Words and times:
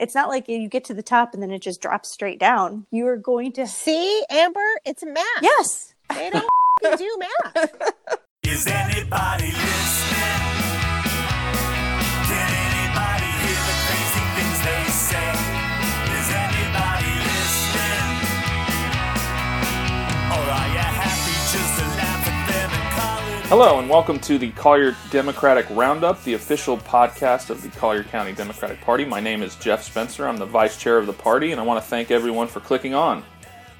It's 0.00 0.14
not 0.14 0.30
like 0.30 0.48
you 0.48 0.66
get 0.66 0.84
to 0.84 0.94
the 0.94 1.02
top 1.02 1.34
and 1.34 1.42
then 1.42 1.50
it 1.50 1.60
just 1.60 1.82
drops 1.82 2.10
straight 2.10 2.40
down. 2.40 2.86
You 2.90 3.06
are 3.06 3.18
going 3.18 3.52
to 3.52 3.66
See, 3.66 4.24
Amber, 4.30 4.64
it's 4.86 5.04
math. 5.04 5.24
Yes. 5.42 5.94
They 6.08 6.30
don't 6.30 6.48
do 6.98 7.18
math. 7.18 7.82
Is 8.42 8.66
anybody 8.66 9.52
listening? 9.52 10.09
Hello, 23.50 23.80
and 23.80 23.90
welcome 23.90 24.20
to 24.20 24.38
the 24.38 24.52
Collier 24.52 24.94
Democratic 25.10 25.66
Roundup, 25.70 26.22
the 26.22 26.34
official 26.34 26.78
podcast 26.78 27.50
of 27.50 27.62
the 27.62 27.68
Collier 27.70 28.04
County 28.04 28.30
Democratic 28.32 28.80
Party. 28.80 29.04
My 29.04 29.18
name 29.18 29.42
is 29.42 29.56
Jeff 29.56 29.82
Spencer. 29.82 30.28
I'm 30.28 30.36
the 30.36 30.46
vice 30.46 30.78
chair 30.78 30.98
of 30.98 31.08
the 31.08 31.12
party, 31.12 31.50
and 31.50 31.60
I 31.60 31.64
want 31.64 31.82
to 31.82 31.90
thank 31.90 32.12
everyone 32.12 32.46
for 32.46 32.60
clicking 32.60 32.94
on. 32.94 33.24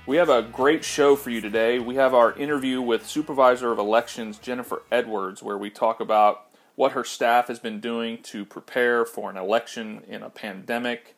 We 0.06 0.16
have 0.16 0.28
a 0.28 0.42
great 0.42 0.82
show 0.82 1.14
for 1.14 1.30
you 1.30 1.40
today. 1.40 1.78
We 1.78 1.94
have 1.94 2.14
our 2.14 2.32
interview 2.32 2.82
with 2.82 3.06
Supervisor 3.06 3.70
of 3.70 3.78
Elections 3.78 4.38
Jennifer 4.38 4.82
Edwards, 4.90 5.40
where 5.40 5.56
we 5.56 5.70
talk 5.70 6.00
about 6.00 6.48
what 6.74 6.90
her 6.90 7.04
staff 7.04 7.46
has 7.46 7.60
been 7.60 7.78
doing 7.78 8.18
to 8.24 8.44
prepare 8.44 9.04
for 9.04 9.30
an 9.30 9.36
election 9.36 10.02
in 10.08 10.24
a 10.24 10.30
pandemic. 10.30 11.14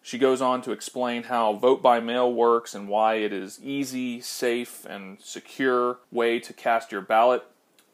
She 0.00 0.16
goes 0.16 0.40
on 0.40 0.62
to 0.62 0.70
explain 0.70 1.24
how 1.24 1.54
vote 1.54 1.82
by 1.82 1.98
mail 1.98 2.32
works 2.32 2.72
and 2.72 2.86
why 2.86 3.16
it 3.16 3.32
is 3.32 3.58
easy, 3.60 4.20
safe, 4.20 4.86
and 4.88 5.20
secure 5.20 5.98
way 6.12 6.38
to 6.38 6.52
cast 6.52 6.92
your 6.92 7.00
ballot. 7.00 7.42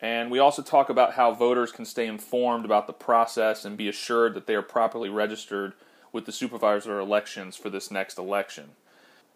And 0.01 0.31
we 0.31 0.39
also 0.39 0.63
talk 0.63 0.89
about 0.89 1.15
how 1.15 1.33
voters 1.33 1.73
can 1.73 1.85
stay 1.85 2.07
informed 2.07 2.65
about 2.65 2.87
the 2.87 2.93
process 2.93 3.65
and 3.65 3.77
be 3.77 3.89
assured 3.89 4.35
that 4.35 4.47
they 4.47 4.55
are 4.55 4.63
properly 4.63 5.11
registered 5.11 5.75
with 6.13 6.25
the 6.25 6.33
supervisor 6.33 6.99
elections 6.99 7.57
for 7.57 7.69
this 7.71 7.91
next 7.91 8.19
election. 8.19 8.71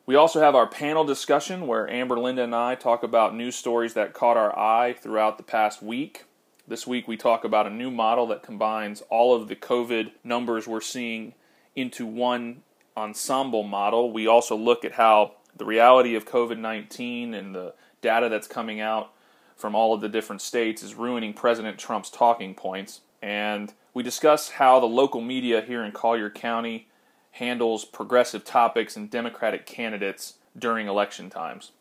We 0.06 0.16
also 0.16 0.40
have 0.40 0.54
our 0.54 0.66
panel 0.66 1.04
discussion 1.04 1.66
where 1.66 1.88
Amber, 1.88 2.18
Linda, 2.18 2.44
and 2.44 2.54
I 2.54 2.74
talk 2.74 3.02
about 3.02 3.34
news 3.34 3.56
stories 3.56 3.94
that 3.94 4.12
caught 4.12 4.36
our 4.36 4.56
eye 4.58 4.92
throughout 4.92 5.38
the 5.38 5.42
past 5.42 5.82
week. 5.82 6.24
This 6.68 6.86
week 6.86 7.08
we 7.08 7.16
talk 7.16 7.44
about 7.44 7.66
a 7.66 7.70
new 7.70 7.90
model 7.90 8.26
that 8.26 8.42
combines 8.42 9.02
all 9.08 9.34
of 9.34 9.48
the 9.48 9.56
COVID 9.56 10.12
numbers 10.22 10.66
we're 10.66 10.82
seeing 10.82 11.34
into 11.74 12.04
one 12.04 12.62
ensemble 12.96 13.62
model. 13.62 14.12
We 14.12 14.26
also 14.26 14.56
look 14.56 14.84
at 14.84 14.92
how 14.92 15.36
the 15.56 15.64
reality 15.64 16.14
of 16.14 16.26
COVID 16.26 16.58
19 16.58 17.32
and 17.32 17.54
the 17.54 17.74
data 18.02 18.28
that's 18.28 18.46
coming 18.46 18.80
out 18.80 19.13
from 19.56 19.74
all 19.74 19.94
of 19.94 20.00
the 20.00 20.08
different 20.08 20.42
states 20.42 20.82
is 20.82 20.94
ruining 20.94 21.32
President 21.32 21.78
Trump's 21.78 22.10
talking 22.10 22.54
points. 22.54 23.00
And 23.22 23.72
we 23.92 24.02
discuss 24.02 24.50
how 24.50 24.80
the 24.80 24.86
local 24.86 25.20
media 25.20 25.62
here 25.62 25.84
in 25.84 25.92
Collier 25.92 26.30
County 26.30 26.88
handles 27.32 27.84
progressive 27.84 28.44
topics 28.44 28.96
and 28.96 29.10
Democratic 29.10 29.66
candidates 29.66 30.34
during 30.56 30.86
election 30.86 31.30
times. 31.30 31.72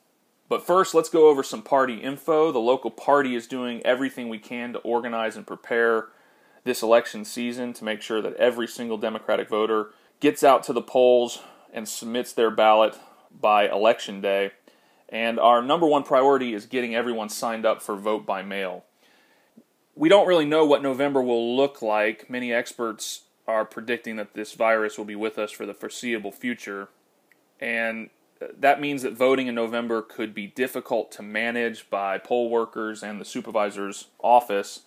But 0.49 0.65
first, 0.65 0.93
let's 0.93 1.09
go 1.09 1.29
over 1.29 1.43
some 1.43 1.61
party 1.61 1.95
info. 1.95 2.51
The 2.51 2.59
local 2.59 2.91
party 2.91 3.35
is 3.35 3.47
doing 3.47 3.81
everything 3.85 4.29
we 4.29 4.39
can 4.39 4.73
to 4.73 4.79
organize 4.79 5.35
and 5.35 5.47
prepare 5.47 6.07
this 6.63 6.81
election 6.81 7.25
season 7.25 7.73
to 7.73 7.83
make 7.83 8.01
sure 8.01 8.21
that 8.21 8.35
every 8.35 8.67
single 8.67 8.97
Democratic 8.97 9.49
voter 9.49 9.89
gets 10.19 10.43
out 10.43 10.63
to 10.63 10.73
the 10.73 10.81
polls 10.81 11.39
and 11.73 11.87
submits 11.87 12.33
their 12.33 12.51
ballot 12.51 12.97
by 13.31 13.67
election 13.67 14.21
day. 14.21 14.51
And 15.09 15.39
our 15.39 15.61
number 15.61 15.85
one 15.85 16.03
priority 16.03 16.53
is 16.53 16.65
getting 16.65 16.95
everyone 16.95 17.29
signed 17.29 17.65
up 17.65 17.81
for 17.81 17.95
vote 17.95 18.25
by 18.25 18.41
mail. 18.41 18.83
We 19.95 20.09
don't 20.09 20.27
really 20.27 20.45
know 20.45 20.65
what 20.65 20.81
November 20.81 21.21
will 21.21 21.55
look 21.55 21.81
like. 21.81 22.29
Many 22.29 22.51
experts 22.51 23.21
are 23.47 23.65
predicting 23.65 24.15
that 24.15 24.33
this 24.33 24.53
virus 24.53 24.97
will 24.97 25.05
be 25.05 25.15
with 25.15 25.37
us 25.37 25.51
for 25.51 25.65
the 25.65 25.73
foreseeable 25.73 26.31
future. 26.31 26.87
And 27.59 28.09
uh, 28.41 28.47
that 28.59 28.81
means 28.81 29.03
that 29.03 29.13
voting 29.13 29.47
in 29.47 29.55
November 29.55 30.01
could 30.01 30.33
be 30.33 30.47
difficult 30.47 31.11
to 31.13 31.21
manage 31.21 31.89
by 31.89 32.17
poll 32.17 32.49
workers 32.49 33.03
and 33.03 33.19
the 33.19 33.25
supervisor's 33.25 34.07
office, 34.19 34.81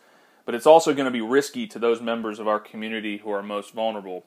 but 0.44 0.54
it's 0.54 0.66
also 0.66 0.94
going 0.94 1.04
to 1.04 1.10
be 1.10 1.20
risky 1.20 1.66
to 1.66 1.78
those 1.78 2.00
members 2.00 2.38
of 2.38 2.48
our 2.48 2.60
community 2.60 3.18
who 3.18 3.30
are 3.30 3.42
most 3.42 3.74
vulnerable. 3.74 4.24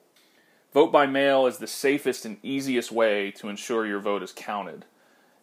Vote 0.72 0.92
by 0.92 1.06
mail 1.06 1.46
is 1.46 1.58
the 1.58 1.66
safest 1.66 2.24
and 2.24 2.38
easiest 2.42 2.92
way 2.92 3.30
to 3.32 3.48
ensure 3.48 3.86
your 3.86 4.00
vote 4.00 4.22
is 4.22 4.32
counted. 4.32 4.84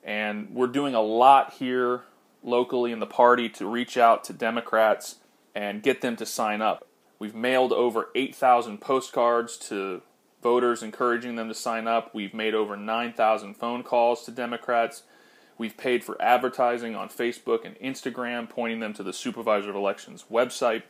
And 0.03 0.49
we're 0.53 0.67
doing 0.67 0.95
a 0.95 1.01
lot 1.01 1.53
here 1.53 2.03
locally 2.43 2.91
in 2.91 2.99
the 2.99 3.05
party 3.05 3.49
to 3.49 3.67
reach 3.67 3.97
out 3.97 4.23
to 4.25 4.33
Democrats 4.33 5.15
and 5.53 5.83
get 5.83 6.01
them 6.01 6.15
to 6.15 6.25
sign 6.25 6.61
up. 6.61 6.87
We've 7.19 7.35
mailed 7.35 7.73
over 7.73 8.09
8,000 8.15 8.79
postcards 8.79 9.57
to 9.69 10.01
voters 10.41 10.83
encouraging 10.83 11.35
them 11.35 11.47
to 11.47 11.53
sign 11.55 11.87
up. 11.87 12.13
We've 12.13 12.33
made 12.33 12.53
over 12.53 12.77
9,000 12.77 13.55
phone 13.55 13.83
calls 13.83 14.23
to 14.25 14.31
Democrats. 14.31 15.03
We've 15.57 15.75
paid 15.75 16.03
for 16.03 16.21
advertising 16.21 16.95
on 16.95 17.09
Facebook 17.09 17.65
and 17.65 17.75
Instagram, 17.79 18.47
pointing 18.49 18.79
them 18.79 18.93
to 18.93 19.03
the 19.03 19.13
Supervisor 19.13 19.71
of 19.71 19.75
Elections 19.75 20.25
website 20.31 20.83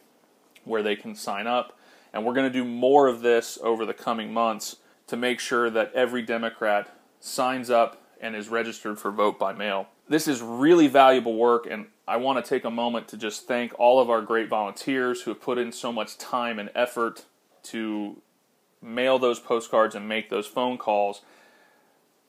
where 0.66 0.84
they 0.84 0.96
can 0.96 1.16
sign 1.16 1.48
up. 1.48 1.78
And 2.14 2.26
we're 2.26 2.34
going 2.34 2.52
to 2.52 2.60
do 2.60 2.66
more 2.66 3.08
of 3.08 3.22
this 3.22 3.58
over 3.64 3.86
the 3.86 3.94
coming 3.94 4.34
months 4.34 4.78
to 5.08 5.16
make 5.16 5.40
sure 5.40 5.70
that 5.70 5.94
every 5.94 6.22
Democrat 6.22 7.00
signs 7.20 7.70
up 7.70 8.02
and 8.22 8.36
is 8.36 8.50
registered 8.50 9.00
for 9.00 9.12
vote 9.12 9.38
by 9.40 9.54
mail. 9.54 9.88
This 10.10 10.28
is 10.28 10.42
really 10.42 10.88
valuable 10.88 11.36
work, 11.36 11.68
and 11.70 11.88
I 12.08 12.18
want 12.18 12.44
to 12.44 12.48
take 12.48 12.64
a 12.64 12.72
moment 12.72 13.08
to 13.10 13.18
just 13.18 13.48
thank 13.48 13.78
all 13.78 14.00
of 14.00 14.10
our 14.10 14.22
great 14.22 14.50
volunteers 14.50 15.22
who 15.22 15.32
have 15.32 15.42
put 15.42 15.58
in 15.58 15.72
so 15.72 15.92
much 15.92 16.18
time 16.18 16.60
and 16.60 16.70
effort 16.74 17.26
to 17.64 18.22
mail 18.82 19.20
those 19.20 19.40
postcards 19.40 19.96
and 19.96 20.08
make 20.08 20.30
those 20.30 20.48
phone 20.48 20.78
calls. 20.78 21.22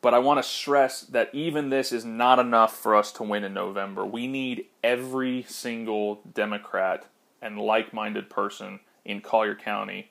But 0.01 0.15
I 0.15 0.19
want 0.19 0.39
to 0.39 0.49
stress 0.49 1.01
that 1.03 1.31
even 1.33 1.71
this 1.71 1.93
is 1.93 2.05
not 2.05 2.39
enough 2.39 2.77
for 2.77 2.95
us 2.95 3.13
to 3.13 3.23
win 3.23 3.45
in 3.45 3.55
November. 3.55 4.05
We 4.05 4.27
need 4.27 4.67
every 4.83 5.45
single 5.49 6.21
Democrat 6.35 7.07
and 7.43 7.59
like 7.59 7.93
minded 7.93 8.31
person 8.31 8.81
in 9.05 9.21
Collier 9.21 9.55
County 9.55 10.11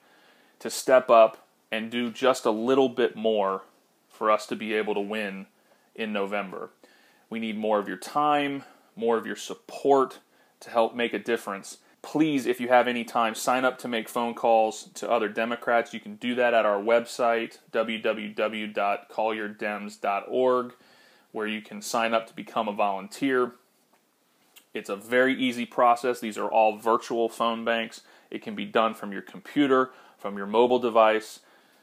to 0.59 0.69
step 0.69 1.09
up 1.09 1.47
and 1.71 1.91
do 1.91 2.09
just 2.09 2.45
a 2.45 2.51
little 2.51 2.89
bit 2.89 3.15
more 3.15 3.63
for 4.09 4.31
us 4.31 4.45
to 4.47 4.55
be 4.55 4.73
able 4.73 4.93
to 4.93 4.99
win 4.99 5.45
in 5.97 6.13
November. 6.13 6.69
We 7.29 7.39
need 7.39 7.57
more 7.57 7.79
of 7.79 7.87
your 7.87 7.97
time, 7.97 8.63
more 8.95 9.17
of 9.17 9.25
your 9.25 9.35
support 9.35 10.19
to 10.61 10.69
help 10.69 10.95
make 10.95 11.13
a 11.13 11.19
difference. 11.19 11.79
Please, 12.01 12.45
if 12.45 12.61
you 12.61 12.69
have 12.69 12.87
any 12.87 13.03
time, 13.03 13.35
sign 13.35 13.65
up 13.65 13.77
to 13.79 13.87
make 13.87 14.07
phone 14.07 14.33
calls 14.33 14.89
to 14.93 15.09
other 15.09 15.27
Democrats. 15.27 15.93
You 15.93 15.99
can 15.99 16.15
do 16.15 16.35
that 16.35 16.53
at 16.53 16.65
our 16.65 16.81
website, 16.81 17.57
www.collierdems.org, 17.73 20.73
where 21.31 21.47
you 21.47 21.61
can 21.61 21.81
sign 21.81 22.13
up 22.13 22.27
to 22.27 22.35
become 22.35 22.69
a 22.69 22.73
volunteer. 22.73 23.53
It's 24.73 24.89
a 24.89 24.95
very 24.95 25.35
easy 25.35 25.65
process. 25.65 26.19
These 26.19 26.37
are 26.37 26.49
all 26.49 26.77
virtual 26.77 27.29
phone 27.29 27.65
banks. 27.65 28.01
It 28.29 28.41
can 28.41 28.55
be 28.55 28.65
done 28.65 28.93
from 28.93 29.11
your 29.11 29.21
computer, 29.21 29.91
from 30.17 30.37
your 30.37 30.47
mobile 30.47 30.79
device. 30.79 31.39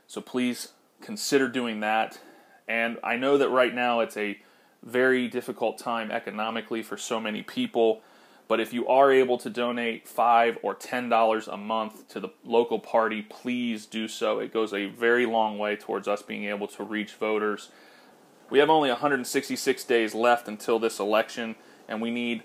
So 0.07 0.21
please 0.21 0.73
consider 1.03 1.49
doing 1.49 1.81
that. 1.81 2.21
And 2.69 2.99
I 3.03 3.17
know 3.17 3.39
that 3.39 3.49
right 3.49 3.75
now 3.75 4.01
it's 4.01 4.17
a 4.17 4.39
very 4.83 5.29
difficult 5.29 5.79
time 5.79 6.11
economically 6.11 6.83
for 6.83 6.97
so 6.97 7.21
many 7.21 7.43
people. 7.43 8.03
But 8.47 8.61
if 8.61 8.73
you 8.73 8.87
are 8.89 9.11
able 9.11 9.39
to 9.39 9.49
donate 9.49 10.07
five 10.07 10.59
or 10.63 10.75
ten 10.75 11.09
dollars 11.09 11.49
a 11.49 11.57
month 11.57 12.09
to 12.09 12.21
the 12.21 12.29
local 12.45 12.79
party, 12.79 13.23
please 13.23 13.87
do 13.87 14.07
so. 14.07 14.39
It 14.39 14.53
goes 14.53 14.75
a 14.75 14.87
very 14.87 15.25
long 15.25 15.59
way 15.59 15.77
towards 15.77 16.07
us 16.07 16.23
being 16.23 16.45
able 16.45 16.69
to 16.69 16.85
reach 16.85 17.15
voters. 17.15 17.71
We 18.51 18.59
have 18.59 18.69
only 18.69 18.91
166 18.91 19.85
days 19.85 20.15
left 20.15 20.49
until 20.49 20.79
this 20.79 20.99
election, 21.01 21.57
and 21.89 22.03
we 22.03 22.11
need 22.11 22.45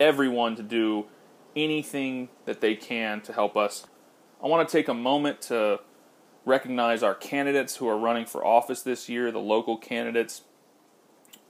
everyone 0.00 0.56
to 0.56 0.62
do 0.62 1.06
anything 1.54 2.30
that 2.46 2.62
they 2.62 2.74
can 2.74 3.20
to 3.22 3.32
help 3.34 3.56
us. 3.56 3.86
I 4.42 4.46
want 4.46 4.66
to 4.66 4.72
take 4.72 4.88
a 4.88 4.94
moment 4.94 5.42
to 5.42 5.80
recognize 6.44 7.02
our 7.02 7.14
candidates 7.14 7.76
who 7.76 7.88
are 7.88 7.98
running 7.98 8.26
for 8.26 8.44
office 8.44 8.82
this 8.82 9.08
year, 9.08 9.30
the 9.30 9.38
local 9.38 9.76
candidates. 9.76 10.42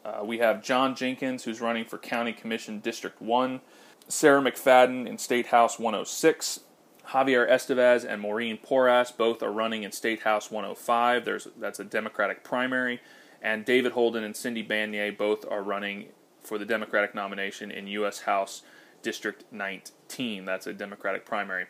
Uh, 0.04 0.22
we 0.24 0.38
have 0.38 0.62
John 0.62 0.94
Jenkins, 0.94 1.44
who's 1.44 1.60
running 1.60 1.84
for 1.84 1.98
County 1.98 2.32
Commission 2.32 2.80
District 2.80 3.20
1, 3.22 3.60
Sarah 4.08 4.42
McFadden 4.42 5.06
in 5.06 5.16
State 5.18 5.46
House 5.46 5.78
106, 5.78 6.60
Javier 7.08 7.48
Estevez 7.48 8.04
and 8.08 8.20
Maureen 8.20 8.56
Porras 8.56 9.10
both 9.10 9.42
are 9.42 9.52
running 9.52 9.82
in 9.82 9.92
State 9.92 10.22
House 10.22 10.50
105. 10.50 11.24
There's 11.24 11.48
that's 11.58 11.80
a 11.80 11.84
Democratic 11.84 12.44
primary, 12.44 13.00
and 13.40 13.64
David 13.64 13.92
Holden 13.92 14.24
and 14.24 14.36
Cindy 14.36 14.64
Banyai 14.64 15.16
both 15.16 15.44
are 15.50 15.62
running 15.62 16.06
for 16.42 16.58
the 16.58 16.64
Democratic 16.64 17.14
nomination 17.14 17.70
in 17.70 17.86
U.S. 17.88 18.20
House 18.20 18.62
District 19.02 19.44
19. 19.52 20.44
That's 20.44 20.66
a 20.66 20.72
Democratic 20.72 21.26
primary. 21.26 21.66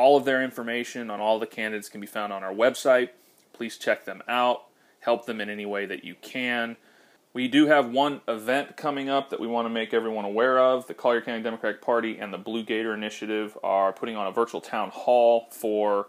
All 0.00 0.16
of 0.16 0.24
their 0.24 0.42
information 0.42 1.10
on 1.10 1.20
all 1.20 1.38
the 1.38 1.46
candidates 1.46 1.90
can 1.90 2.00
be 2.00 2.06
found 2.06 2.32
on 2.32 2.42
our 2.42 2.54
website. 2.54 3.10
Please 3.52 3.76
check 3.76 4.06
them 4.06 4.22
out. 4.26 4.62
Help 5.00 5.26
them 5.26 5.42
in 5.42 5.50
any 5.50 5.66
way 5.66 5.84
that 5.84 6.04
you 6.04 6.14
can. 6.22 6.78
We 7.34 7.48
do 7.48 7.66
have 7.66 7.90
one 7.90 8.22
event 8.26 8.78
coming 8.78 9.10
up 9.10 9.28
that 9.28 9.40
we 9.40 9.46
want 9.46 9.66
to 9.66 9.68
make 9.68 9.92
everyone 9.92 10.24
aware 10.24 10.58
of. 10.58 10.86
The 10.86 10.94
Collier 10.94 11.20
County 11.20 11.42
Democratic 11.42 11.82
Party 11.82 12.18
and 12.18 12.32
the 12.32 12.38
Blue 12.38 12.64
Gator 12.64 12.94
Initiative 12.94 13.58
are 13.62 13.92
putting 13.92 14.16
on 14.16 14.26
a 14.26 14.32
virtual 14.32 14.62
town 14.62 14.88
hall 14.88 15.48
for 15.50 16.06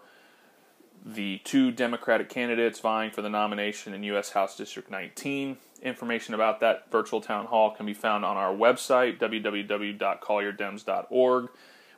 the 1.05 1.41
two 1.43 1.69
Democratic 1.69 2.29
candidates 2.29 2.79
vying 2.79 3.11
for 3.11 3.21
the 3.21 3.29
nomination 3.29 3.93
in 3.93 4.03
U.S. 4.03 4.29
House 4.29 4.55
District 4.55 4.89
19. 4.89 5.57
Information 5.81 6.33
about 6.33 6.61
that 6.61 6.89
virtual 6.89 7.19
town 7.19 7.47
hall 7.47 7.71
can 7.71 7.85
be 7.85 7.93
found 7.93 8.23
on 8.23 8.37
our 8.37 8.55
website, 8.55 9.19
www.collierdems.org. 9.19 11.49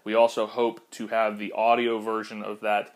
We 0.04 0.14
also 0.14 0.48
hope 0.48 0.90
to 0.92 1.08
have 1.08 1.38
the 1.38 1.54
audio 1.54 2.00
version 2.00 2.44
of 2.44 2.60
that 2.62 2.96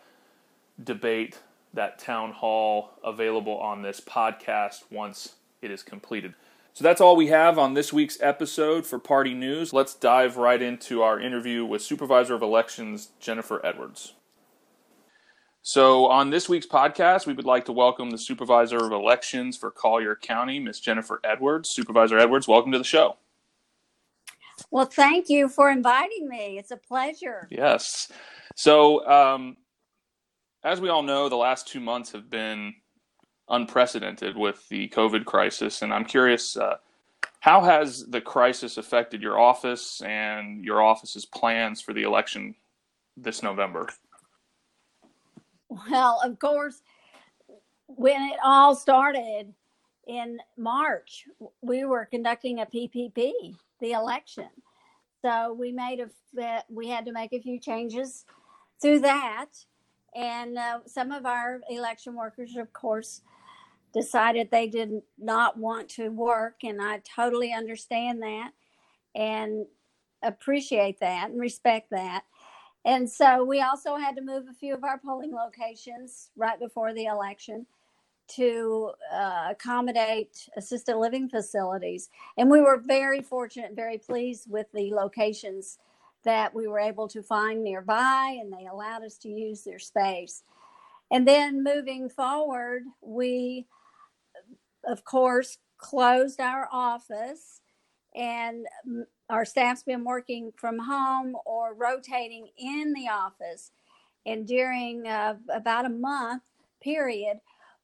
debate, 0.82 1.38
that 1.72 1.98
town 1.98 2.32
hall, 2.32 2.90
available 3.02 3.56
on 3.58 3.82
this 3.82 4.00
podcast 4.00 4.84
once 4.90 5.34
it 5.62 5.70
is 5.70 5.82
completed. 5.82 6.34
So 6.74 6.84
that's 6.84 7.00
all 7.00 7.16
we 7.16 7.28
have 7.28 7.58
on 7.58 7.74
this 7.74 7.92
week's 7.92 8.18
episode 8.20 8.86
for 8.86 8.98
Party 8.98 9.34
News. 9.34 9.72
Let's 9.72 9.94
dive 9.94 10.36
right 10.36 10.60
into 10.60 11.02
our 11.02 11.18
interview 11.18 11.64
with 11.64 11.82
Supervisor 11.82 12.34
of 12.34 12.42
Elections 12.42 13.08
Jennifer 13.18 13.64
Edwards. 13.64 14.14
So, 15.60 16.06
on 16.06 16.30
this 16.30 16.48
week's 16.48 16.66
podcast, 16.66 17.26
we 17.26 17.32
would 17.32 17.44
like 17.44 17.64
to 17.64 17.72
welcome 17.72 18.10
the 18.10 18.16
Supervisor 18.16 18.78
of 18.78 18.92
Elections 18.92 19.56
for 19.56 19.70
Collier 19.70 20.14
County, 20.14 20.60
Miss 20.60 20.78
Jennifer 20.78 21.20
Edwards. 21.24 21.68
Supervisor 21.68 22.16
Edwards, 22.16 22.46
welcome 22.46 22.72
to 22.72 22.78
the 22.78 22.84
show. 22.84 23.16
Well, 24.70 24.86
thank 24.86 25.28
you 25.28 25.48
for 25.48 25.70
inviting 25.70 26.28
me. 26.28 26.58
It's 26.58 26.70
a 26.70 26.76
pleasure. 26.76 27.48
Yes. 27.50 28.10
So, 28.54 29.06
um, 29.08 29.56
as 30.62 30.80
we 30.80 30.88
all 30.88 31.02
know, 31.02 31.28
the 31.28 31.36
last 31.36 31.68
two 31.68 31.80
months 31.80 32.12
have 32.12 32.28
been 32.28 32.74
unprecedented 33.48 34.36
with 34.36 34.68
the 34.68 34.88
COVID 34.88 35.24
crisis, 35.24 35.82
and 35.82 35.92
I'm 35.92 36.04
curious, 36.04 36.56
uh, 36.56 36.76
how 37.40 37.62
has 37.62 38.04
the 38.06 38.20
crisis 38.20 38.76
affected 38.76 39.22
your 39.22 39.38
office 39.38 40.02
and 40.02 40.64
your 40.64 40.82
office's 40.82 41.24
plans 41.24 41.80
for 41.80 41.94
the 41.94 42.02
election 42.02 42.54
this 43.16 43.42
November? 43.42 43.88
Well, 45.68 46.20
of 46.24 46.38
course, 46.38 46.82
when 47.86 48.20
it 48.22 48.38
all 48.42 48.74
started 48.74 49.54
in 50.06 50.38
March, 50.56 51.26
we 51.62 51.84
were 51.84 52.06
conducting 52.06 52.60
a 52.60 52.66
PPP, 52.66 53.56
the 53.80 53.92
election. 53.92 54.48
So 55.22 55.52
we 55.52 55.72
made 55.72 56.00
a 56.00 56.62
we 56.68 56.88
had 56.88 57.06
to 57.06 57.12
make 57.12 57.32
a 57.32 57.40
few 57.40 57.58
changes 57.58 58.24
through 58.80 59.00
that, 59.00 59.46
and 60.14 60.56
uh, 60.56 60.80
some 60.86 61.10
of 61.10 61.26
our 61.26 61.60
election 61.68 62.14
workers, 62.14 62.56
of 62.56 62.72
course, 62.72 63.22
decided 63.92 64.50
they 64.50 64.68
did 64.68 65.02
not 65.18 65.56
want 65.56 65.88
to 65.90 66.10
work, 66.10 66.62
and 66.62 66.80
I 66.80 67.02
totally 67.16 67.52
understand 67.52 68.22
that 68.22 68.52
and 69.14 69.66
appreciate 70.22 71.00
that 71.00 71.30
and 71.30 71.40
respect 71.40 71.90
that. 71.90 72.24
And 72.84 73.10
so 73.10 73.44
we 73.44 73.60
also 73.60 73.96
had 73.96 74.16
to 74.16 74.22
move 74.22 74.44
a 74.48 74.54
few 74.54 74.74
of 74.74 74.84
our 74.84 74.98
polling 74.98 75.32
locations 75.32 76.30
right 76.36 76.58
before 76.58 76.94
the 76.94 77.06
election 77.06 77.66
to 78.28 78.92
uh, 79.12 79.48
accommodate 79.50 80.48
assisted 80.56 80.96
living 80.96 81.28
facilities. 81.28 82.10
And 82.36 82.50
we 82.50 82.60
were 82.60 82.78
very 82.78 83.22
fortunate, 83.22 83.68
and 83.68 83.76
very 83.76 83.98
pleased 83.98 84.50
with 84.50 84.66
the 84.72 84.92
locations 84.94 85.78
that 86.24 86.54
we 86.54 86.66
were 86.66 86.80
able 86.80 87.08
to 87.08 87.22
find 87.22 87.62
nearby, 87.62 88.36
and 88.40 88.52
they 88.52 88.66
allowed 88.66 89.04
us 89.04 89.16
to 89.18 89.28
use 89.28 89.62
their 89.62 89.78
space. 89.78 90.42
And 91.10 91.26
then 91.26 91.64
moving 91.64 92.10
forward, 92.10 92.82
we, 93.00 93.66
of 94.84 95.04
course, 95.04 95.58
closed 95.78 96.40
our 96.40 96.68
office 96.70 97.60
and 98.14 98.66
our 99.30 99.44
staff's 99.44 99.82
been 99.82 100.04
working 100.04 100.52
from 100.56 100.78
home 100.78 101.36
or 101.46 101.74
rotating 101.74 102.48
in 102.58 102.92
the 102.92 103.08
office. 103.08 103.70
And 104.26 104.46
during 104.46 105.06
uh, 105.06 105.36
about 105.52 105.86
a 105.86 105.90
month 105.90 106.42
period, 106.82 107.38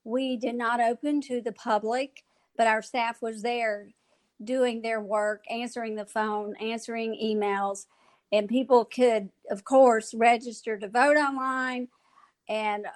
we 0.04 0.36
did 0.36 0.54
not 0.54 0.80
open 0.80 1.20
to 1.22 1.40
the 1.40 1.52
public, 1.52 2.24
but 2.56 2.66
our 2.66 2.82
staff 2.82 3.20
was 3.22 3.42
there 3.42 3.88
doing 4.42 4.82
their 4.82 5.00
work, 5.00 5.44
answering 5.50 5.96
the 5.96 6.04
phone, 6.04 6.54
answering 6.56 7.18
emails, 7.22 7.86
and 8.32 8.48
people 8.48 8.84
could, 8.84 9.30
of 9.50 9.64
course, 9.64 10.12
register 10.14 10.76
to 10.76 10.88
vote 10.88 11.16
online 11.16 11.88
and 12.48 12.86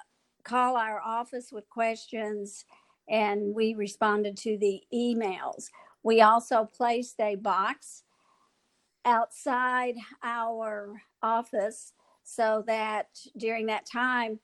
call 0.45 0.77
our 0.77 1.01
office 1.01 1.51
with 1.53 1.69
questions, 1.71 2.65
and 3.09 3.55
we 3.55 3.75
responded 3.75 4.37
to 4.37 4.59
the 4.59 4.83
emails. 4.93 5.67
We 6.03 6.21
also 6.21 6.65
placed 6.65 7.21
a 7.21 7.37
box 7.37 8.03
outside 9.05 9.95
our 10.23 11.01
office 11.23 11.93
so 12.25 12.63
that 12.67 13.07
during 13.37 13.67
that 13.67 13.87
time 13.87 14.39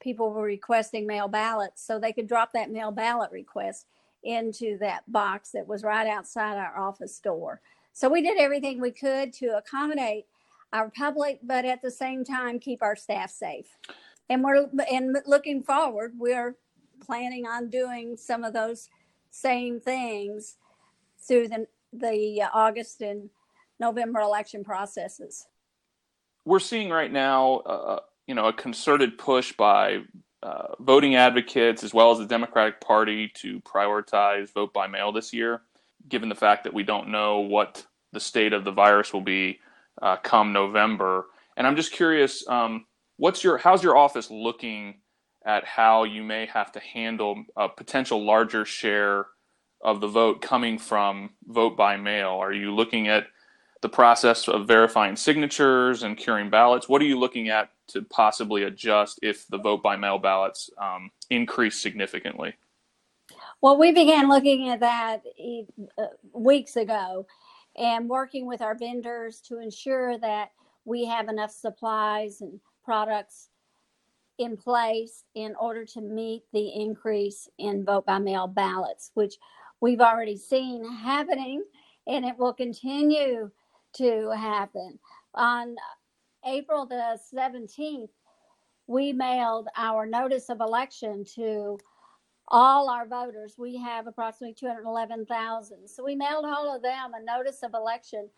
people 0.00 0.30
were 0.30 0.42
requesting 0.42 1.06
mail 1.06 1.28
ballots 1.28 1.84
so 1.84 1.98
they 1.98 2.12
could 2.12 2.28
drop 2.28 2.52
that 2.52 2.70
mail 2.70 2.90
ballot 2.90 3.30
request 3.32 3.86
into 4.22 4.76
that 4.78 5.10
box 5.10 5.50
that 5.52 5.66
was 5.66 5.82
right 5.82 6.06
outside 6.06 6.58
our 6.58 6.76
office 6.78 7.18
door. 7.20 7.60
So 7.92 8.08
we 8.08 8.22
did 8.22 8.38
everything 8.38 8.80
we 8.80 8.90
could 8.90 9.32
to 9.34 9.56
accommodate 9.56 10.26
our 10.72 10.90
public, 10.90 11.40
but 11.42 11.64
at 11.64 11.80
the 11.80 11.90
same 11.90 12.24
time 12.24 12.58
keep 12.58 12.82
our 12.82 12.96
staff 12.96 13.30
safe. 13.30 13.78
And 14.28 14.42
we're 14.42 14.68
and 14.90 15.16
looking 15.26 15.62
forward, 15.62 16.12
we're 16.18 16.56
planning 17.00 17.46
on 17.46 17.70
doing 17.70 18.16
some 18.16 18.44
of 18.44 18.52
those 18.52 18.88
same 19.30 19.80
things 19.80 20.56
through 21.26 21.48
the 21.48 21.66
the 21.92 22.42
August 22.52 23.00
and 23.00 23.30
November 23.78 24.20
election 24.20 24.64
processes. 24.64 25.46
We're 26.44 26.60
seeing 26.60 26.90
right 26.90 27.12
now, 27.12 27.56
uh, 27.58 28.00
you 28.26 28.34
know, 28.34 28.46
a 28.46 28.52
concerted 28.52 29.18
push 29.18 29.52
by 29.52 30.00
uh, 30.42 30.74
voting 30.80 31.16
advocates 31.16 31.82
as 31.82 31.94
well 31.94 32.10
as 32.12 32.18
the 32.18 32.26
Democratic 32.26 32.80
Party 32.80 33.30
to 33.34 33.60
prioritize 33.60 34.52
vote 34.52 34.72
by 34.72 34.86
mail 34.86 35.12
this 35.12 35.32
year, 35.32 35.62
given 36.08 36.28
the 36.28 36.34
fact 36.34 36.64
that 36.64 36.74
we 36.74 36.82
don't 36.82 37.08
know 37.08 37.40
what 37.40 37.86
the 38.12 38.20
state 38.20 38.52
of 38.52 38.64
the 38.64 38.72
virus 38.72 39.12
will 39.12 39.20
be 39.22 39.58
uh, 40.02 40.16
come 40.16 40.52
November. 40.52 41.26
And 41.56 41.66
I'm 41.66 41.76
just 41.76 41.92
curious, 41.92 42.46
um, 42.48 42.86
what's 43.16 43.42
your 43.42 43.58
how's 43.58 43.82
your 43.82 43.96
office 43.96 44.30
looking 44.30 45.00
at 45.44 45.64
how 45.64 46.04
you 46.04 46.22
may 46.22 46.46
have 46.46 46.72
to 46.72 46.80
handle 46.80 47.44
a 47.56 47.68
potential 47.68 48.24
larger 48.24 48.64
share 48.64 49.26
of 49.80 50.00
the 50.00 50.08
vote 50.08 50.42
coming 50.42 50.78
from 50.78 51.30
vote 51.46 51.76
by 51.76 51.96
mail? 51.96 52.30
Are 52.30 52.52
you 52.52 52.74
looking 52.74 53.08
at 53.08 53.26
the 53.82 53.88
process 53.88 54.48
of 54.48 54.66
verifying 54.66 55.16
signatures 55.16 56.02
and 56.02 56.16
curing 56.16 56.50
ballots? 56.50 56.88
What 56.88 57.02
are 57.02 57.06
you 57.06 57.18
looking 57.18 57.48
at 57.48 57.70
to 57.88 58.02
possibly 58.02 58.64
adjust 58.64 59.18
if 59.22 59.46
the 59.48 59.58
vote 59.58 59.82
by 59.82 59.96
mail 59.96 60.18
ballots 60.18 60.70
um, 60.78 61.10
increase 61.30 61.80
significantly? 61.80 62.54
Well, 63.60 63.78
we 63.78 63.92
began 63.92 64.28
looking 64.28 64.68
at 64.68 64.80
that 64.80 65.22
uh, 65.98 66.06
weeks 66.32 66.76
ago 66.76 67.26
and 67.76 68.08
working 68.08 68.46
with 68.46 68.62
our 68.62 68.76
vendors 68.76 69.40
to 69.42 69.58
ensure 69.58 70.18
that 70.18 70.50
we 70.84 71.04
have 71.06 71.28
enough 71.28 71.50
supplies 71.50 72.40
and 72.40 72.60
products 72.84 73.48
in 74.38 74.56
place 74.56 75.24
in 75.34 75.54
order 75.58 75.84
to 75.84 76.00
meet 76.00 76.42
the 76.52 76.68
increase 76.68 77.48
in 77.58 77.84
vote 77.84 78.06
by 78.06 78.18
mail 78.18 78.46
ballots, 78.46 79.10
which 79.14 79.36
we've 79.80 80.00
already 80.00 80.36
seen 80.36 80.84
happening 80.98 81.62
and 82.06 82.24
it 82.24 82.38
will 82.38 82.52
continue 82.52 83.50
to 83.96 84.30
happen. 84.30 84.98
On 85.34 85.76
April 86.46 86.86
the 86.86 87.18
17th, 87.34 88.10
we 88.86 89.12
mailed 89.12 89.68
our 89.76 90.06
notice 90.06 90.48
of 90.48 90.60
election 90.60 91.24
to 91.36 91.78
all 92.48 92.88
our 92.88 93.06
voters. 93.06 93.56
We 93.58 93.76
have 93.78 94.06
approximately 94.06 94.54
211,000. 94.54 95.88
So 95.88 96.04
we 96.04 96.14
mailed 96.14 96.44
all 96.44 96.74
of 96.74 96.82
them 96.82 97.12
a 97.14 97.24
notice 97.24 97.62
of 97.62 97.74
election. 97.74 98.28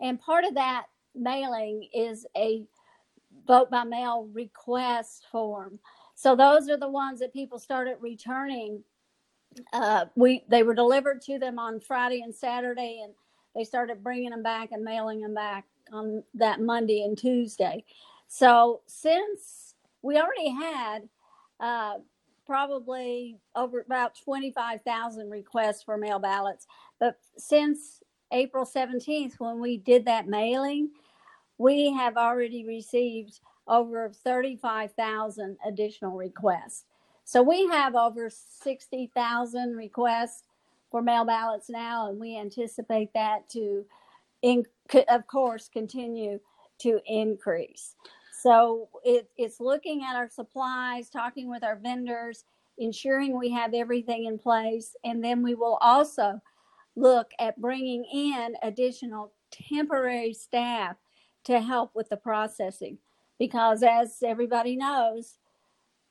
And 0.00 0.20
part 0.20 0.44
of 0.44 0.54
that 0.54 0.86
mailing 1.14 1.88
is 1.92 2.26
a 2.36 2.64
vote 3.46 3.70
by 3.70 3.84
mail 3.84 4.28
request 4.32 5.26
form. 5.30 5.78
So 6.14 6.34
those 6.36 6.68
are 6.68 6.76
the 6.76 6.88
ones 6.88 7.20
that 7.20 7.32
people 7.32 7.58
started 7.58 7.96
returning. 8.00 8.84
Uh, 9.72 10.06
we 10.16 10.44
they 10.48 10.62
were 10.62 10.74
delivered 10.74 11.22
to 11.22 11.38
them 11.38 11.58
on 11.58 11.80
Friday 11.80 12.22
and 12.22 12.34
Saturday, 12.34 13.00
and 13.02 13.14
they 13.58 13.64
started 13.64 14.04
bringing 14.04 14.30
them 14.30 14.42
back 14.42 14.70
and 14.70 14.84
mailing 14.84 15.20
them 15.20 15.34
back 15.34 15.64
on 15.92 16.22
that 16.34 16.60
Monday 16.60 17.02
and 17.02 17.18
Tuesday. 17.18 17.84
So 18.28 18.82
since 18.86 19.74
we 20.00 20.16
already 20.16 20.50
had 20.50 21.08
uh, 21.58 21.94
probably 22.46 23.36
over 23.56 23.80
about 23.80 24.16
25,000 24.24 25.28
requests 25.28 25.82
for 25.82 25.96
mail 25.98 26.20
ballots, 26.20 26.68
but 27.00 27.18
since 27.36 28.00
April 28.30 28.64
17th, 28.64 29.34
when 29.38 29.60
we 29.60 29.76
did 29.76 30.04
that 30.04 30.28
mailing, 30.28 30.90
we 31.56 31.92
have 31.92 32.16
already 32.16 32.64
received 32.64 33.40
over 33.66 34.12
35,000 34.12 35.56
additional 35.66 36.16
requests. 36.16 36.84
So 37.24 37.42
we 37.42 37.66
have 37.66 37.96
over 37.96 38.30
60,000 38.30 39.76
requests 39.76 40.44
for 40.90 41.02
mail 41.02 41.24
ballots 41.24 41.68
now, 41.68 42.08
and 42.08 42.18
we 42.18 42.36
anticipate 42.36 43.12
that 43.14 43.48
to, 43.50 43.84
in, 44.42 44.64
of 45.08 45.26
course, 45.26 45.68
continue 45.68 46.40
to 46.80 47.00
increase. 47.06 47.94
So 48.42 48.88
it, 49.04 49.28
it's 49.36 49.60
looking 49.60 50.04
at 50.08 50.16
our 50.16 50.28
supplies, 50.30 51.10
talking 51.10 51.50
with 51.50 51.64
our 51.64 51.76
vendors, 51.76 52.44
ensuring 52.78 53.36
we 53.36 53.50
have 53.50 53.74
everything 53.74 54.26
in 54.26 54.38
place. 54.38 54.94
And 55.04 55.22
then 55.24 55.42
we 55.42 55.56
will 55.56 55.78
also 55.80 56.40
look 56.94 57.32
at 57.40 57.60
bringing 57.60 58.04
in 58.04 58.54
additional 58.62 59.32
temporary 59.50 60.32
staff 60.32 60.96
to 61.44 61.60
help 61.60 61.94
with 61.94 62.08
the 62.10 62.16
processing. 62.16 62.98
Because 63.40 63.82
as 63.82 64.18
everybody 64.24 64.76
knows, 64.76 65.38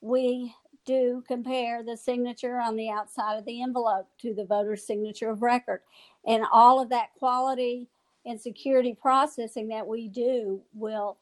we 0.02 0.54
do 0.88 1.24
compare 1.28 1.84
the 1.84 1.98
signature 1.98 2.60
on 2.60 2.76
the 2.76 2.90
outside 2.90 3.38
of 3.38 3.46
the 3.46 3.62
envelope 3.62 4.08
to 4.22 4.34
the 4.34 4.46
voter's 4.46 4.88
signature 4.88 5.30
of 5.30 5.44
record. 5.44 5.82
And 6.26 6.44
all 6.52 6.82
of 6.82 6.90
that 6.90 7.10
quality 7.20 7.90
and 8.26 8.42
security 8.42 8.98
processing 9.00 9.68
that 9.68 9.86
we 9.86 10.08
do 10.08 10.62
will 10.74 11.18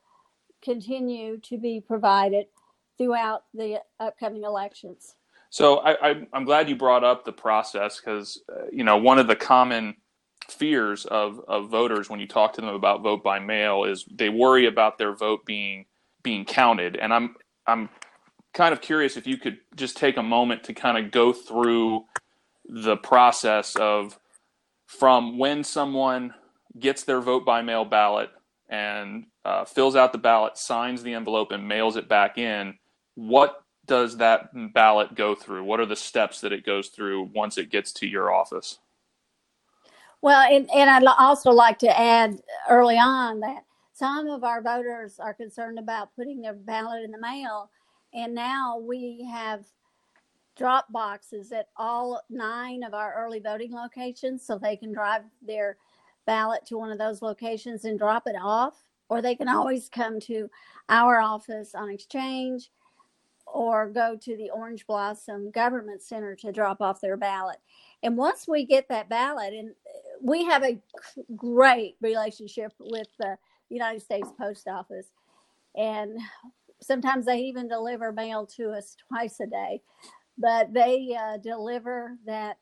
continue 0.63 1.37
to 1.39 1.57
be 1.57 1.81
provided 1.81 2.45
throughout 2.97 3.43
the 3.53 3.81
upcoming 3.99 4.43
elections. 4.43 5.15
So 5.49 5.79
I, 5.79 6.25
I'm 6.33 6.45
glad 6.45 6.69
you 6.69 6.75
brought 6.75 7.03
up 7.03 7.25
the 7.25 7.31
process 7.31 7.99
because 7.99 8.41
uh, 8.49 8.65
you 8.71 8.83
know 8.83 8.97
one 8.97 9.19
of 9.19 9.27
the 9.27 9.35
common 9.35 9.95
fears 10.49 11.05
of, 11.05 11.39
of 11.47 11.69
voters 11.69 12.09
when 12.09 12.19
you 12.19 12.27
talk 12.27 12.53
to 12.53 12.61
them 12.61 12.73
about 12.73 13.01
vote 13.01 13.23
by 13.23 13.39
mail 13.39 13.83
is 13.83 14.05
they 14.11 14.29
worry 14.29 14.67
about 14.67 14.97
their 14.97 15.15
vote 15.15 15.45
being 15.45 15.85
being 16.23 16.43
counted. 16.45 16.97
And 16.97 17.13
I'm 17.13 17.35
I'm 17.67 17.89
kind 18.55 18.73
of 18.73 18.81
curious 18.81 19.17
if 19.17 19.27
you 19.27 19.37
could 19.37 19.59
just 19.75 19.97
take 19.97 20.17
a 20.17 20.23
moment 20.23 20.63
to 20.63 20.73
kind 20.73 20.97
of 20.97 21.11
go 21.11 21.31
through 21.33 22.05
the 22.67 22.97
process 22.97 23.75
of 23.75 24.17
from 24.87 25.37
when 25.37 25.63
someone 25.63 26.33
gets 26.79 27.03
their 27.03 27.21
vote 27.21 27.45
by 27.45 27.61
mail 27.61 27.85
ballot 27.85 28.29
and 28.69 29.25
uh, 29.43 29.65
fills 29.65 29.95
out 29.95 30.11
the 30.11 30.17
ballot, 30.17 30.57
signs 30.57 31.03
the 31.03 31.13
envelope, 31.13 31.51
and 31.51 31.67
mails 31.67 31.97
it 31.97 32.07
back 32.07 32.37
in. 32.37 32.73
What 33.13 33.63
does 33.85 34.17
that 34.17 34.49
ballot 34.73 35.13
go 35.15 35.35
through? 35.35 35.63
What 35.63 35.79
are 35.79 35.85
the 35.85 35.95
steps 35.95 36.41
that 36.41 36.51
it 36.51 36.65
goes 36.65 36.87
through 36.87 37.29
once 37.35 37.57
it 37.57 37.69
gets 37.69 37.91
to 37.93 38.07
your 38.07 38.33
office? 38.33 38.79
Well, 40.21 40.41
and, 40.41 40.69
and 40.71 40.89
I'd 40.89 41.05
also 41.05 41.51
like 41.51 41.77
to 41.79 41.99
add 41.99 42.41
early 42.69 42.97
on 42.97 43.41
that 43.41 43.65
some 43.93 44.27
of 44.27 44.43
our 44.43 44.61
voters 44.61 45.19
are 45.19 45.33
concerned 45.33 45.77
about 45.77 46.15
putting 46.15 46.41
their 46.41 46.53
ballot 46.53 47.03
in 47.03 47.11
the 47.11 47.19
mail. 47.19 47.69
And 48.15 48.33
now 48.33 48.77
we 48.79 49.27
have 49.29 49.65
drop 50.55 50.89
boxes 50.91 51.51
at 51.51 51.67
all 51.75 52.21
nine 52.29 52.81
of 52.81 52.93
our 52.93 53.13
early 53.13 53.39
voting 53.39 53.73
locations 53.73 54.45
so 54.45 54.57
they 54.57 54.77
can 54.77 54.93
drive 54.93 55.23
their 55.45 55.77
ballot 56.25 56.65
to 56.65 56.77
one 56.77 56.91
of 56.91 56.97
those 56.97 57.21
locations 57.21 57.83
and 57.83 57.99
drop 57.99 58.25
it 58.25 58.35
off. 58.41 58.81
Or 59.09 59.21
they 59.21 59.35
can 59.35 59.47
always 59.49 59.89
come 59.89 60.19
to 60.21 60.49
our 60.89 61.19
office 61.19 61.75
on 61.75 61.89
exchange 61.89 62.71
or 63.45 63.89
go 63.89 64.15
to 64.15 64.37
the 64.37 64.49
Orange 64.49 64.87
Blossom 64.87 65.51
Government 65.51 66.01
Center 66.01 66.35
to 66.35 66.51
drop 66.51 66.81
off 66.81 67.01
their 67.01 67.17
ballot. 67.17 67.57
And 68.01 68.17
once 68.17 68.47
we 68.47 68.65
get 68.65 68.87
that 68.89 69.09
ballot, 69.09 69.53
and 69.53 69.69
uh, 69.69 70.17
we 70.21 70.45
have 70.45 70.63
a 70.63 70.79
great 71.35 71.95
relationship 72.01 72.73
with 72.79 73.07
the 73.19 73.37
United 73.69 74.01
States 74.01 74.29
Post 74.37 74.67
Office, 74.67 75.07
and 75.75 76.17
sometimes 76.81 77.25
they 77.25 77.39
even 77.39 77.67
deliver 77.67 78.11
mail 78.11 78.45
to 78.57 78.71
us 78.71 78.95
twice 79.07 79.39
a 79.39 79.47
day. 79.47 79.81
But 80.37 80.73
they 80.73 81.17
uh, 81.17 81.37
deliver 81.37 82.17
that 82.25 82.57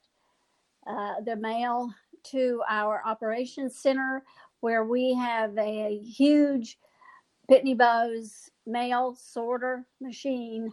uh, 0.85 1.21
the 1.25 1.35
mail 1.35 1.93
to 2.31 2.61
our 2.69 3.01
operations 3.05 3.77
center, 3.79 4.23
where 4.59 4.85
we 4.85 5.13
have 5.13 5.57
a 5.57 5.97
huge 5.97 6.77
Pitney 7.49 7.77
Bowes 7.77 8.49
mail 8.65 9.15
sorter 9.19 9.85
machine, 9.99 10.71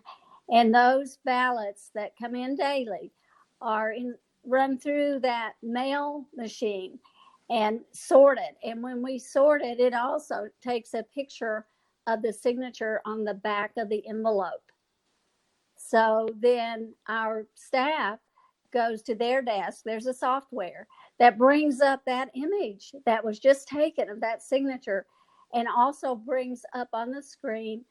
and 0.51 0.75
those 0.75 1.19
ballots 1.25 1.91
that 1.95 2.17
come 2.21 2.35
in 2.35 2.55
daily 2.55 3.13
are 3.61 3.93
in, 3.93 4.15
run 4.45 4.79
through 4.79 5.21
that 5.21 5.55
mail 5.63 6.27
machine 6.37 6.99
and 7.51 7.81
sorted. 7.93 8.55
And 8.63 8.83
when 8.83 9.03
we 9.03 9.19
sort 9.19 9.63
it, 9.63 9.81
it 9.81 9.95
also 9.95 10.47
takes 10.63 10.95
a 10.95 11.03
picture 11.03 11.67
of 12.07 12.23
the 12.23 12.33
signature 12.33 13.01
on 13.05 13.25
the 13.25 13.35
back 13.35 13.73
of 13.77 13.89
the 13.89 14.07
envelope. 14.09 14.73
So 15.77 16.29
then 16.39 16.95
our 17.09 17.47
staff 17.55 18.19
goes 18.73 19.03
to 19.03 19.15
their 19.15 19.43
desk. 19.43 19.83
There's 19.85 20.07
a 20.07 20.15
software 20.15 20.87
that 21.19 21.39
brings 21.39 21.81
up 21.81 22.03
that 22.07 22.31
image 22.35 22.95
that 23.07 23.25
was 23.25 23.39
just 23.39 23.69
taken 23.69 24.09
of 24.09 24.21
that 24.21 24.43
signature 24.43 25.07
and 25.53 25.67
also 25.69 26.15
brings 26.15 26.63
up 26.75 26.89
on 26.93 27.11
the 27.11 27.23
screen 27.23 27.85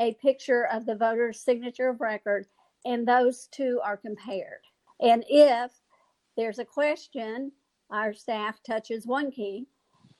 a 0.00 0.14
picture 0.14 0.66
of 0.66 0.84
the 0.84 0.94
voter's 0.94 1.40
signature 1.40 1.88
of 1.88 2.00
record, 2.00 2.46
and 2.84 3.08
those 3.08 3.48
two 3.50 3.80
are 3.82 3.96
compared. 3.96 4.60
And 5.00 5.24
if 5.28 5.72
there's 6.36 6.58
a 6.58 6.64
question, 6.64 7.52
our 7.90 8.12
staff 8.12 8.62
touches 8.62 9.06
one 9.06 9.30
key, 9.30 9.66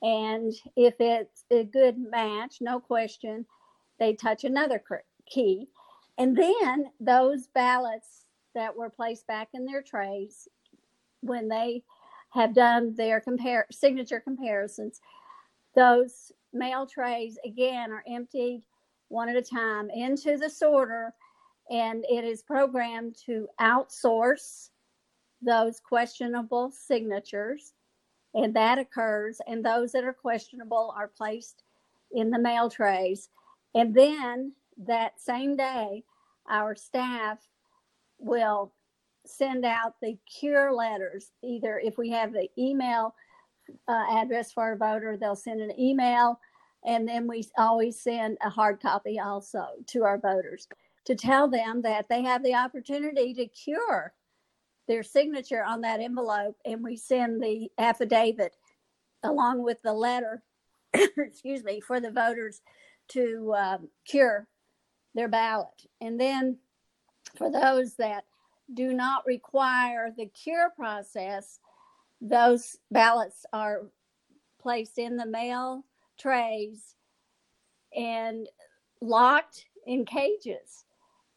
and 0.03 0.53
if 0.77 0.95
it's 1.01 1.45
a 1.51 1.65
good 1.65 1.97
match, 1.99 2.59
no 2.61 2.81
question, 2.81 3.47
they 3.99 4.15
touch 4.15 4.45
another 4.45 4.83
key. 5.27 5.69
And 6.19 6.37
then 6.37 6.91
those 7.01 7.47
ballots 7.49 8.27
that 8.55 8.77
were 8.77 8.91
placed 8.91 9.27
back 9.27 9.49
in 9.55 9.65
their 9.65 9.83
trays, 9.83 10.49
when 11.21 11.49
they 11.49 11.83
have 12.31 12.55
done 12.55 12.95
their 12.95 13.21
compare 13.21 13.67
signature 13.71 14.21
comparisons, 14.21 15.01
those 15.75 16.33
mail 16.53 16.87
trays 16.87 17.39
again 17.45 17.91
are 17.93 18.05
emptied 18.09 18.63
one 19.09 19.29
at 19.29 19.37
a 19.37 19.43
time 19.43 19.89
into 19.91 20.37
the 20.37 20.51
sorter 20.51 21.13
and 21.71 22.05
it 22.09 22.25
is 22.25 22.43
programmed 22.43 23.17
to 23.27 23.49
outsource 23.61 24.71
those 25.43 25.81
questionable 25.81 26.71
signatures 26.71 27.75
and 28.37 28.55
that 28.55 28.79
occurs 28.79 29.41
and 29.49 29.65
those 29.65 29.91
that 29.93 30.05
are 30.05 30.13
questionable 30.13 30.95
are 30.97 31.09
placed 31.09 31.65
in 32.13 32.31
the 32.31 32.39
mail 32.39 32.71
trays. 32.71 33.31
And 33.75 33.95
then 33.95 34.53
that 34.87 35.21
same 35.21 35.57
day 35.57 36.05
our 36.49 36.77
staff 36.77 37.39
will 38.19 38.73
send 39.25 39.65
out 39.65 39.95
the 40.01 40.17
cure 40.39 40.73
letters. 40.73 41.33
Either 41.43 41.81
if 41.83 41.99
we 41.99 42.11
have 42.11 42.33
the 42.33 42.49
email 42.57 43.15
uh, 43.89 44.05
address 44.13 44.53
for 44.53 44.63
our 44.63 44.77
voter 44.77 45.17
they'll 45.17 45.35
send 45.35 45.61
an 45.61 45.79
email 45.81 46.39
and 46.85 47.09
then 47.09 47.27
we 47.27 47.45
always 47.59 48.01
send 48.01 48.39
a 48.45 48.51
hard 48.51 48.81
copy 48.81 49.19
also 49.19 49.67
to 49.89 50.05
our 50.05 50.19
voters 50.19 50.69
to 51.05 51.17
tell 51.17 51.49
them 51.49 51.83
that 51.83 52.09
they 52.09 52.23
have 52.23 52.45
the 52.45 52.55
opportunity 52.55 53.35
to 53.35 53.47
cure 53.47 54.13
their 54.89 55.03
signature 55.03 55.65
on 55.65 55.81
that 55.83 56.01
envelope. 56.01 56.57
And 56.65 56.83
we 56.83 56.97
send 56.97 57.43
the 57.43 57.71
affidavit 57.79 58.57
along 59.23 59.63
with 59.63 59.83
the 59.83 59.93
letter, 59.93 60.43
excuse 60.95 61.65
me, 61.65 61.81
for 61.81 62.01
the 62.01 62.11
voters 62.11 62.61
to 63.09 63.55
um, 63.57 63.89
cure 64.07 64.47
their 65.15 65.29
ballot. 65.29 65.87
And 66.01 66.21
then 66.21 66.59
for 67.37 67.51
those 67.51 67.95
that 67.95 68.25
do 68.73 68.93
not 68.93 69.27
require 69.27 70.13
the 70.17 70.27
cure 70.27 70.71
process, 70.77 71.59
those 72.21 72.77
ballots 72.91 73.45
are 73.53 73.83
placed 74.61 74.99
in 74.99 75.17
the 75.17 75.27
mail 75.27 75.85
trays 76.19 76.95
and 77.95 78.49
locked 79.01 79.67
in 79.87 80.05
cages. 80.05 80.85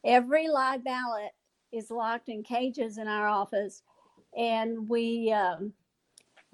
Every 0.03 0.48
live 0.48 0.84
ballot 0.84 1.32
is 1.72 1.92
locked 1.92 2.30
in 2.30 2.44
cages 2.44 2.98
in 2.98 3.08
our 3.08 3.28
office, 3.28 3.84
and 4.38 4.88
we 4.88 5.32
um, 5.32 5.74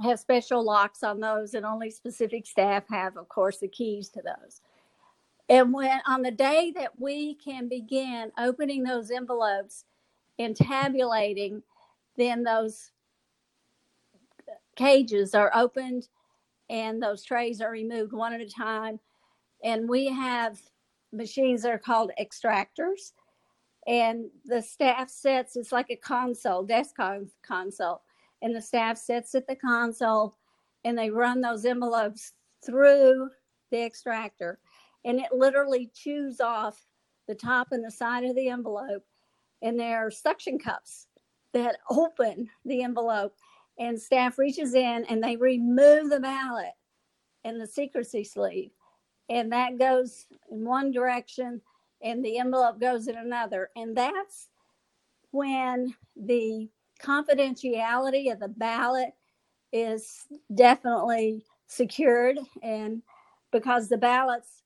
have 0.02 0.20
special 0.20 0.64
locks 0.64 1.04
on 1.04 1.20
those, 1.20 1.54
and 1.54 1.66
only 1.66 1.90
specific 1.90 2.46
staff 2.46 2.84
have, 2.90 3.18
of 3.18 3.30
course, 3.30 3.60
the 3.60 3.68
keys 3.68 4.10
to 4.10 4.22
those. 4.22 4.62
And 5.48 5.74
when 5.74 6.00
on 6.08 6.22
the 6.22 6.32
day 6.32 6.74
that 6.76 7.00
we 7.00 7.36
can 7.36 7.70
begin 7.70 8.32
opening 8.38 8.84
those 8.84 9.12
envelopes 9.12 9.86
and 10.40 10.56
tabulating, 10.56 11.62
then 12.18 12.44
those 12.44 12.92
cages 14.76 15.36
are 15.36 15.52
opened 15.54 16.08
and 16.70 17.02
those 17.02 17.24
trays 17.24 17.62
are 17.62 17.72
removed 17.72 18.12
one 18.12 18.34
at 18.34 18.42
a 18.42 18.50
time. 18.50 19.00
And 19.64 19.88
we 19.88 20.08
have 20.08 20.60
machines 21.14 21.62
that 21.62 21.72
are 21.72 21.80
called 21.80 22.12
extractors. 22.20 23.14
And 23.88 24.25
the 24.46 24.62
staff 24.62 25.10
sits, 25.10 25.56
it's 25.56 25.72
like 25.72 25.89
a 25.89 25.96
console, 25.96 26.63
desk 26.63 26.96
console. 27.44 28.01
And 28.42 28.56
the 28.56 28.62
staff 28.62 28.98
sits 28.98 29.36
at 29.36 29.48
the 29.48 29.56
console 29.56 30.36
and 30.84 30.98
they 30.98 31.10
run 31.10 31.42
those 31.42 31.65
envelopes 31.65 32.34
through 32.65 33.30
the 33.72 33.84
extractor. 33.84 34.60
And 35.04 35.20
it 35.20 35.32
literally 35.32 35.92
chews 35.94 36.42
off 36.42 36.84
the 37.27 37.36
top 37.36 37.68
and 37.72 37.84
the 37.84 37.92
side 37.92 38.24
of 38.24 38.36
the 38.36 38.50
envelope. 38.50 39.04
And 39.62 39.80
there 39.80 40.06
are 40.06 40.12
suction 40.12 40.58
cups 40.58 41.08
that 41.54 41.77
open 41.89 42.50
the 42.65 42.84
envelope 42.84 43.36
and 43.77 44.00
staff 44.00 44.38
reaches 44.38 44.74
in 44.74 45.06
and 45.06 45.24
they 45.24 45.36
remove 45.36 46.10
the 46.10 46.20
ballot 46.20 46.74
and 47.44 47.60
the 47.60 47.68
secrecy 47.68 48.24
sleeve 48.24 48.72
and 49.30 49.51
that 49.51 49.77
goes 49.77 50.27
in 50.51 50.65
one 50.65 50.92
direction 50.92 51.62
and 52.02 52.24
the 52.24 52.38
envelope 52.38 52.80
goes 52.80 53.08
in 53.08 53.18
another. 53.18 53.70
And 53.75 53.96
that's 53.96 54.50
when 55.32 55.94
the 56.16 56.70
confidentiality 57.04 58.32
of 58.32 58.40
the 58.40 58.48
ballot 58.48 59.10
is 59.72 60.25
definitely 60.54 61.44
secured. 61.68 62.40
And 62.62 63.02
because 63.52 63.90
the 63.90 63.98
ballots 63.98 64.64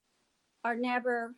are 0.64 0.76
never 0.76 1.34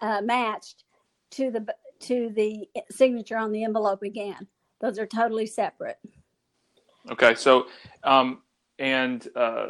uh, 0.00 0.20
matched 0.22 0.84
to 1.32 1.50
the 1.50 1.66
to 1.98 2.30
the 2.34 2.68
signature 2.90 3.38
on 3.38 3.52
the 3.52 3.64
envelope 3.64 4.02
again. 4.02 4.46
Those 4.80 4.98
are 4.98 5.06
totally 5.06 5.46
separate. 5.46 5.98
Okay, 7.10 7.34
so 7.34 7.66
um, 8.04 8.42
and 8.78 9.26
uh, 9.34 9.68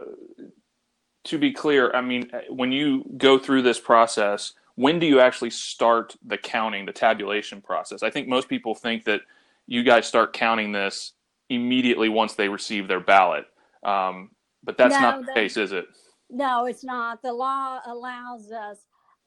to 1.25 1.39
be 1.39 1.53
clear, 1.53 1.91
I 1.95 2.01
mean, 2.01 2.31
when 2.49 2.73
you 2.73 3.05
go 3.17 3.39
through 3.39 3.63
this 3.63 3.79
process, 3.79 4.53
when 4.77 4.99
do 4.99 5.07
you 5.07 5.21
actually 5.21 5.51
start 5.51 6.15
the 6.25 6.39
counting, 6.39 6.87
the 6.87 6.93
tabulation 6.93 7.61
process? 7.61 8.03
I 8.03 8.11
think 8.11 8.29
most 8.29 8.49
people 8.49 8.75
think 8.75 9.05
that 9.05 9.23
you 9.67 9.83
guys 9.83 10.07
start 10.07 10.33
counting 10.33 10.71
this 10.73 11.13
immediately 11.51 12.09
once 12.09 12.35
they 12.35 12.49
receive 12.49 12.87
their 12.89 13.01
ballot, 13.01 13.47
um, 13.83 14.31
but 14.63 14.77
that's 14.79 14.95
No, 14.95 15.01
not 15.01 15.21
the 15.21 15.27
that- 15.27 15.35
case, 15.35 15.57
is 15.57 15.73
it? 15.73 15.87
no 16.29 16.65
it's 16.67 16.83
not 16.83 17.23
the 17.23 17.33
law 17.33 17.79
allows 17.87 18.51
us 18.51 18.79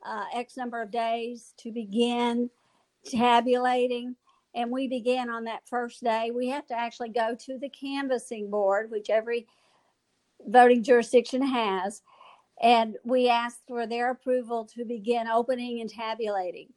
uh, 0.05 0.25
x 0.33 0.57
number 0.57 0.81
of 0.81 0.91
days 0.91 1.53
to 1.57 1.71
begin 1.71 2.49
tabulating 3.05 4.17
and 4.53 4.69
we 4.69 4.85
begin 4.85 5.29
on 5.29 5.45
that 5.45 5.65
first 5.65 6.03
day 6.03 6.29
we 6.35 6.49
have 6.49 6.65
to 6.67 6.73
actually 6.73 7.07
go 7.07 7.33
to 7.39 7.57
the 7.57 7.69
canvassing 7.69 8.49
board 8.49 8.91
which 8.91 9.09
every 9.09 9.47
voting 10.47 10.83
jurisdiction 10.83 11.41
has 11.41 12.01
and 12.61 12.95
we 13.03 13.29
ask 13.29 13.59
for 13.67 13.87
their 13.87 14.11
approval 14.11 14.65
to 14.65 14.83
begin 14.85 15.27
opening 15.27 15.81
and 15.81 15.89
tabulating 15.89 16.67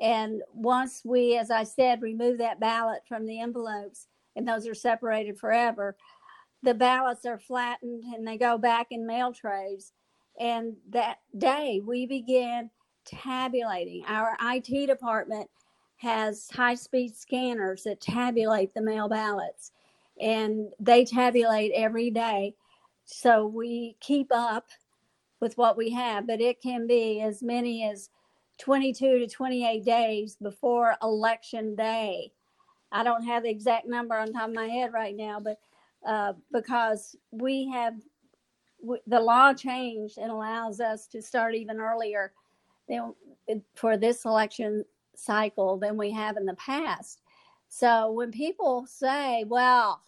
and 0.00 0.42
once 0.52 1.02
we 1.04 1.36
as 1.36 1.50
i 1.50 1.64
said 1.64 2.02
remove 2.02 2.38
that 2.38 2.60
ballot 2.60 3.00
from 3.08 3.26
the 3.26 3.40
envelopes 3.40 4.06
and 4.36 4.46
those 4.46 4.66
are 4.66 4.74
separated 4.74 5.38
forever 5.38 5.96
the 6.62 6.74
ballots 6.74 7.24
are 7.24 7.38
flattened 7.38 8.02
and 8.14 8.26
they 8.26 8.36
go 8.36 8.58
back 8.58 8.88
in 8.90 9.06
mail 9.06 9.32
trays. 9.32 9.92
And 10.40 10.76
that 10.90 11.18
day 11.36 11.80
we 11.84 12.06
begin 12.06 12.70
tabulating. 13.04 14.04
Our 14.06 14.36
IT 14.40 14.86
department 14.86 15.48
has 15.96 16.48
high 16.52 16.74
speed 16.74 17.16
scanners 17.16 17.82
that 17.84 18.00
tabulate 18.00 18.74
the 18.74 18.82
mail 18.82 19.08
ballots 19.08 19.72
and 20.20 20.68
they 20.80 21.04
tabulate 21.04 21.72
every 21.74 22.10
day. 22.10 22.54
So 23.04 23.46
we 23.46 23.96
keep 24.00 24.28
up 24.32 24.68
with 25.40 25.56
what 25.56 25.76
we 25.76 25.90
have, 25.90 26.26
but 26.26 26.40
it 26.40 26.60
can 26.60 26.86
be 26.86 27.20
as 27.20 27.42
many 27.42 27.84
as 27.84 28.10
22 28.58 29.20
to 29.20 29.26
28 29.26 29.84
days 29.84 30.36
before 30.40 30.96
election 31.02 31.74
day. 31.76 32.32
I 32.90 33.04
don't 33.04 33.24
have 33.24 33.42
the 33.42 33.50
exact 33.50 33.86
number 33.86 34.16
on 34.16 34.32
top 34.32 34.48
of 34.48 34.54
my 34.54 34.66
head 34.66 34.92
right 34.92 35.14
now, 35.14 35.40
but 35.40 35.58
uh, 36.06 36.32
because 36.52 37.16
we 37.30 37.68
have 37.68 37.94
w- 38.80 39.02
the 39.06 39.20
law 39.20 39.52
changed 39.52 40.18
and 40.18 40.30
allows 40.30 40.80
us 40.80 41.06
to 41.08 41.22
start 41.22 41.54
even 41.54 41.80
earlier 41.80 42.32
than 42.88 43.14
for 43.74 43.96
this 43.96 44.24
election 44.24 44.84
cycle 45.14 45.76
than 45.76 45.96
we 45.96 46.10
have 46.10 46.36
in 46.36 46.46
the 46.46 46.54
past. 46.54 47.20
So 47.68 48.12
when 48.12 48.30
people 48.32 48.86
say, 48.86 49.44
"Well, 49.44 50.02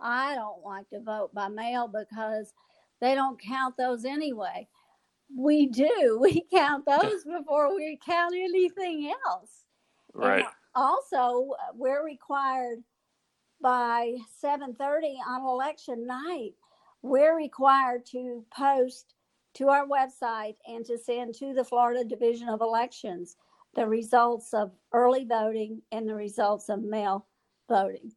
I 0.00 0.34
don't 0.34 0.64
like 0.64 0.88
to 0.90 1.00
vote 1.00 1.32
by 1.32 1.48
mail 1.48 1.88
because 1.88 2.52
they 3.00 3.14
don't 3.14 3.40
count 3.40 3.76
those 3.76 4.04
anyway," 4.04 4.68
we 5.36 5.66
do. 5.66 6.18
We 6.22 6.42
count 6.52 6.86
those 6.86 7.24
before 7.24 7.74
we 7.74 7.98
count 8.04 8.34
anything 8.34 9.12
else. 9.26 9.64
And 10.22 10.44
Right. 10.44 10.46
also, 10.74 11.50
uh, 11.52 11.72
we're 11.74 12.04
required 12.04 12.82
by 13.60 14.16
7:30 14.42 15.18
on 15.26 15.42
election 15.42 16.06
night. 16.06 16.54
We're 17.02 17.36
required 17.36 18.06
to 18.06 18.44
post 18.56 19.14
to 19.54 19.68
our 19.68 19.86
website 19.86 20.56
and 20.66 20.84
to 20.86 20.98
send 20.98 21.34
to 21.36 21.54
the 21.54 21.64
Florida 21.64 22.04
Division 22.04 22.48
of 22.48 22.60
Elections 22.60 23.36
the 23.74 23.86
results 23.86 24.54
of 24.54 24.72
early 24.92 25.24
voting 25.24 25.82
and 25.92 26.08
the 26.08 26.14
results 26.14 26.68
of 26.68 26.82
mail 26.82 27.26
voting. 27.68 28.12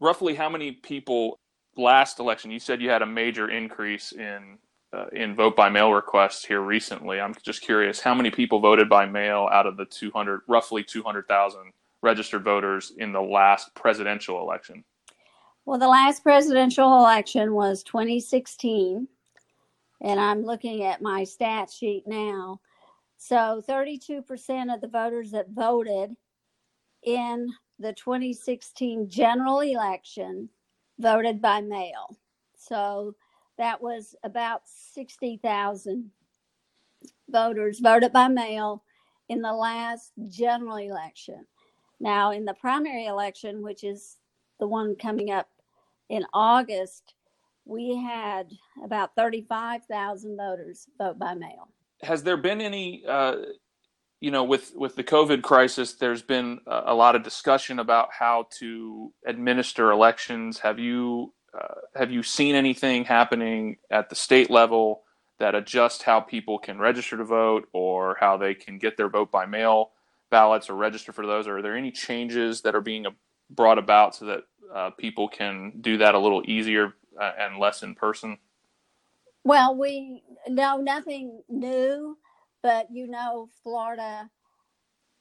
Roughly, 0.00 0.34
how 0.34 0.48
many 0.48 0.72
people 0.72 1.38
last 1.80 2.20
election? 2.20 2.50
You 2.50 2.60
said 2.60 2.80
you 2.80 2.90
had 2.90 3.02
a 3.02 3.06
major 3.06 3.50
increase 3.50 4.12
in 4.12 4.58
uh, 4.92 5.06
in 5.12 5.34
vote 5.34 5.54
by 5.54 5.68
mail 5.68 5.92
requests 5.92 6.44
here 6.44 6.60
recently. 6.60 7.20
I'm 7.20 7.34
just 7.42 7.62
curious, 7.62 8.00
how 8.00 8.14
many 8.14 8.30
people 8.30 8.58
voted 8.58 8.88
by 8.88 9.06
mail 9.06 9.48
out 9.52 9.66
of 9.66 9.76
the 9.76 9.84
200, 9.84 10.40
roughly 10.48 10.82
200,000 10.82 11.72
registered 12.02 12.42
voters 12.42 12.92
in 12.98 13.12
the 13.12 13.20
last 13.20 13.72
presidential 13.74 14.40
election? 14.40 14.84
Well, 15.64 15.78
the 15.78 15.88
last 15.88 16.22
presidential 16.22 16.98
election 16.98 17.54
was 17.54 17.84
2016, 17.84 19.06
and 20.00 20.20
I'm 20.20 20.42
looking 20.42 20.82
at 20.82 21.02
my 21.02 21.22
stat 21.22 21.70
sheet 21.70 22.04
now. 22.06 22.60
So 23.16 23.62
32% 23.68 24.74
of 24.74 24.80
the 24.80 24.88
voters 24.88 25.30
that 25.32 25.50
voted 25.50 26.16
in 27.04 27.52
the 27.78 27.92
2016 27.92 29.08
general 29.08 29.60
election 29.60 30.48
voted 31.00 31.40
by 31.40 31.60
mail. 31.60 32.16
So 32.56 33.14
that 33.58 33.82
was 33.82 34.14
about 34.22 34.62
60,000 34.64 36.10
voters 37.28 37.80
voted 37.80 38.12
by 38.12 38.28
mail 38.28 38.82
in 39.28 39.42
the 39.42 39.52
last 39.52 40.12
general 40.28 40.76
election. 40.76 41.46
Now, 42.00 42.32
in 42.32 42.44
the 42.44 42.54
primary 42.54 43.06
election, 43.06 43.62
which 43.62 43.84
is 43.84 44.16
the 44.58 44.66
one 44.66 44.96
coming 44.96 45.30
up 45.30 45.48
in 46.08 46.24
August, 46.32 47.14
we 47.64 47.96
had 47.96 48.50
about 48.84 49.14
35,000 49.14 50.36
voters 50.36 50.86
vote 50.98 51.18
by 51.18 51.34
mail. 51.34 51.68
Has 52.02 52.22
there 52.22 52.36
been 52.36 52.60
any, 52.60 53.04
uh, 53.06 53.36
you 54.20 54.30
know, 54.30 54.44
with 54.44 54.72
with 54.74 54.96
the 54.96 55.04
COVID 55.04 55.42
crisis? 55.42 55.94
There's 55.94 56.22
been 56.22 56.60
a, 56.66 56.94
lot 56.94 57.16
of 57.16 57.22
discussion 57.22 57.78
about 57.78 58.10
how 58.12 58.48
to 58.58 59.12
administer 59.26 59.90
elections. 59.90 60.58
Have 60.60 60.78
you 60.78 61.32
uh, 61.54 61.74
have 61.96 62.10
you 62.10 62.22
seen 62.22 62.54
anything 62.54 63.04
happening 63.04 63.76
at 63.90 64.08
the 64.10 64.14
state 64.14 64.50
level 64.50 65.02
that 65.38 65.54
adjusts 65.54 66.02
how 66.02 66.20
people 66.20 66.58
can 66.58 66.78
register 66.78 67.16
to 67.16 67.24
vote 67.24 67.68
or 67.72 68.16
how 68.20 68.36
they 68.36 68.54
can 68.54 68.78
get 68.78 68.96
their 68.96 69.08
vote 69.08 69.30
by 69.30 69.46
mail 69.46 69.90
ballots 70.30 70.70
or 70.70 70.74
register 70.74 71.12
for 71.12 71.26
those? 71.26 71.48
Are 71.48 71.62
there 71.62 71.76
any 71.76 71.90
changes 71.90 72.60
that 72.62 72.74
are 72.74 72.80
being 72.80 73.06
brought 73.48 73.78
about 73.78 74.14
so 74.14 74.26
that 74.26 74.44
uh, 74.72 74.90
people 74.90 75.28
can 75.28 75.72
do 75.80 75.98
that 75.98 76.14
a 76.14 76.18
little 76.18 76.42
easier 76.44 76.94
uh, 77.20 77.32
and 77.38 77.58
less 77.58 77.82
in 77.82 77.94
person? 77.94 78.38
Well, 79.42 79.74
we 79.74 80.22
know 80.48 80.76
nothing 80.76 81.42
new, 81.48 82.18
but 82.62 82.88
you 82.90 83.06
know, 83.06 83.48
Florida 83.62 84.30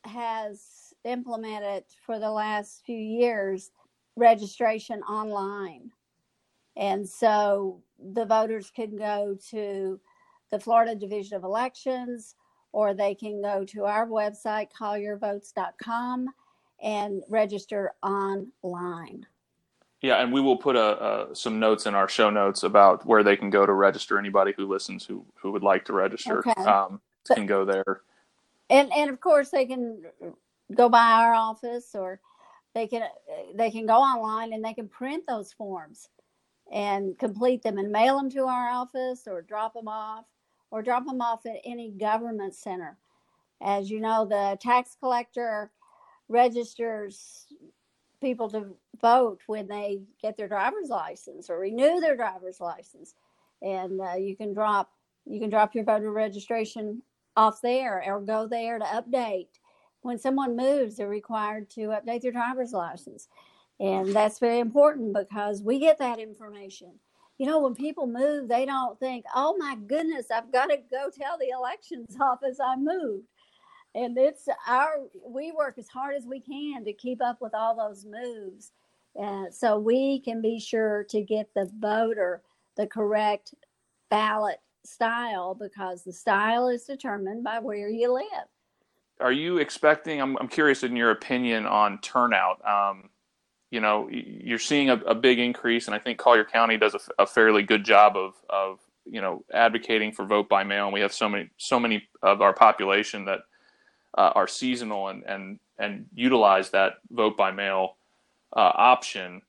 has 0.06 0.94
implemented 1.04 1.84
for 2.06 2.20
the 2.20 2.32
last 2.32 2.84
few 2.86 2.98
years 2.98 3.72
registration 4.16 5.02
online. 5.04 5.92
And 6.76 7.08
so 7.08 7.82
the 8.14 8.26
voters 8.26 8.72
can 8.74 8.96
go 8.98 9.38
to 9.50 10.00
the 10.52 10.60
Florida 10.60 10.96
Division 10.96 11.38
of 11.38 11.44
Elections 11.44 12.36
or 12.72 12.94
they 12.94 13.16
can 13.16 13.42
go 13.42 13.66
to 13.66 13.86
our 13.86 14.08
website, 14.08 14.68
colliervotes.com, 14.80 16.28
and 16.82 17.24
register 17.30 17.94
online. 18.04 19.26
Yeah, 20.02 20.22
and 20.22 20.32
we 20.32 20.40
will 20.40 20.56
put 20.56 20.78
a, 20.78 20.80
uh, 20.82 21.34
some 21.34 21.60
notes 21.60 21.86
in 21.86 21.94
our 21.94 22.08
show 22.08 22.30
notes 22.30 22.64
about 22.64 23.06
where 23.06 23.22
they 23.24 23.36
can 23.36 23.50
go 23.50 23.66
to 23.66 23.74
register. 23.74 24.18
Anybody 24.18 24.54
who 24.56 24.66
listens 24.66 25.06
who 25.06 25.26
who 25.36 25.52
would 25.52 25.64
like 25.64 25.84
to 25.86 25.94
register 25.94 26.40
Okay. 26.40 26.62
um, 26.64 27.02
But- 27.28 27.36
can 27.38 27.46
go 27.46 27.66
there. 27.66 28.02
and 28.70 28.92
and 28.94 29.10
of 29.10 29.20
course 29.20 29.50
they 29.50 29.66
can 29.66 30.04
go 30.76 30.90
by 30.90 31.12
our 31.12 31.34
office 31.34 31.96
or 31.96 32.20
they 32.76 32.88
can 32.88 33.04
they 33.56 33.72
can 33.72 33.86
go 33.86 33.96
online 33.96 34.54
and 34.54 34.64
they 34.64 34.74
can 34.74 34.88
print 34.88 35.24
those 35.28 35.52
forms 35.54 36.10
and 36.72 37.18
complete 37.18 37.64
them 37.64 37.78
and 37.80 37.92
mail 37.92 38.18
them 38.18 38.30
to 38.30 38.44
our 38.46 38.70
office 38.70 39.24
or 39.28 39.42
drop 39.42 39.74
them 39.74 39.88
off 39.88 40.26
or 40.72 40.82
drop 40.84 41.06
them 41.06 41.22
off 41.22 41.46
at 41.48 41.58
any 41.66 41.90
government 41.92 42.54
center 42.56 42.98
as 43.62 43.90
you 43.90 44.00
know 44.00 44.26
the 44.26 44.58
tax 44.62 44.96
collector 45.00 45.72
registers 46.28 47.48
people 48.22 48.50
to 48.50 48.66
vote 49.02 49.40
when 49.48 49.68
they 49.68 50.02
get 50.22 50.38
their 50.38 50.48
driver's 50.48 50.90
license 50.90 51.50
or 51.50 51.58
renew 51.60 52.00
their 52.00 52.16
driver's 52.16 52.60
license 52.60 53.16
and 53.64 54.00
uh, 54.00 54.14
you 54.14 54.36
can 54.36 54.54
drop 54.54 54.92
you 55.26 55.40
can 55.40 55.50
drop 55.50 55.74
your 55.74 55.84
voter 55.84 56.12
registration 56.12 57.02
off 57.40 57.62
there 57.62 58.04
or 58.06 58.20
go 58.22 58.48
there 58.48 58.80
to 58.80 58.86
update. 58.86 59.48
When 60.02 60.20
someone 60.20 60.56
moves, 60.58 60.98
they're 60.98 61.10
required 61.10 61.70
to 61.72 61.90
update 61.90 62.22
their 62.22 62.32
driver's 62.32 62.74
license. 62.74 63.28
And 63.80 64.14
that's 64.14 64.40
very 64.40 64.60
important 64.60 65.14
because 65.14 65.64
we 65.64 65.80
get 65.80 66.00
that 66.00 66.20
information. 66.20 66.94
you 67.38 67.46
know, 67.46 67.60
when 67.62 67.74
people 67.74 68.06
move, 68.06 68.50
they 68.50 68.66
don't 68.66 69.00
think, 69.00 69.24
oh 69.34 69.56
my 69.58 69.78
goodness, 69.88 70.28
I've 70.30 70.52
got 70.52 70.68
to 70.68 70.78
go 70.92 71.10
tell 71.10 71.38
the 71.38 71.50
elections 71.58 72.18
office 72.22 72.60
I 72.64 72.76
moved. 72.76 73.28
And 73.96 74.18
it's 74.18 74.48
our, 74.68 74.90
we 75.26 75.52
work 75.54 75.78
as 75.78 75.88
hard 75.88 76.16
as 76.16 76.26
we 76.26 76.42
can 76.42 76.84
to 76.86 76.94
keep 76.94 77.22
up 77.24 77.38
with 77.42 77.54
all 77.56 77.76
those 77.76 78.06
moves. 78.06 78.74
Uh, 79.22 79.46
so 79.52 79.80
we 79.80 80.20
can 80.20 80.42
be 80.42 80.60
sure 80.60 81.06
to 81.10 81.22
get 81.22 81.50
the 81.56 81.70
voter 81.80 82.42
the 82.78 82.88
correct 82.88 83.54
ballot 84.10 84.60
style 84.90 85.56
because 85.56 86.04
the 86.04 86.14
style 86.14 86.68
is 86.68 86.84
determined 86.84 87.44
by 87.44 87.60
where 87.60 87.90
you 87.90 88.14
live. 88.14 88.48
Are 89.20 89.32
you 89.32 89.58
expecting? 89.58 90.22
I'm, 90.22 90.38
I'm 90.38 90.48
curious 90.48 90.84
in 90.84 90.96
your 90.96 91.12
opinion 91.12 91.66
on 91.66 92.00
turnout. 92.00 92.66
Um, 92.66 93.10
you 93.70 93.82
know, 93.82 94.10
you're 94.10 94.60
seeing 94.60 94.90
a, 94.90 94.96
a 94.96 95.14
big 95.14 95.40
increase, 95.40 95.88
and 95.88 95.94
I 95.94 96.00
think 96.00 96.18
Collier 96.18 96.46
County 96.46 96.78
does 96.78 96.96
a 97.20 97.28
fairly 97.28 97.62
good 97.62 97.84
job 97.84 98.16
of, 98.16 98.34
of 98.50 98.80
you 99.06 99.22
know 99.22 99.44
advocating 99.54 100.12
for 100.12 100.26
vote 100.26 100.50
by 100.50 100.64
mail. 100.64 100.86
And 100.86 100.94
we 100.94 101.02
have 101.02 101.14
so 101.14 101.30
many 101.30 101.50
so 101.58 101.80
many 101.80 102.08
of 102.24 102.42
our 102.42 102.54
population 102.54 103.26
that 103.26 103.40
uh, 104.18 104.32
are 104.34 104.48
seasonal 104.48 105.10
and 105.10 105.24
and 105.24 105.60
and 105.78 106.06
utilize 106.16 106.72
that 106.72 106.94
vote 107.12 107.38
by 107.38 107.52
mail 107.52 107.98
uh, 108.56 108.72
option. 108.76 109.42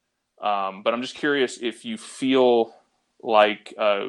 Um, 0.42 0.82
but 0.82 0.94
I'm 0.94 1.02
just 1.02 1.14
curious 1.14 1.58
if 1.60 1.84
you 1.84 1.96
feel 1.96 2.74
like 3.22 3.74
uh, 3.78 4.08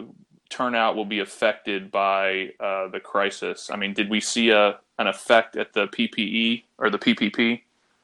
turnout 0.52 0.96
will 0.96 1.06
be 1.06 1.20
affected 1.20 1.92
by 1.92 2.52
uh, 2.60 2.90
the 2.90 3.00
crisis. 3.00 3.70
I 3.72 3.78
mean, 3.78 3.94
did 3.94 4.10
we 4.10 4.20
see 4.22 4.52
a 4.52 4.80
an 5.00 5.08
effect 5.08 5.58
at 5.58 5.74
the 5.74 5.88
PPE 5.88 6.64
or 6.78 6.90
the 6.92 7.00
PPP? 7.00 7.62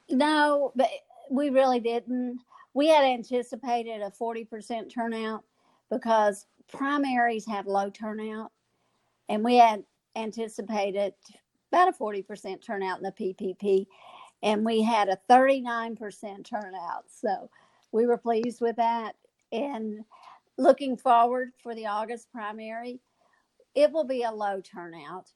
No, 0.10 0.72
but 0.76 0.90
we 1.30 1.50
really 1.50 1.80
didn't. 1.80 2.40
We 2.74 2.88
had 2.88 3.06
anticipated 3.06 4.02
a 4.02 4.12
40% 4.12 4.92
turnout 4.92 5.44
because 5.90 6.48
primaries 6.72 7.46
have 7.48 7.68
low 7.68 7.90
turnout. 7.90 8.52
And 9.30 9.44
we 9.44 9.58
had 9.58 9.84
anticipated 10.16 11.14
about 11.72 11.90
a 11.90 11.92
40% 11.92 12.64
turnout 12.66 13.00
in 13.00 13.04
the 13.04 13.12
PPP. 13.12 13.88
And 14.44 14.66
we 14.66 14.82
had 14.82 15.10
a 15.10 15.20
39% 15.30 16.46
turnout. 16.46 17.06
So 17.10 17.50
we 17.92 18.06
were 18.06 18.18
pleased 18.18 18.62
with 18.62 18.76
that. 18.78 19.16
And 19.52 20.04
looking 20.58 20.98
forward 20.98 21.52
for 21.62 21.76
the 21.76 21.86
August 21.86 22.32
primary, 22.32 23.00
it 23.76 23.91
will 23.91 24.06
be 24.06 24.24
a 24.24 24.32
low 24.32 24.62
turnout. 24.62 25.32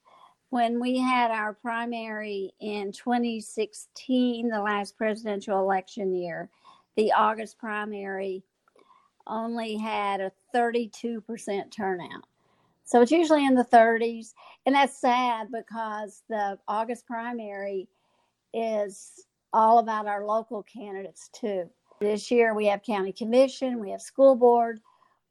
When 0.50 0.80
we 0.80 0.98
had 0.98 1.32
our 1.32 1.54
primary 1.54 2.52
in 2.60 2.92
2016, 2.92 4.50
the 4.50 4.62
last 4.62 4.98
presidential 4.98 5.60
election 5.60 6.14
year, 6.14 6.50
the 6.98 7.12
August 7.14 7.58
primary 7.58 8.44
only 9.28 9.78
had 9.78 10.20
a 10.20 10.32
32% 10.54 11.72
turnout. 11.72 12.28
So 12.84 13.02
it's 13.02 13.12
usually 13.12 13.46
in 13.46 13.56
the 13.56 13.64
30s. 13.64 14.34
And 14.66 14.76
that's 14.76 15.00
sad 15.00 15.48
because 15.52 16.24
the 16.28 16.60
August 16.68 17.06
primary 17.06 17.88
is 18.54 19.26
all 19.54 19.80
about 19.80 20.08
our 20.08 20.26
local 20.26 20.64
candidates 20.64 21.30
too. 21.34 21.70
This 22.02 22.32
year 22.32 22.54
we 22.54 22.66
have 22.66 22.84
county 22.84 23.14
commission, 23.14 23.80
we 23.80 23.92
have 23.92 24.02
school 24.02 24.36
board, 24.36 24.82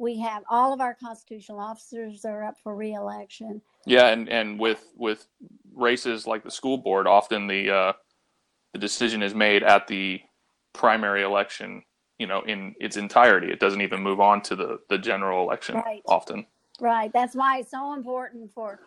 we 0.00 0.18
have 0.18 0.42
all 0.48 0.72
of 0.72 0.80
our 0.80 0.94
constitutional 0.94 1.60
officers 1.60 2.24
are 2.24 2.42
up 2.42 2.56
for 2.62 2.74
reelection. 2.74 3.60
Yeah, 3.86 4.08
and, 4.08 4.28
and 4.30 4.58
with 4.58 4.84
with 4.96 5.26
races 5.74 6.26
like 6.26 6.42
the 6.42 6.50
school 6.50 6.78
board, 6.78 7.06
often 7.06 7.46
the 7.46 7.70
uh, 7.70 7.92
the 8.72 8.78
decision 8.78 9.22
is 9.22 9.34
made 9.34 9.62
at 9.62 9.86
the 9.86 10.20
primary 10.72 11.22
election. 11.22 11.82
You 12.18 12.26
know, 12.26 12.42
in 12.42 12.74
its 12.80 12.96
entirety, 12.96 13.50
it 13.50 13.60
doesn't 13.60 13.80
even 13.82 14.02
move 14.02 14.20
on 14.20 14.40
to 14.42 14.56
the 14.56 14.80
the 14.88 14.98
general 14.98 15.42
election 15.44 15.76
Right. 15.76 16.02
often. 16.06 16.46
Right. 16.80 17.12
That's 17.12 17.36
why 17.36 17.58
it's 17.58 17.70
so 17.70 17.92
important 17.92 18.52
for 18.52 18.80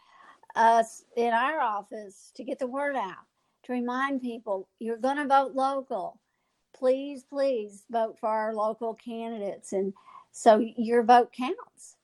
us 0.56 1.04
in 1.16 1.32
our 1.32 1.60
office 1.60 2.32
to 2.36 2.44
get 2.44 2.58
the 2.58 2.68
word 2.68 2.96
out, 2.96 3.26
to 3.64 3.74
remind 3.74 4.22
people 4.22 4.68
you're 4.80 4.98
going 4.98 5.18
to 5.18 5.26
vote 5.28 5.54
local. 5.54 6.20
Please, 6.76 7.24
please 7.24 7.84
vote 7.92 8.18
for 8.20 8.30
our 8.30 8.54
local 8.54 8.96
candidates. 8.96 9.74
And 9.74 9.94
so 10.34 10.60
your 10.60 11.04
vote 11.04 11.32
counts. 11.32 11.96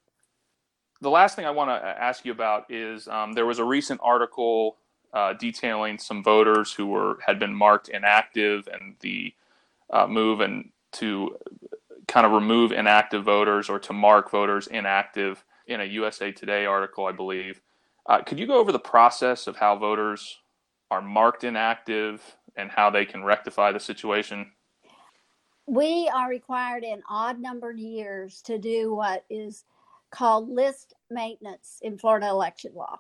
The 1.01 1.09
last 1.09 1.35
thing 1.35 1.45
I 1.45 1.51
want 1.51 1.69
to 1.69 1.87
ask 1.87 2.25
you 2.25 2.31
about 2.31 2.71
is 2.71 3.07
um, 3.07 3.33
there 3.33 3.45
was 3.45 3.59
a 3.59 3.63
recent 3.65 3.99
article 4.03 4.77
uh, 5.13 5.33
detailing 5.33 5.97
some 5.97 6.23
voters 6.23 6.71
who 6.73 6.87
were 6.87 7.19
had 7.25 7.39
been 7.39 7.53
marked 7.53 7.89
inactive, 7.89 8.69
and 8.71 8.95
the 9.01 9.33
uh, 9.91 10.07
move 10.07 10.41
and 10.41 10.69
to 10.93 11.37
kind 12.07 12.25
of 12.25 12.31
remove 12.31 12.71
inactive 12.71 13.23
voters 13.23 13.69
or 13.69 13.79
to 13.79 13.93
mark 13.93 14.31
voters 14.31 14.67
inactive 14.67 15.43
in 15.67 15.81
a 15.81 15.85
USA 15.85 16.31
Today 16.31 16.65
article, 16.65 17.05
I 17.05 17.11
believe. 17.11 17.61
Uh, 18.05 18.21
could 18.21 18.39
you 18.39 18.47
go 18.47 18.59
over 18.59 18.71
the 18.71 18.79
process 18.79 19.47
of 19.47 19.57
how 19.57 19.75
voters 19.77 20.39
are 20.91 21.01
marked 21.01 21.43
inactive 21.43 22.37
and 22.55 22.71
how 22.71 22.89
they 22.89 23.05
can 23.05 23.23
rectify 23.23 23.71
the 23.71 23.79
situation? 23.79 24.51
We 25.69 26.09
are 26.11 26.27
required 26.27 26.83
in 26.83 27.03
odd 27.07 27.39
numbered 27.39 27.77
years 27.77 28.41
to 28.45 28.57
do 28.57 28.95
what 28.95 29.23
is 29.29 29.65
called 30.09 30.49
list 30.49 30.95
maintenance 31.11 31.77
in 31.83 31.99
Florida 31.99 32.27
election 32.27 32.71
law. 32.73 32.97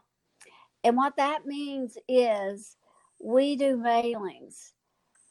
And 0.83 0.95
what 0.95 1.15
that 1.17 1.47
means 1.47 1.97
is 2.07 2.77
we 3.19 3.55
do 3.55 3.75
mailings 3.75 4.73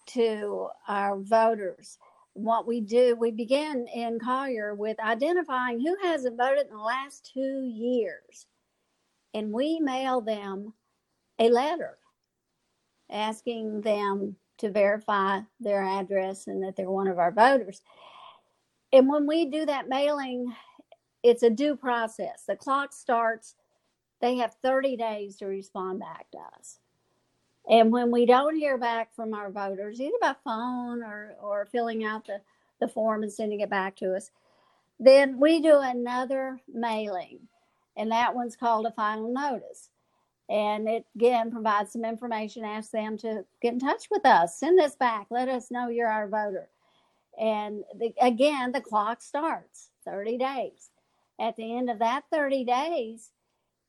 to 0.06 0.66
our 0.88 1.16
voters. 1.16 1.98
What 2.32 2.66
we 2.66 2.80
do, 2.80 3.14
we 3.14 3.30
begin 3.30 3.86
in 3.86 4.18
Collier 4.18 4.74
with 4.74 4.98
identifying 4.98 5.78
who 5.78 5.96
hasn't 6.02 6.36
voted 6.36 6.66
in 6.66 6.76
the 6.76 6.82
last 6.82 7.30
two 7.32 7.62
years. 7.62 8.46
And 9.32 9.52
we 9.52 9.78
mail 9.78 10.20
them 10.20 10.72
a 11.38 11.50
letter 11.50 11.98
asking 13.08 13.82
them 13.82 14.34
to 14.58 14.70
verify 14.70 15.40
their 15.60 15.82
address 15.82 16.46
and 16.46 16.62
that 16.62 16.76
they're 16.76 16.90
one 16.90 17.08
of 17.08 17.18
our 17.18 17.32
voters. 17.32 17.82
And 18.92 19.08
when 19.08 19.26
we 19.26 19.46
do 19.46 19.66
that 19.66 19.88
mailing, 19.88 20.54
it's 21.22 21.42
a 21.42 21.50
due 21.50 21.76
process. 21.76 22.44
The 22.46 22.56
clock 22.56 22.92
starts, 22.92 23.54
they 24.20 24.36
have 24.36 24.54
30 24.62 24.96
days 24.96 25.36
to 25.36 25.46
respond 25.46 26.00
back 26.00 26.30
to 26.32 26.38
us. 26.56 26.78
And 27.68 27.92
when 27.92 28.10
we 28.10 28.24
don't 28.24 28.56
hear 28.56 28.78
back 28.78 29.14
from 29.14 29.34
our 29.34 29.50
voters, 29.50 30.00
either 30.00 30.16
by 30.20 30.34
phone 30.42 31.02
or, 31.02 31.36
or 31.40 31.66
filling 31.66 32.04
out 32.04 32.26
the, 32.26 32.40
the 32.80 32.88
form 32.88 33.22
and 33.22 33.32
sending 33.32 33.60
it 33.60 33.68
back 33.68 33.96
to 33.96 34.16
us, 34.16 34.30
then 34.98 35.38
we 35.38 35.60
do 35.60 35.78
another 35.80 36.60
mailing. 36.72 37.40
And 37.96 38.10
that 38.10 38.34
one's 38.34 38.56
called 38.56 38.86
a 38.86 38.92
final 38.92 39.32
notice. 39.32 39.90
And 40.48 40.88
it 40.88 41.04
again 41.14 41.50
provides 41.50 41.92
some 41.92 42.04
information, 42.04 42.64
asks 42.64 42.90
them 42.90 43.18
to 43.18 43.44
get 43.60 43.74
in 43.74 43.80
touch 43.80 44.08
with 44.10 44.24
us, 44.24 44.58
send 44.58 44.78
this 44.78 44.96
back, 44.96 45.26
let 45.30 45.48
us 45.48 45.70
know 45.70 45.88
you're 45.88 46.08
our 46.08 46.28
voter. 46.28 46.70
And 47.38 47.84
the, 47.98 48.14
again, 48.20 48.72
the 48.72 48.80
clock 48.80 49.22
starts 49.22 49.90
30 50.04 50.38
days. 50.38 50.90
At 51.38 51.56
the 51.56 51.76
end 51.76 51.90
of 51.90 51.98
that 52.00 52.24
30 52.32 52.64
days, 52.64 53.30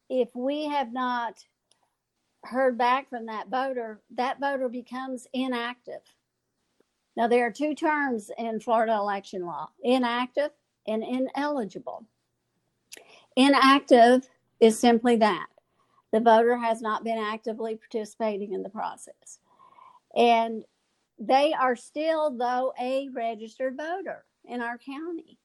if 0.10 0.30
we 0.36 0.68
have 0.68 0.92
not 0.92 1.46
heard 2.44 2.78
back 2.78 3.10
from 3.10 3.26
that 3.28 3.50
voter, 3.50 4.02
that 4.16 4.40
voter 4.40 4.70
becomes 4.70 5.28
inactive. 5.34 6.02
Now, 7.16 7.28
there 7.28 7.46
are 7.46 7.52
two 7.52 7.74
terms 7.74 8.32
in 8.38 8.60
Florida 8.60 8.94
election 8.94 9.46
law 9.46 9.70
inactive 9.84 10.52
and 10.88 11.04
ineligible. 11.04 12.06
Inactive 13.36 14.28
is 14.60 14.80
simply 14.80 15.16
that 15.18 15.48
the 16.12 16.20
voter 16.20 16.58
has 16.58 16.82
not 16.82 17.04
been 17.04 17.18
actively 17.18 17.76
participating 17.76 18.54
in 18.54 18.64
the 18.64 18.70
process. 18.70 19.40
And 20.16 20.64
they 21.20 21.54
are 21.54 21.76
still, 21.76 22.36
though, 22.36 22.74
a 22.80 23.10
registered 23.14 23.78
voter 23.78 24.26
in 24.46 24.62
our 24.62 24.78
county. 24.78 25.38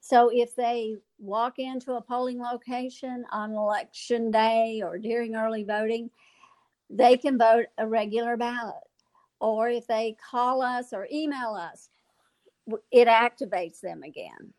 So 0.00 0.30
if 0.32 0.54
they 0.54 0.94
walk 1.18 1.58
into 1.58 1.94
a 1.94 2.00
polling 2.00 2.40
location 2.40 3.24
on 3.32 3.52
election 3.52 4.30
day 4.30 4.80
or 4.84 4.98
during 4.98 5.34
early 5.34 5.64
voting, 5.64 6.10
they 6.88 7.16
can 7.16 7.36
vote 7.36 7.66
a 7.76 7.86
regular 7.86 8.36
ballot. 8.36 8.74
Or 9.40 9.68
if 9.68 9.86
they 9.86 10.16
call 10.30 10.62
us 10.62 10.92
or 10.92 11.08
email 11.12 11.54
us, 11.54 11.90
it 12.90 13.08
activates 13.08 13.80
them 13.80 14.02
again. 14.02 14.54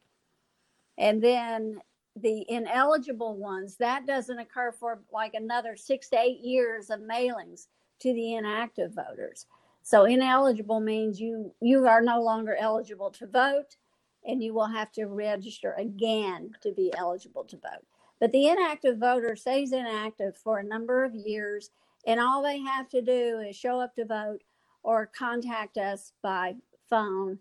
And 0.98 1.22
then 1.22 1.80
the 2.22 2.46
ineligible 2.50 3.36
ones, 3.38 3.78
that 3.78 4.08
doesn't 4.08 4.40
occur 4.40 4.72
for 4.72 5.02
like 5.14 5.36
another 5.36 5.78
six 5.78 6.10
to 6.10 6.20
eight 6.20 6.40
years 6.42 6.90
of 6.90 7.02
mailings 7.02 7.68
to 8.02 8.14
the 8.14 8.36
inactive 8.36 8.94
voters. 8.94 9.48
So 9.84 10.06
ineligible 10.06 10.82
means 10.82 11.20
you 11.22 11.54
you 11.62 11.88
are 11.88 12.02
no 12.02 12.22
longer 12.22 12.56
eligible 12.60 13.12
to 13.12 13.28
vote 13.28 13.78
and 14.26 14.44
you 14.44 14.54
will 14.54 14.68
have 14.68 14.92
to 14.94 15.06
register 15.06 15.74
again 15.78 16.52
to 16.62 16.74
be 16.74 16.94
eligible 16.98 17.46
to 17.46 17.58
vote. 17.58 17.86
But 18.20 18.32
the 18.34 18.48
inactive 18.48 18.98
voter 19.00 19.36
stays 19.36 19.74
inactive 19.74 20.38
for 20.38 20.60
a 20.60 20.64
number 20.66 21.04
of 21.06 21.16
years 21.16 21.72
and 22.08 22.20
all 22.20 22.44
they 22.44 22.60
have 22.60 22.90
to 22.90 23.02
do 23.02 23.40
is 23.48 23.56
show 23.56 23.80
up 23.80 23.96
to 23.96 24.06
vote 24.06 24.42
or 24.84 25.08
contact 25.18 25.78
us 25.78 26.14
by 26.24 26.56
phone 26.90 27.40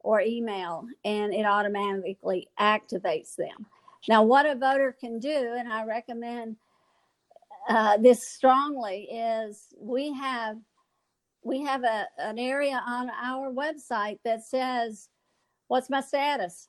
or 0.00 0.20
email, 0.20 0.86
and 1.04 1.34
it 1.34 1.44
automatically 1.46 2.48
activates 2.60 3.36
them. 3.36 3.66
Now, 4.08 4.22
what 4.22 4.46
a 4.46 4.54
voter 4.54 4.96
can 4.98 5.18
do, 5.18 5.54
and 5.58 5.72
I 5.72 5.84
recommend 5.84 6.56
uh, 7.68 7.96
this 7.96 8.28
strongly, 8.28 9.08
is 9.10 9.74
we 9.78 10.12
have 10.14 10.58
we 11.42 11.62
have 11.62 11.84
a, 11.84 12.06
an 12.18 12.38
area 12.38 12.82
on 12.86 13.08
our 13.10 13.52
website 13.52 14.18
that 14.24 14.44
says, 14.44 15.08
What's 15.68 15.90
my 15.90 16.00
status? 16.00 16.68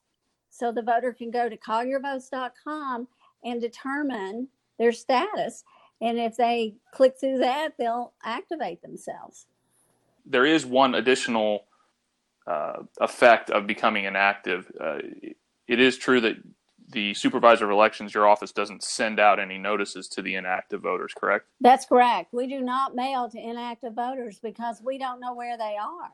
So 0.50 0.71
the 0.71 0.82
voter 0.82 1.13
can 1.13 1.32
go 1.32 1.50
to 1.50 1.58
colliervotes.com 1.58 3.08
and 3.43 3.62
determine 3.62 4.47
their 4.80 4.91
status. 4.91 5.63
And 6.02 6.17
if 6.19 6.38
they 6.38 6.76
click 6.93 7.15
through 7.19 7.39
that, 7.39 7.73
they'll 7.78 8.13
activate 8.23 8.82
themselves. 8.82 9.47
There 10.26 10.45
is 10.45 10.65
one 10.65 10.95
additional 10.95 11.65
uh, 12.45 12.84
effect 13.00 13.50
of 13.50 13.67
becoming 13.67 14.06
inactive. 14.06 14.71
Uh, 14.80 15.00
it 15.67 15.80
is 15.80 15.97
true 15.97 16.21
that 16.21 16.38
the 16.89 17.13
supervisor 17.13 17.65
of 17.65 17.71
elections, 17.71 18.13
your 18.13 18.28
office 18.28 18.52
doesn't 18.52 18.82
send 18.84 19.19
out 19.19 19.39
any 19.39 19.58
notices 19.58 20.08
to 20.10 20.21
the 20.21 20.36
inactive 20.36 20.82
voters, 20.82 21.13
correct? 21.15 21.47
That's 21.60 21.86
correct. 21.86 22.34
We 22.34 22.47
do 22.47 22.62
not 22.62 22.95
mail 22.95 23.30
to 23.30 23.39
inactive 23.39 23.93
voters 23.93 24.39
because 24.39 24.82
we 24.82 24.97
don't 24.97 25.19
know 25.19 25.34
where 25.34 25.58
they 25.58 25.76
are. 25.80 26.12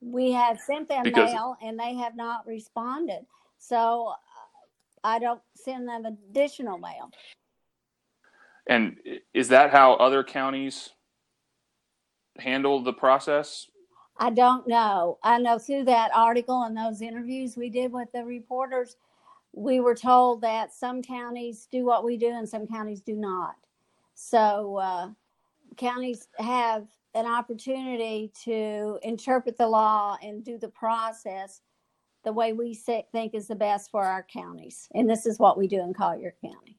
We 0.00 0.32
have 0.32 0.60
sent 0.60 0.88
them 0.88 1.04
Because- 1.04 1.32
mail 1.32 1.56
and 1.62 1.78
they 1.78 1.94
have 1.94 2.14
not 2.16 2.46
responded. 2.46 3.24
So 3.58 4.08
uh, 4.08 4.14
I 5.04 5.18
don't 5.18 5.40
send 5.54 5.88
them 5.88 6.04
additional 6.04 6.76
mail. 6.78 7.10
And 8.66 8.96
is 9.32 9.48
that 9.48 9.70
how 9.70 9.94
other 9.94 10.22
counties 10.22 10.90
handle 12.38 12.82
the 12.82 12.92
process? 12.92 13.66
I 14.18 14.30
don't 14.30 14.68
know. 14.68 15.18
I 15.22 15.38
know 15.38 15.58
through 15.58 15.84
that 15.84 16.10
article 16.14 16.62
and 16.64 16.76
those 16.76 17.00
interviews 17.00 17.56
we 17.56 17.70
did 17.70 17.92
with 17.92 18.12
the 18.12 18.24
reporters, 18.24 18.96
we 19.52 19.80
were 19.80 19.94
told 19.94 20.40
that 20.40 20.72
some 20.72 21.02
counties 21.02 21.68
do 21.70 21.84
what 21.84 22.04
we 22.04 22.16
do 22.16 22.28
and 22.28 22.48
some 22.48 22.66
counties 22.66 23.00
do 23.00 23.14
not. 23.14 23.54
So 24.14 24.76
uh, 24.76 25.08
counties 25.76 26.28
have 26.38 26.86
an 27.14 27.26
opportunity 27.26 28.32
to 28.44 28.98
interpret 29.02 29.58
the 29.58 29.68
law 29.68 30.16
and 30.22 30.44
do 30.44 30.58
the 30.58 30.68
process 30.68 31.60
the 32.24 32.32
way 32.32 32.52
we 32.52 32.74
think 32.74 33.34
is 33.34 33.48
the 33.48 33.54
best 33.54 33.90
for 33.90 34.04
our 34.04 34.24
counties. 34.32 34.88
And 34.94 35.10
this 35.10 35.26
is 35.26 35.38
what 35.38 35.58
we 35.58 35.66
do 35.66 35.80
in 35.80 35.92
Collier 35.92 36.34
County. 36.40 36.78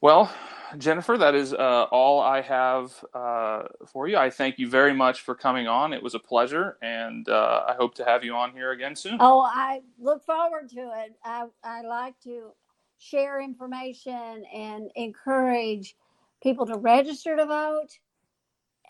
Well, 0.00 0.32
Jennifer, 0.78 1.16
that 1.16 1.34
is 1.34 1.54
uh, 1.54 1.86
all 1.90 2.20
I 2.20 2.40
have 2.42 2.92
uh, 3.14 3.62
for 3.86 4.08
you. 4.08 4.16
I 4.16 4.30
thank 4.30 4.58
you 4.58 4.68
very 4.68 4.92
much 4.92 5.22
for 5.22 5.34
coming 5.34 5.66
on. 5.66 5.92
It 5.92 6.02
was 6.02 6.14
a 6.14 6.18
pleasure, 6.18 6.76
and 6.82 7.28
uh, 7.28 7.64
I 7.68 7.74
hope 7.74 7.94
to 7.96 8.04
have 8.04 8.22
you 8.22 8.34
on 8.34 8.52
here 8.52 8.72
again 8.72 8.94
soon. 8.94 9.16
Oh, 9.20 9.40
I 9.40 9.80
look 9.98 10.24
forward 10.24 10.68
to 10.70 10.80
it. 10.80 11.14
I, 11.24 11.46
I 11.64 11.82
like 11.82 12.14
to 12.24 12.50
share 12.98 13.40
information 13.40 14.44
and 14.54 14.90
encourage 14.96 15.96
people 16.42 16.66
to 16.66 16.76
register 16.76 17.36
to 17.36 17.46
vote, 17.46 17.98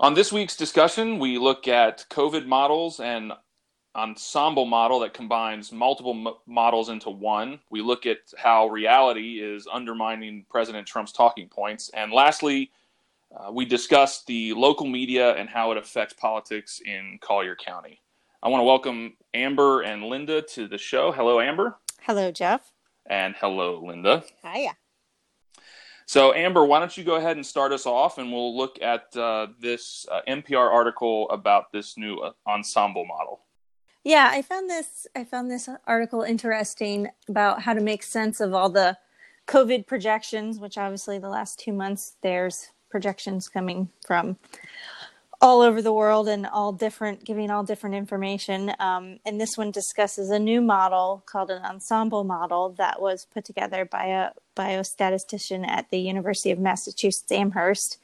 On 0.00 0.14
this 0.14 0.32
week's 0.32 0.56
discussion, 0.56 1.18
we 1.18 1.36
look 1.36 1.68
at 1.68 2.06
COVID 2.10 2.46
models 2.46 3.00
and 3.00 3.32
ensemble 3.96 4.64
model 4.64 5.00
that 5.00 5.14
combines 5.14 5.72
multiple 5.72 6.14
mo- 6.14 6.38
models 6.46 6.88
into 6.88 7.10
one. 7.10 7.58
We 7.70 7.82
look 7.82 8.06
at 8.06 8.18
how 8.36 8.68
reality 8.68 9.40
is 9.40 9.66
undermining 9.70 10.44
President 10.48 10.86
Trump's 10.86 11.12
talking 11.12 11.48
points. 11.48 11.90
And 11.94 12.12
lastly, 12.12 12.70
uh, 13.36 13.50
we 13.52 13.64
discuss 13.64 14.24
the 14.24 14.52
local 14.54 14.86
media 14.86 15.34
and 15.34 15.48
how 15.48 15.72
it 15.72 15.78
affects 15.78 16.14
politics 16.14 16.80
in 16.84 17.18
Collier 17.20 17.56
County. 17.56 18.00
I 18.42 18.48
want 18.48 18.60
to 18.60 18.64
welcome 18.64 19.16
Amber 19.34 19.82
and 19.82 20.04
Linda 20.04 20.42
to 20.42 20.66
the 20.66 20.78
show. 20.78 21.12
Hello, 21.12 21.40
Amber. 21.40 21.76
Hello, 22.02 22.30
Jeff. 22.30 22.72
And 23.06 23.34
hello, 23.38 23.82
Linda. 23.84 24.24
Hiya. 24.42 24.76
So, 26.06 26.34
Amber, 26.34 26.64
why 26.64 26.80
don't 26.80 26.96
you 26.96 27.04
go 27.04 27.16
ahead 27.16 27.36
and 27.36 27.46
start 27.46 27.70
us 27.70 27.86
off, 27.86 28.18
and 28.18 28.32
we'll 28.32 28.56
look 28.56 28.82
at 28.82 29.14
uh, 29.16 29.48
this 29.60 30.06
uh, 30.10 30.22
NPR 30.26 30.68
article 30.68 31.30
about 31.30 31.70
this 31.70 31.96
new 31.96 32.16
uh, 32.16 32.32
ensemble 32.48 33.04
model. 33.04 33.42
Yeah, 34.02 34.30
I 34.32 34.42
found 34.42 34.70
this 34.70 35.06
I 35.14 35.24
found 35.24 35.50
this 35.50 35.68
article 35.86 36.22
interesting 36.22 37.08
about 37.28 37.62
how 37.62 37.74
to 37.74 37.80
make 37.80 38.02
sense 38.02 38.40
of 38.40 38.54
all 38.54 38.70
the 38.70 38.96
COVID 39.46 39.86
projections, 39.86 40.58
which 40.58 40.78
obviously 40.78 41.18
the 41.18 41.28
last 41.28 41.58
2 41.58 41.72
months 41.72 42.16
there's 42.22 42.68
projections 42.90 43.48
coming 43.48 43.90
from 44.06 44.38
all 45.42 45.62
over 45.62 45.80
the 45.80 45.92
world 45.92 46.28
and 46.28 46.46
all 46.46 46.72
different 46.72 47.24
giving 47.24 47.50
all 47.50 47.62
different 47.62 47.94
information. 47.94 48.72
Um, 48.78 49.20
and 49.26 49.40
this 49.40 49.56
one 49.56 49.70
discusses 49.70 50.30
a 50.30 50.38
new 50.38 50.60
model 50.60 51.22
called 51.26 51.50
an 51.50 51.62
ensemble 51.62 52.24
model 52.24 52.70
that 52.78 53.00
was 53.00 53.26
put 53.26 53.44
together 53.44 53.84
by 53.84 54.06
a 54.06 54.30
biostatistician 54.56 55.66
at 55.66 55.90
the 55.90 55.98
university 55.98 56.50
of 56.50 56.58
massachusetts 56.58 57.32
amherst. 57.32 57.98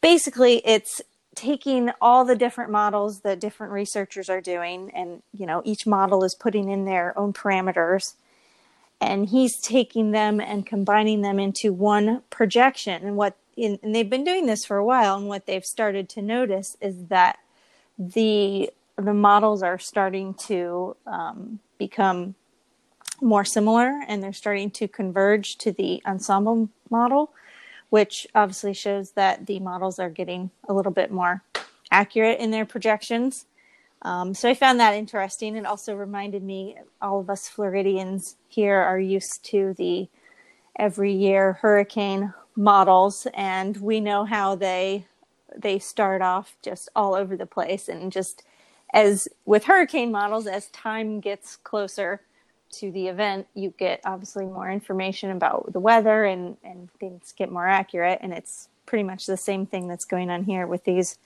Basically 0.00 0.62
it's 0.64 1.02
taking 1.38 1.90
all 2.00 2.24
the 2.24 2.34
different 2.34 2.68
models 2.70 3.20
that 3.20 3.38
different 3.38 3.72
researchers 3.72 4.28
are 4.28 4.40
doing 4.40 4.90
and 4.90 5.22
you 5.32 5.46
know 5.46 5.62
each 5.64 5.86
model 5.86 6.24
is 6.24 6.34
putting 6.34 6.68
in 6.68 6.84
their 6.84 7.16
own 7.16 7.32
parameters 7.32 8.14
and 9.00 9.28
he's 9.28 9.60
taking 9.60 10.10
them 10.10 10.40
and 10.40 10.66
combining 10.66 11.22
them 11.22 11.38
into 11.38 11.72
one 11.72 12.22
projection. 12.30 13.04
And 13.04 13.16
what 13.16 13.36
in, 13.56 13.78
and 13.84 13.94
they've 13.94 14.10
been 14.10 14.24
doing 14.24 14.46
this 14.46 14.64
for 14.64 14.76
a 14.76 14.84
while 14.84 15.16
and 15.16 15.28
what 15.28 15.46
they've 15.46 15.64
started 15.64 16.08
to 16.10 16.22
notice 16.22 16.76
is 16.80 17.06
that 17.06 17.38
the 17.96 18.70
the 18.96 19.14
models 19.14 19.62
are 19.62 19.78
starting 19.78 20.34
to 20.34 20.96
um, 21.06 21.60
become 21.78 22.34
more 23.20 23.44
similar 23.44 24.02
and 24.08 24.24
they're 24.24 24.32
starting 24.32 24.72
to 24.72 24.88
converge 24.88 25.56
to 25.58 25.70
the 25.70 26.02
ensemble 26.04 26.68
model 26.90 27.32
which 27.90 28.26
obviously 28.34 28.74
shows 28.74 29.12
that 29.12 29.46
the 29.46 29.60
models 29.60 29.98
are 29.98 30.10
getting 30.10 30.50
a 30.68 30.74
little 30.74 30.92
bit 30.92 31.10
more 31.10 31.42
accurate 31.90 32.38
in 32.40 32.50
their 32.50 32.66
projections 32.66 33.46
um, 34.02 34.34
so 34.34 34.48
I 34.48 34.54
found 34.54 34.78
that 34.80 34.94
interesting. 34.94 35.56
It 35.56 35.66
also 35.66 35.94
reminded 35.94 36.42
me, 36.42 36.76
all 37.02 37.20
of 37.20 37.30
us 37.30 37.48
Floridians 37.48 38.36
here 38.48 38.76
are 38.76 39.00
used 39.00 39.44
to 39.46 39.74
the 39.76 40.08
every 40.78 41.12
year 41.12 41.54
hurricane 41.54 42.32
models, 42.54 43.26
and 43.34 43.76
we 43.78 44.00
know 44.00 44.24
how 44.24 44.54
they 44.54 45.06
they 45.56 45.78
start 45.78 46.22
off 46.22 46.56
just 46.62 46.88
all 46.94 47.14
over 47.14 47.36
the 47.36 47.46
place, 47.46 47.88
and 47.88 48.12
just 48.12 48.44
as 48.94 49.28
with 49.44 49.64
hurricane 49.64 50.12
models, 50.12 50.46
as 50.46 50.68
time 50.68 51.18
gets 51.20 51.56
closer 51.56 52.20
to 52.70 52.90
the 52.90 53.08
event, 53.08 53.46
you 53.54 53.72
get 53.78 54.00
obviously 54.04 54.44
more 54.46 54.70
information 54.70 55.30
about 55.30 55.72
the 55.72 55.80
weather, 55.80 56.24
and 56.24 56.56
and 56.62 56.90
things 57.00 57.32
get 57.36 57.50
more 57.50 57.66
accurate, 57.66 58.18
and 58.22 58.32
it's 58.32 58.68
pretty 58.86 59.04
much 59.04 59.26
the 59.26 59.36
same 59.36 59.66
thing 59.66 59.88
that's 59.88 60.04
going 60.04 60.30
on 60.30 60.44
here 60.44 60.66
with 60.66 60.84
these 60.84 61.18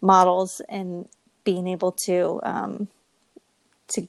models 0.00 0.60
and 0.68 1.08
being 1.44 1.66
able 1.66 1.92
to 1.92 2.40
um, 2.42 2.88
to 3.88 4.08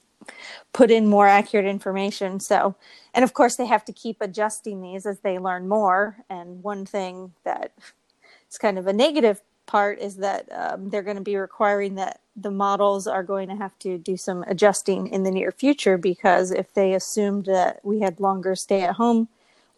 put 0.72 0.90
in 0.90 1.06
more 1.06 1.26
accurate 1.26 1.66
information. 1.66 2.40
So, 2.40 2.74
and 3.14 3.24
of 3.24 3.34
course, 3.34 3.56
they 3.56 3.66
have 3.66 3.84
to 3.86 3.92
keep 3.92 4.20
adjusting 4.20 4.80
these 4.80 5.06
as 5.06 5.20
they 5.20 5.38
learn 5.38 5.68
more. 5.68 6.16
And 6.30 6.62
one 6.62 6.86
thing 6.86 7.32
that 7.44 7.72
is 8.50 8.58
kind 8.58 8.78
of 8.78 8.86
a 8.86 8.92
negative 8.92 9.40
part 9.72 9.98
is 10.00 10.16
that 10.16 10.46
um, 10.52 10.90
they're 10.90 11.02
going 11.02 11.16
to 11.16 11.22
be 11.22 11.34
requiring 11.34 11.94
that 11.94 12.20
the 12.36 12.50
models 12.50 13.06
are 13.06 13.22
going 13.22 13.48
to 13.48 13.56
have 13.56 13.76
to 13.78 13.96
do 13.96 14.18
some 14.18 14.44
adjusting 14.46 15.06
in 15.06 15.22
the 15.22 15.30
near 15.30 15.50
future 15.50 15.96
because 15.96 16.50
if 16.50 16.74
they 16.74 16.92
assumed 16.92 17.46
that 17.46 17.80
we 17.82 18.00
had 18.00 18.20
longer 18.20 18.54
stay 18.54 18.82
at 18.82 18.96
home 18.96 19.28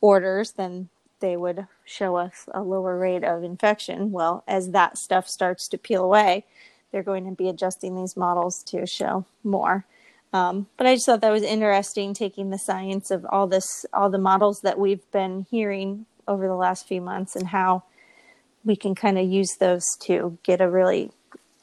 orders, 0.00 0.50
then 0.56 0.88
they 1.20 1.36
would 1.36 1.68
show 1.84 2.16
us 2.16 2.48
a 2.52 2.60
lower 2.60 2.98
rate 2.98 3.22
of 3.22 3.44
infection. 3.44 4.10
Well, 4.10 4.42
as 4.48 4.72
that 4.72 4.98
stuff 4.98 5.28
starts 5.28 5.68
to 5.68 5.78
peel 5.78 6.02
away, 6.02 6.44
they're 6.90 7.04
going 7.04 7.24
to 7.26 7.36
be 7.36 7.48
adjusting 7.48 7.94
these 7.94 8.16
models 8.16 8.64
to 8.64 8.86
show 8.86 9.24
more. 9.44 9.84
Um, 10.32 10.66
but 10.76 10.88
I 10.88 10.96
just 10.96 11.06
thought 11.06 11.20
that 11.20 11.30
was 11.30 11.44
interesting, 11.44 12.14
taking 12.14 12.50
the 12.50 12.58
science 12.58 13.12
of 13.12 13.24
all 13.30 13.46
this, 13.46 13.86
all 13.92 14.10
the 14.10 14.18
models 14.18 14.62
that 14.62 14.76
we've 14.76 15.08
been 15.12 15.46
hearing 15.48 16.06
over 16.26 16.48
the 16.48 16.56
last 16.56 16.88
few 16.88 17.00
months, 17.00 17.36
and 17.36 17.46
how 17.46 17.84
we 18.64 18.76
can 18.76 18.94
kind 18.94 19.18
of 19.18 19.26
use 19.26 19.56
those 19.56 19.96
to 20.02 20.38
get 20.42 20.60
a 20.60 20.70
really 20.70 21.10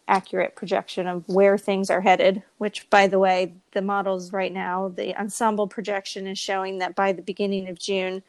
accurate 0.07 0.55
projection 0.55 1.07
of 1.07 1.27
where 1.27 1.57
things 1.57 1.89
are 1.89 2.01
headed. 2.01 2.43
Which, 2.57 2.89
by 2.89 3.07
the 3.07 3.19
way, 3.19 3.53
the 3.71 3.81
models 3.81 4.33
right 4.33 4.53
now, 4.53 4.89
the 4.89 5.19
ensemble 5.19 5.67
projection 5.67 6.27
is 6.27 6.37
showing 6.37 6.79
that 6.79 6.95
by 6.95 7.13
the 7.13 7.21
beginning 7.21 7.69
of 7.69 7.79
June, 7.79 8.23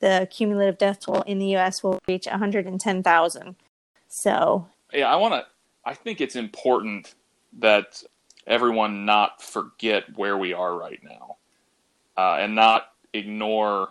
the 0.00 0.28
cumulative 0.30 0.78
death 0.78 1.00
toll 1.00 1.22
in 1.22 1.38
the 1.38 1.46
U.S. 1.48 1.82
will 1.82 2.00
reach 2.08 2.26
110,000. 2.26 3.56
So, 4.08 4.66
Yeah, 4.92 5.06
I 5.06 5.16
want 5.16 5.34
to. 5.34 5.46
I 5.84 5.94
think 5.94 6.20
it's 6.20 6.36
important 6.36 7.14
that 7.58 8.02
everyone 8.46 9.04
not 9.04 9.42
forget 9.42 10.04
where 10.16 10.36
we 10.36 10.52
are 10.52 10.76
right 10.76 11.00
now, 11.02 11.36
uh, 12.16 12.36
and 12.40 12.54
not 12.54 12.92
ignore 13.12 13.90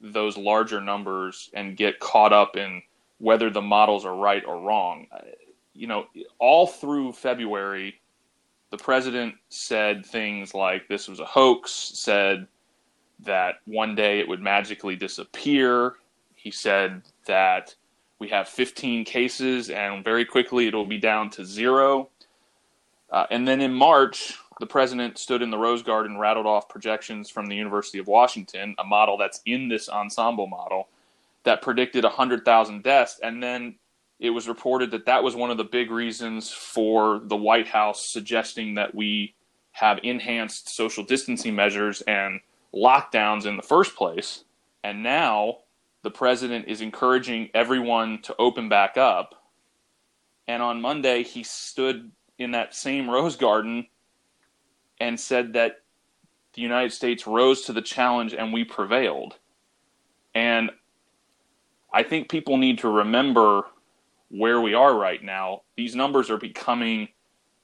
those 0.00 0.36
larger 0.36 0.80
numbers 0.80 1.50
and 1.52 1.76
get 1.76 2.00
caught 2.00 2.32
up 2.32 2.56
in 2.56 2.82
whether 3.20 3.50
the 3.50 3.62
models 3.62 4.04
are 4.06 4.16
right 4.16 4.44
or 4.46 4.60
wrong. 4.60 5.06
Uh, 5.12 5.20
You 5.74 5.86
know, 5.86 6.06
all 6.38 6.66
through 6.66 7.12
February, 7.12 8.00
the 8.70 8.78
president 8.78 9.36
said 9.50 10.04
things 10.06 10.54
like 10.54 10.88
this 10.88 11.08
was 11.08 11.20
a 11.20 11.24
hoax, 11.26 11.70
said 11.72 12.48
that 13.20 13.56
one 13.66 13.94
day 13.94 14.20
it 14.20 14.28
would 14.28 14.42
magically 14.42 14.96
disappear. 14.96 15.96
He 16.34 16.50
said 16.50 17.02
that 17.26 17.76
we 18.18 18.28
have 18.28 18.48
15 18.48 19.04
cases 19.04 19.70
and 19.70 20.04
very 20.04 20.24
quickly 20.24 20.66
it'll 20.66 20.86
be 20.86 20.98
down 20.98 21.30
to 21.30 21.44
zero. 21.44 22.10
Uh, 23.10 23.26
and 23.30 23.46
then 23.48 23.60
in 23.60 23.72
March, 23.72 24.34
the 24.60 24.66
president 24.66 25.18
stood 25.18 25.42
in 25.42 25.50
the 25.50 25.58
Rose 25.58 25.82
Garden, 25.82 26.18
rattled 26.18 26.46
off 26.46 26.68
projections 26.68 27.30
from 27.30 27.46
the 27.46 27.56
University 27.56 27.98
of 27.98 28.08
Washington, 28.08 28.74
a 28.78 28.84
model 28.84 29.16
that's 29.18 29.40
in 29.46 29.68
this 29.68 29.88
ensemble 29.88 30.46
model 30.46 30.88
that 31.44 31.62
predicted 31.62 32.04
100,000 32.04 32.82
deaths. 32.82 33.18
And 33.22 33.42
then 33.42 33.76
it 34.18 34.30
was 34.30 34.48
reported 34.48 34.90
that 34.90 35.06
that 35.06 35.24
was 35.24 35.34
one 35.34 35.50
of 35.50 35.56
the 35.56 35.64
big 35.64 35.90
reasons 35.90 36.50
for 36.50 37.20
the 37.24 37.36
White 37.36 37.68
House 37.68 38.06
suggesting 38.06 38.74
that 38.74 38.94
we 38.94 39.34
have 39.72 40.00
enhanced 40.02 40.68
social 40.68 41.04
distancing 41.04 41.54
measures 41.54 42.02
and 42.02 42.40
lockdowns 42.74 43.46
in 43.46 43.56
the 43.56 43.62
first 43.62 43.96
place. 43.96 44.44
And 44.84 45.02
now 45.02 45.58
the 46.02 46.10
president 46.10 46.68
is 46.68 46.80
encouraging 46.80 47.50
everyone 47.54 48.20
to 48.22 48.34
open 48.38 48.68
back 48.68 48.96
up. 48.96 49.34
And 50.46 50.62
on 50.62 50.80
Monday, 50.80 51.22
he 51.22 51.42
stood 51.42 52.10
in 52.38 52.52
that 52.52 52.74
same 52.74 53.08
Rose 53.08 53.36
Garden 53.36 53.86
and 54.98 55.18
said 55.18 55.54
that 55.54 55.82
the 56.54 56.62
United 56.62 56.92
States 56.92 57.26
rose 57.26 57.62
to 57.62 57.72
the 57.72 57.82
challenge 57.82 58.34
and 58.34 58.52
we 58.52 58.64
prevailed. 58.64 59.36
And 60.34 60.70
I 61.92 62.02
think 62.02 62.28
people 62.28 62.56
need 62.56 62.78
to 62.78 62.88
remember 62.88 63.64
where 64.30 64.60
we 64.60 64.74
are 64.74 64.96
right 64.96 65.22
now. 65.22 65.62
These 65.76 65.96
numbers 65.96 66.30
are 66.30 66.38
becoming 66.38 67.08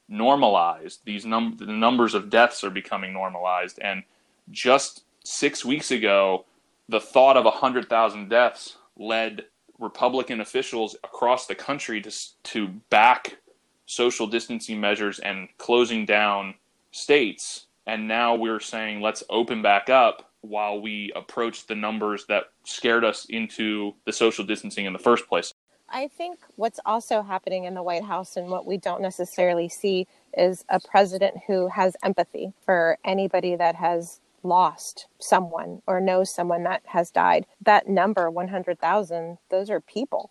normalized. 0.09 1.01
These 1.05 1.25
num- 1.25 1.57
the 1.59 1.67
numbers 1.67 2.15
of 2.15 2.31
deaths 2.31 2.65
are 2.65 2.71
becoming 2.71 3.13
normalized. 3.13 3.79
And 3.81 4.03
just 4.51 5.05
six 5.25 5.65
weeks 5.65 5.91
ago, 5.91 6.45
the 6.89 7.01
thought 7.01 7.37
of 7.37 7.45
100,000 7.45 8.29
deaths 8.29 8.77
led 8.97 9.45
Republican 9.79 10.41
officials 10.41 10.97
across 11.05 11.47
the 11.47 11.55
country 11.55 12.01
to, 12.01 12.13
to 12.45 12.69
back 12.91 13.39
social 13.87 14.27
distancing 14.27 14.81
measures 14.81 15.19
and 15.21 15.49
closing 15.59 16.07
down 16.07 16.55
states. 16.91 17.67
And 17.87 18.09
now 18.09 18.35
we're 18.35 18.61
saying 18.61 19.01
let's 19.01 19.23
open 19.31 19.63
back 19.63 19.89
up 19.89 20.26
while 20.49 20.81
we 20.81 21.13
approach 21.15 21.67
the 21.67 21.75
numbers 21.75 22.27
that 22.29 22.45
scared 22.65 23.05
us 23.05 23.27
into 23.29 23.95
the 24.05 24.13
social 24.13 24.45
distancing 24.45 24.87
in 24.87 24.93
the 24.93 24.99
first 24.99 25.29
place. 25.29 25.53
I 25.89 26.09
think 26.09 26.41
what's 26.57 26.81
also 26.85 27.23
happening 27.23 27.65
in 27.65 27.75
the 27.75 27.83
White 27.83 28.05
House 28.05 28.37
and 28.37 28.49
what 28.49 28.67
we 28.67 28.77
don't 28.77 29.01
necessarily 29.01 29.69
see 29.69 30.07
is 30.37 30.65
a 30.69 30.81
president 30.81 31.37
who 31.47 31.69
has 31.69 31.97
empathy 32.03 32.53
for 32.65 32.99
anybody 33.05 33.55
that 33.57 33.77
has 33.77 34.21
lost 34.43 35.07
someone 35.19 35.83
or 35.87 36.01
knows 36.01 36.33
someone 36.33 36.65
that 36.65 36.83
has 36.87 37.11
died. 37.11 37.47
That 37.61 37.89
number, 37.89 38.31
100,000, 38.31 39.39
those 39.51 39.71
are 39.71 39.81
people. 39.81 40.31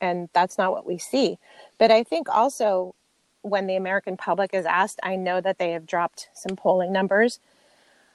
And 0.00 0.28
that's 0.32 0.58
not 0.58 0.72
what 0.72 0.86
we 0.86 0.98
see. 0.98 1.38
But 1.78 1.90
I 1.90 2.02
think 2.02 2.28
also 2.28 2.94
when 3.42 3.66
the 3.66 3.76
American 3.76 4.16
public 4.16 4.52
is 4.52 4.66
asked, 4.66 5.00
I 5.02 5.16
know 5.16 5.40
that 5.40 5.58
they 5.58 5.70
have 5.70 5.86
dropped 5.86 6.28
some 6.34 6.56
polling 6.56 6.92
numbers. 6.92 7.38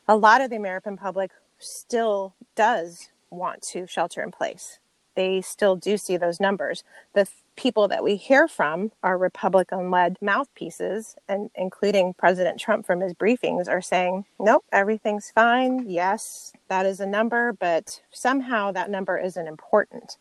A 0.08 0.16
lot 0.16 0.42
of 0.42 0.50
the 0.50 0.58
American 0.58 0.98
public 0.98 1.32
still 1.62 2.36
does 2.56 3.10
want 3.30 3.62
to 3.62 3.88
shelter 3.88 4.22
in 4.22 4.32
place. 4.32 4.80
They 5.16 5.42
still 5.42 5.76
do 5.76 5.98
see 5.98 6.18
those 6.18 6.40
numbers. 6.40 6.84
The 7.14 7.26
th- 7.26 7.36
people 7.58 7.88
that 7.90 8.04
we 8.04 8.16
hear 8.16 8.48
from 8.48 8.92
are 9.04 9.18
Republican 9.18 9.92
led 9.92 10.18
mouthpieces, 10.22 11.16
and 11.28 11.50
including 11.54 12.14
President 12.14 12.60
Trump 12.60 12.86
from 12.86 13.02
his 13.02 13.14
briefings, 13.14 13.68
are 13.68 13.82
saying, 13.82 14.26
nope, 14.40 14.64
everything's 14.72 15.30
fine. 15.32 15.86
Yes, 15.90 16.54
that 16.70 16.86
is 16.86 17.00
a 17.02 17.06
number, 17.06 17.54
but 17.54 18.02
somehow 18.12 18.72
that 18.72 18.90
number 18.90 19.18
isn't 19.18 19.48
important. 19.48 20.18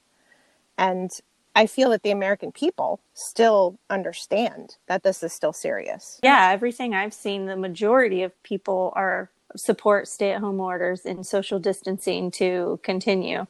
And 0.77 1.11
I 1.55 1.67
feel 1.67 1.91
that 1.91 2.03
the 2.03 2.11
American 2.11 2.53
people 2.53 3.01
still 3.15 3.79
understand 3.89 4.77
that 4.89 5.03
this 5.03 5.23
is 5.23 5.33
still 5.33 5.53
serious. 5.53 6.19
yeah, 6.23 6.51
everything 6.53 6.95
I've 6.95 7.15
seen, 7.15 7.47
the 7.47 7.57
majority 7.57 8.23
of 8.23 8.41
people 8.43 8.93
are 8.97 9.31
support 9.57 10.09
stay 10.09 10.33
at 10.33 10.41
home 10.41 10.61
orders 10.61 11.05
and 11.05 11.27
social 11.27 11.59
distancing 11.59 12.31
to 12.33 12.81
continue. 12.83 13.47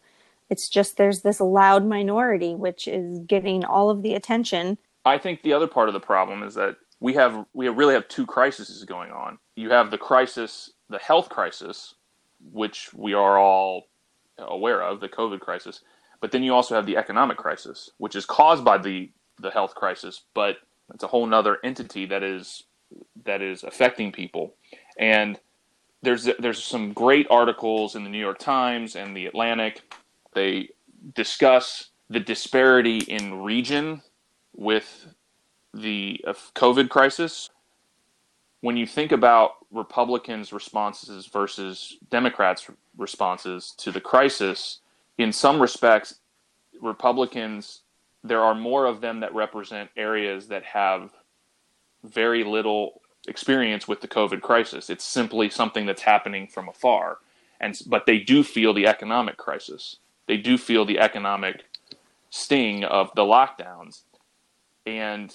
It's 0.48 0.68
just 0.68 0.96
there's 0.96 1.22
this 1.22 1.40
loud 1.40 1.86
minority 1.86 2.54
which 2.54 2.88
is 2.88 3.20
getting 3.20 3.64
all 3.64 3.90
of 3.90 4.02
the 4.02 4.14
attention. 4.14 4.78
I 5.04 5.18
think 5.18 5.42
the 5.42 5.52
other 5.52 5.66
part 5.66 5.88
of 5.88 5.92
the 5.92 6.00
problem 6.00 6.42
is 6.42 6.54
that 6.54 6.76
we 7.00 7.14
have 7.14 7.46
we 7.54 7.68
really 7.68 7.94
have 7.94 8.08
two 8.08 8.26
crises 8.26 8.84
going 8.84 9.10
on. 9.12 9.38
You 9.56 9.70
have 9.70 9.90
the 9.90 9.98
crisis, 9.98 10.70
the 10.88 10.98
health 10.98 11.28
crisis, 11.28 11.94
which 12.52 12.92
we 12.94 13.14
are 13.14 13.38
all 13.38 13.84
aware 14.38 14.82
of, 14.82 15.00
the 15.00 15.08
COVID 15.08 15.40
crisis, 15.40 15.80
but 16.20 16.32
then 16.32 16.42
you 16.42 16.54
also 16.54 16.74
have 16.74 16.86
the 16.86 16.96
economic 16.96 17.36
crisis, 17.36 17.90
which 17.98 18.16
is 18.16 18.26
caused 18.26 18.64
by 18.64 18.78
the 18.78 19.10
the 19.38 19.50
health 19.50 19.74
crisis, 19.74 20.22
but 20.34 20.56
it's 20.92 21.04
a 21.04 21.06
whole 21.08 21.32
other 21.32 21.58
entity 21.64 22.06
that 22.06 22.22
is 22.22 22.64
that 23.24 23.40
is 23.40 23.62
affecting 23.64 24.12
people. 24.12 24.54
And 24.98 25.38
there's 26.02 26.28
there's 26.38 26.62
some 26.62 26.92
great 26.92 27.26
articles 27.30 27.94
in 27.94 28.04
the 28.04 28.10
New 28.10 28.20
York 28.20 28.38
Times 28.38 28.96
and 28.96 29.16
the 29.16 29.26
Atlantic. 29.26 29.82
They 30.32 30.70
discuss 31.14 31.90
the 32.08 32.20
disparity 32.20 32.98
in 32.98 33.42
region 33.42 34.02
with 34.54 35.06
the 35.74 36.20
uh, 36.26 36.32
COVID 36.54 36.88
crisis. 36.88 37.50
When 38.62 38.76
you 38.76 38.86
think 38.86 39.12
about 39.12 39.52
Republicans' 39.70 40.52
responses 40.52 41.26
versus 41.26 41.96
Democrats' 42.10 42.68
responses 42.96 43.74
to 43.78 43.90
the 43.90 44.00
crisis, 44.00 44.80
in 45.16 45.32
some 45.32 45.60
respects, 45.60 46.16
Republicans, 46.82 47.82
there 48.22 48.42
are 48.42 48.54
more 48.54 48.86
of 48.86 49.00
them 49.00 49.20
that 49.20 49.34
represent 49.34 49.88
areas 49.96 50.48
that 50.48 50.64
have 50.64 51.10
very 52.04 52.44
little 52.44 53.00
experience 53.30 53.88
with 53.88 54.02
the 54.02 54.08
COVID 54.08 54.42
crisis. 54.42 54.90
It's 54.90 55.04
simply 55.04 55.48
something 55.48 55.86
that's 55.86 56.02
happening 56.02 56.48
from 56.48 56.68
afar. 56.68 57.18
And 57.60 57.80
but 57.86 58.04
they 58.04 58.18
do 58.18 58.42
feel 58.42 58.74
the 58.74 58.86
economic 58.86 59.36
crisis. 59.38 59.96
They 60.26 60.36
do 60.36 60.58
feel 60.58 60.84
the 60.84 60.98
economic 60.98 61.64
sting 62.30 62.84
of 62.84 63.10
the 63.14 63.22
lockdowns. 63.22 64.02
And 64.84 65.34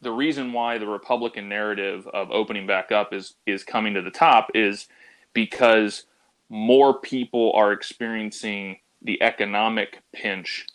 the 0.00 0.12
reason 0.12 0.52
why 0.52 0.78
the 0.78 0.86
Republican 0.86 1.48
narrative 1.48 2.06
of 2.08 2.30
opening 2.30 2.66
back 2.66 2.92
up 2.92 3.12
is 3.12 3.34
is 3.46 3.64
coming 3.64 3.94
to 3.94 4.02
the 4.02 4.10
top 4.10 4.48
is 4.54 4.86
because 5.32 6.04
more 6.48 7.00
people 7.00 7.52
are 7.54 7.72
experiencing 7.72 8.78
the 9.02 9.20
economic 9.22 10.02
pinch 10.14 10.66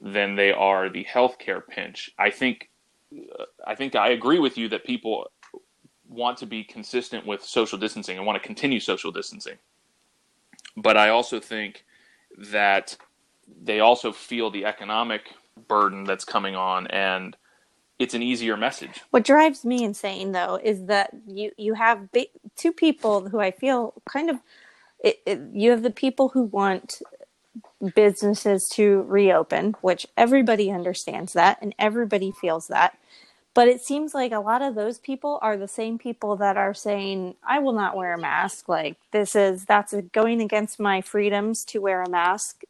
than 0.00 0.36
they 0.36 0.52
are 0.52 0.88
the 0.88 1.04
healthcare 1.04 1.66
pinch. 1.66 2.10
I 2.18 2.30
think 2.30 2.68
uh, 3.12 3.44
I 3.66 3.74
think 3.74 3.96
I 3.96 4.10
agree 4.10 4.38
with 4.38 4.56
you 4.58 4.68
that 4.68 4.84
people 4.84 5.26
want 6.08 6.38
to 6.38 6.46
be 6.46 6.64
consistent 6.64 7.26
with 7.26 7.44
social 7.44 7.78
distancing 7.78 8.16
and 8.16 8.26
want 8.26 8.40
to 8.40 8.46
continue 8.46 8.80
social 8.80 9.12
distancing. 9.12 9.56
But 10.76 10.96
I 10.96 11.08
also 11.10 11.40
think 11.40 11.84
that 12.36 12.96
they 13.62 13.80
also 13.80 14.12
feel 14.12 14.50
the 14.50 14.64
economic 14.64 15.34
burden 15.66 16.04
that's 16.04 16.24
coming 16.24 16.54
on, 16.54 16.86
and 16.88 17.36
it's 17.98 18.14
an 18.14 18.22
easier 18.22 18.56
message. 18.56 19.02
What 19.10 19.24
drives 19.24 19.64
me 19.64 19.82
insane, 19.82 20.32
though, 20.32 20.58
is 20.62 20.86
that 20.86 21.10
you 21.26 21.52
you 21.56 21.74
have 21.74 22.08
two 22.56 22.72
people 22.72 23.28
who 23.28 23.40
I 23.40 23.50
feel 23.50 23.94
kind 24.08 24.30
of. 24.30 24.38
It, 25.02 25.20
it, 25.26 25.40
you 25.52 25.70
have 25.70 25.84
the 25.84 25.90
people 25.90 26.30
who 26.30 26.42
want 26.42 27.02
businesses 27.94 28.68
to 28.70 29.02
reopen, 29.02 29.74
which 29.80 30.06
everybody 30.16 30.70
understands 30.70 31.32
that 31.34 31.58
and 31.62 31.74
everybody 31.78 32.32
feels 32.32 32.68
that. 32.68 32.98
But 33.58 33.66
it 33.66 33.82
seems 33.82 34.14
like 34.14 34.30
a 34.30 34.38
lot 34.38 34.62
of 34.62 34.76
those 34.76 35.00
people 35.00 35.40
are 35.42 35.56
the 35.56 35.66
same 35.66 35.98
people 35.98 36.36
that 36.36 36.56
are 36.56 36.72
saying, 36.72 37.34
I 37.42 37.58
will 37.58 37.72
not 37.72 37.96
wear 37.96 38.12
a 38.12 38.16
mask. 38.16 38.68
Like, 38.68 38.98
this 39.10 39.34
is, 39.34 39.64
that's 39.64 39.92
going 40.12 40.40
against 40.40 40.78
my 40.78 41.00
freedoms 41.00 41.64
to 41.64 41.80
wear 41.80 42.00
a 42.00 42.08
mask. 42.08 42.62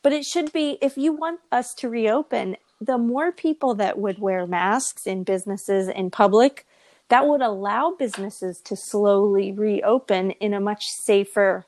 But 0.00 0.14
it 0.14 0.24
should 0.24 0.50
be, 0.50 0.78
if 0.80 0.96
you 0.96 1.12
want 1.12 1.40
us 1.52 1.74
to 1.74 1.90
reopen, 1.90 2.56
the 2.80 2.96
more 2.96 3.30
people 3.30 3.74
that 3.74 3.98
would 3.98 4.20
wear 4.20 4.46
masks 4.46 5.06
in 5.06 5.22
businesses 5.22 5.86
in 5.86 6.10
public, 6.10 6.66
that 7.10 7.28
would 7.28 7.42
allow 7.42 7.90
businesses 7.90 8.58
to 8.62 8.74
slowly 8.74 9.52
reopen 9.52 10.30
in 10.30 10.54
a 10.54 10.60
much 10.60 10.86
safer 10.86 11.66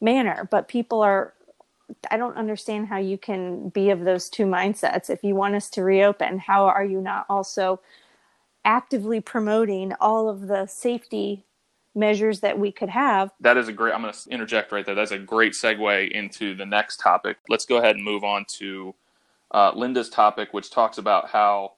manner. 0.00 0.48
But 0.50 0.68
people 0.68 1.02
are 1.02 1.34
I 2.10 2.16
don't 2.16 2.36
understand 2.36 2.88
how 2.88 2.98
you 2.98 3.18
can 3.18 3.68
be 3.70 3.90
of 3.90 4.04
those 4.04 4.28
two 4.28 4.44
mindsets. 4.44 5.10
If 5.10 5.22
you 5.24 5.34
want 5.34 5.54
us 5.54 5.70
to 5.70 5.82
reopen, 5.82 6.38
how 6.38 6.66
are 6.66 6.84
you 6.84 7.00
not 7.00 7.26
also 7.28 7.80
actively 8.64 9.20
promoting 9.20 9.92
all 10.00 10.28
of 10.28 10.46
the 10.48 10.66
safety 10.66 11.44
measures 11.94 12.40
that 12.40 12.58
we 12.58 12.72
could 12.72 12.88
have? 12.88 13.30
That 13.40 13.56
is 13.56 13.68
a 13.68 13.72
great, 13.72 13.94
I'm 13.94 14.02
going 14.02 14.12
to 14.12 14.30
interject 14.30 14.72
right 14.72 14.84
there. 14.84 14.94
That's 14.94 15.10
a 15.10 15.18
great 15.18 15.52
segue 15.52 16.10
into 16.10 16.54
the 16.54 16.66
next 16.66 16.98
topic. 16.98 17.38
Let's 17.48 17.64
go 17.64 17.78
ahead 17.78 17.96
and 17.96 18.04
move 18.04 18.24
on 18.24 18.44
to 18.58 18.94
uh, 19.50 19.72
Linda's 19.74 20.08
topic, 20.08 20.52
which 20.52 20.70
talks 20.70 20.98
about 20.98 21.30
how 21.30 21.72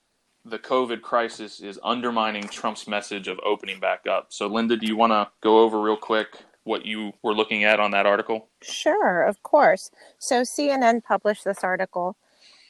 the 0.45 0.59
COVID 0.59 1.03
crisis 1.03 1.61
is 1.61 1.79
undermining 1.83 2.49
Trump's 2.49 2.89
message 2.89 3.29
of 3.29 3.39
opening 3.45 3.79
back 3.79 4.07
up. 4.07 4.27
So, 4.31 4.47
Linda, 4.49 4.77
do 4.77 4.87
you 4.87 4.97
want 4.97 5.13
to 5.13 5.29
go 5.41 5.61
over 5.61 5.81
real 5.81 5.97
quick 5.97 6.39
what 6.65 6.87
you 6.87 7.13
were 7.23 7.35
looking 7.35 7.65
at 7.65 7.81
on 7.81 7.91
that 7.91 8.07
article? 8.07 8.49
Sure, 8.63 9.23
of 9.23 9.43
course. 9.43 9.91
So 10.19 10.43
CNN 10.43 11.03
published 11.03 11.45
this 11.45 11.65
article 11.65 12.17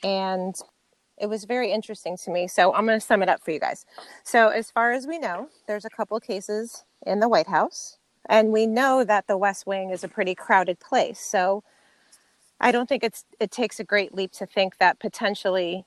and 0.03 0.55
it 1.18 1.26
was 1.26 1.45
very 1.45 1.70
interesting 1.70 2.16
to 2.24 2.30
me. 2.30 2.49
So 2.49 2.74
I'm 2.74 2.86
going 2.86 2.99
to 2.99 3.05
sum 3.05 3.22
it 3.22 3.28
up 3.28 3.45
for 3.45 3.53
you 3.53 3.61
guys. 3.61 3.84
So, 4.24 4.49
as 4.49 4.70
far 4.70 4.93
as 4.93 5.07
we 5.07 5.18
know, 5.18 5.49
there's 5.66 5.84
a 5.84 5.90
couple 5.90 6.18
cases 6.20 6.84
in 7.07 7.20
the 7.20 7.28
White 7.28 7.47
House, 7.47 7.99
and 8.28 8.51
we 8.53 8.66
know 8.66 9.05
that 9.05 9.26
the 9.28 9.38
West 9.38 9.66
Wing 9.66 9.90
is 9.90 10.03
a 10.03 10.09
pretty 10.09 10.34
crowded 10.34 10.80
place. 10.80 11.20
So, 11.20 11.62
I 12.61 12.72
don't 12.72 12.88
think 12.88 13.05
it's 13.05 13.24
it 13.38 13.51
takes 13.51 13.78
a 13.78 13.84
great 13.84 14.14
leap 14.14 14.32
to 14.32 14.47
think 14.47 14.78
that 14.78 14.99
potentially 14.99 15.84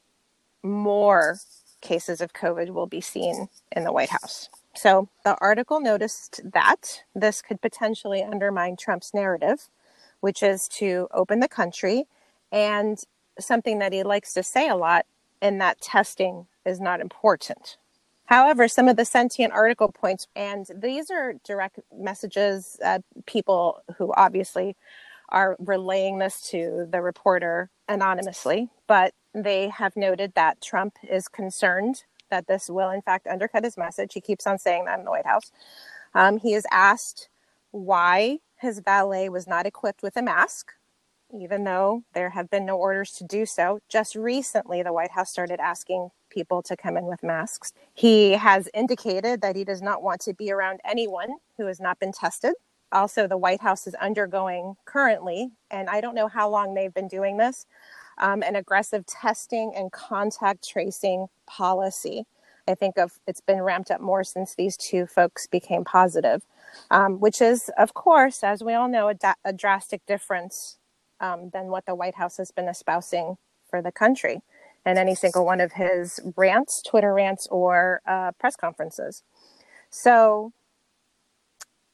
more 0.64 1.38
cases 1.82 2.22
of 2.22 2.34
COVID 2.34 2.70
will 2.70 2.88
be 2.88 3.01
seen 3.01 3.47
in 3.72 3.84
the 3.84 3.91
White 3.91 4.10
House. 4.10 4.49
So 4.76 5.10
the 5.24 5.38
article 5.40 5.80
noticed 5.80 6.42
that 6.54 7.04
this 7.14 7.42
could 7.42 7.62
potentially 7.62 8.24
undermine 8.24 8.76
Trump's 8.78 9.14
narrative, 9.14 9.70
which 10.20 10.44
is 10.44 10.68
to 10.70 11.08
open 11.14 11.40
the 11.40 11.48
country 11.48 12.06
and 12.52 13.00
something 13.40 13.80
that 13.80 13.94
he 13.94 14.04
likes 14.04 14.34
to 14.34 14.44
say 14.44 14.68
a 14.70 14.76
lot, 14.76 15.06
and 15.42 15.60
that 15.62 15.82
testing 15.82 16.48
is 16.66 16.80
not 16.80 17.02
important. 17.02 17.78
However, 18.26 18.68
some 18.68 18.88
of 18.88 18.98
the 18.98 19.06
sentient 19.06 19.54
article 19.54 19.92
points, 19.92 20.28
and 20.36 20.66
these 20.76 21.12
are 21.12 21.34
direct 21.44 21.80
messages, 21.96 22.80
uh, 22.84 23.00
people 23.26 23.82
who 23.98 24.14
obviously 24.16 24.76
are 25.30 25.56
relaying 25.60 26.20
this 26.20 26.42
to 26.50 26.88
the 26.90 27.02
reporter 27.02 27.70
anonymously, 27.88 28.70
but 28.88 29.14
they 29.34 29.70
have 29.70 29.96
noted 29.96 30.34
that 30.36 30.62
Trump 30.62 30.96
is 31.08 31.28
concerned 31.28 32.04
that 32.30 32.48
this 32.48 32.70
will, 32.70 32.90
in 32.90 33.02
fact, 33.02 33.28
undercut 33.28 33.64
his 33.64 33.78
message. 33.78 34.14
He 34.14 34.22
keeps 34.22 34.48
on 34.48 34.58
saying 34.60 34.86
that 34.86 35.00
in 35.00 35.06
the 35.06 35.12
White 35.12 35.26
House. 35.26 35.52
Um, 36.14 36.38
he 36.38 36.54
is 36.54 36.66
asked 36.72 37.30
why 37.72 38.40
his 38.58 38.80
valet 38.80 39.30
was 39.30 39.48
not 39.48 39.66
equipped 39.66 40.02
with 40.02 40.16
a 40.18 40.22
mask, 40.22 40.72
even 41.38 41.64
though 41.64 42.04
there 42.14 42.30
have 42.30 42.50
been 42.50 42.66
no 42.66 42.78
orders 42.78 43.12
to 43.14 43.24
do 43.24 43.46
so. 43.46 43.80
Just 43.90 44.16
recently, 44.16 44.82
the 44.82 44.94
White 44.94 45.12
House 45.12 45.30
started 45.30 45.60
asking 45.60 46.10
people 46.30 46.62
to 46.64 46.78
come 46.78 46.98
in 46.98 47.06
with 47.06 47.24
masks. 47.24 47.74
He 47.94 48.32
has 48.32 48.70
indicated 48.74 49.42
that 49.42 49.56
he 49.56 49.64
does 49.64 49.82
not 49.82 50.02
want 50.02 50.22
to 50.22 50.34
be 50.34 50.52
around 50.52 50.80
anyone 50.86 51.30
who 51.58 51.66
has 51.66 51.80
not 51.80 52.00
been 52.00 52.12
tested. 52.12 52.54
Also, 52.92 53.28
the 53.28 53.38
White 53.38 53.62
House 53.62 53.88
is 53.88 53.96
undergoing 53.96 54.76
currently, 54.86 55.50
and 55.72 55.90
I 55.90 56.00
don't 56.00 56.16
know 56.16 56.28
how 56.28 56.50
long 56.50 56.74
they've 56.74 56.94
been 56.94 57.08
doing 57.08 57.38
this, 57.38 57.66
um, 58.18 58.43
an 58.43 58.55
aggressive 58.55 59.05
testing 59.05 59.74
and 59.76 59.91
contact 59.91 60.68
tracing 60.68 61.28
policy. 61.45 62.26
I 62.68 62.76
think 62.76 62.97
of 62.97 63.20
it's 63.28 63.41
been 63.41 63.61
ramped 63.61 63.91
up 63.91 64.01
more 64.01 64.24
since 64.24 64.55
these 64.55 64.76
two 64.76 65.05
folks 65.05 65.45
became 65.47 65.84
positive, 65.84 66.43
um, 66.89 67.20
which 67.20 67.41
is, 67.41 67.70
of 67.78 67.93
course, 67.93 68.43
as 68.43 68.63
we 68.63 68.74
all 68.74 68.88
know, 68.88 69.07
a, 69.09 69.13
da- 69.13 69.34
a 69.43 69.53
drastic 69.53 70.05
difference 70.05 70.78
um, 71.20 71.51
than 71.53 71.68
what 71.68 71.86
the 71.86 71.95
White 71.95 72.16
House 72.16 72.38
has 72.38 72.51
been 72.51 72.68
espousing 72.68 73.38
for 73.70 73.82
the 73.82 73.91
country 73.91 74.41
in 74.86 74.97
any 74.97 75.16
single 75.16 75.45
one 75.45 75.61
of 75.61 75.74
his 75.74 76.20
rants, 76.36 76.82
Twitter 76.82 77.13
rants, 77.13 77.47
or 77.51 78.01
uh, 78.07 78.32
press 78.39 78.55
conferences. 78.55 79.24
So 79.89 80.51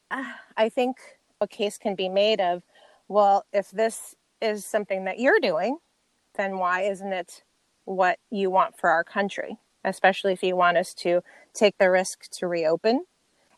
uh, 0.10 0.24
I 0.58 0.70
think 0.70 0.98
a 1.40 1.48
case 1.48 1.78
can 1.78 1.96
be 1.96 2.10
made 2.10 2.40
of, 2.40 2.64
well, 3.08 3.46
if 3.52 3.72
this 3.72 4.16
is 4.42 4.66
something 4.66 5.06
that 5.06 5.20
you're 5.20 5.40
doing, 5.40 5.78
then 6.36 6.58
why 6.58 6.82
isn't 6.82 7.14
it 7.14 7.44
what 7.86 8.20
you 8.30 8.50
want 8.50 8.78
for 8.80 8.90
our 8.90 9.04
country, 9.04 9.58
especially 9.84 10.34
if 10.34 10.44
you 10.44 10.56
want 10.56 10.78
us 10.78 10.94
to 10.94 11.22
take 11.54 11.78
the 11.78 11.90
risk 11.90 12.30
to 12.32 12.48
reopen? 12.48 13.06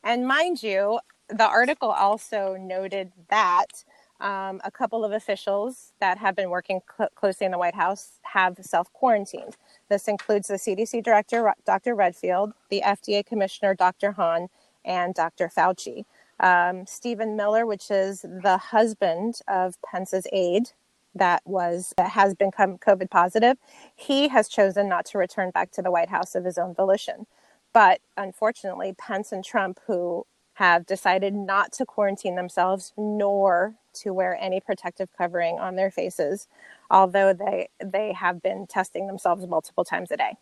And 0.04 0.28
mind 0.28 0.64
you, 0.64 1.00
the 1.30 1.48
article 1.48 1.90
also 1.90 2.58
noted 2.60 3.12
that 3.30 3.84
um, 4.20 4.62
a 4.64 4.72
couple 4.72 5.04
of 5.04 5.12
officials 5.12 5.94
that 6.00 6.18
have 6.18 6.36
been 6.36 6.50
working 6.50 6.82
cl- 6.98 7.10
closely 7.16 7.46
in 7.46 7.52
the 7.52 7.58
White 7.58 7.76
House 7.76 8.20
have 8.24 8.58
self 8.62 8.92
quarantined. 8.94 9.58
This 9.90 10.08
includes 10.08 10.48
the 10.48 10.56
CDC 10.56 11.04
director, 11.04 11.54
Dr. 11.66 11.96
Redfield, 11.96 12.54
the 12.70 12.82
FDA 12.86 13.26
commissioner, 13.26 13.76
Dr. 13.76 14.14
Hahn, 14.14 14.48
and 14.86 15.14
Dr. 15.14 15.50
Fauci. 15.50 16.06
Um, 16.40 16.86
Stephen 16.86 17.36
Miller, 17.36 17.66
which 17.66 17.92
is 17.92 18.22
the 18.22 18.58
husband 18.58 19.40
of 19.48 19.78
Pence's 19.82 20.28
aide, 20.32 20.72
that 21.16 21.42
was 21.46 21.94
that 21.98 22.12
has 22.12 22.34
become 22.34 22.78
COVID 22.78 23.10
positive, 23.10 23.58
he 23.96 24.30
has 24.30 24.48
chosen 24.48 24.90
not 24.90 25.06
to 25.08 25.18
return 25.18 25.52
back 25.52 25.72
to 25.72 25.82
the 25.82 25.92
White 25.92 26.10
House 26.10 26.36
of 26.36 26.46
his 26.46 26.58
own 26.58 26.74
volition. 26.74 27.28
But 27.74 28.02
unfortunately, 28.18 28.94
Pence 28.98 29.32
and 29.32 29.44
Trump, 29.44 29.80
who 29.88 30.26
have 30.56 30.86
decided 30.86 31.34
not 31.34 31.72
to 31.74 31.86
quarantine 31.86 32.36
themselves 32.36 32.94
nor 32.96 33.76
to 33.94 34.14
wear 34.14 34.38
any 34.40 34.60
protective 34.60 35.10
covering 35.18 35.58
on 35.60 35.76
their 35.76 35.90
faces, 35.92 36.48
although 36.90 37.34
they 37.34 37.70
they 37.84 38.14
have 38.14 38.42
been 38.42 38.68
testing 38.68 39.08
themselves 39.08 39.48
multiple 39.48 39.84
times 39.84 40.12
a 40.12 40.18
day. 40.18 40.38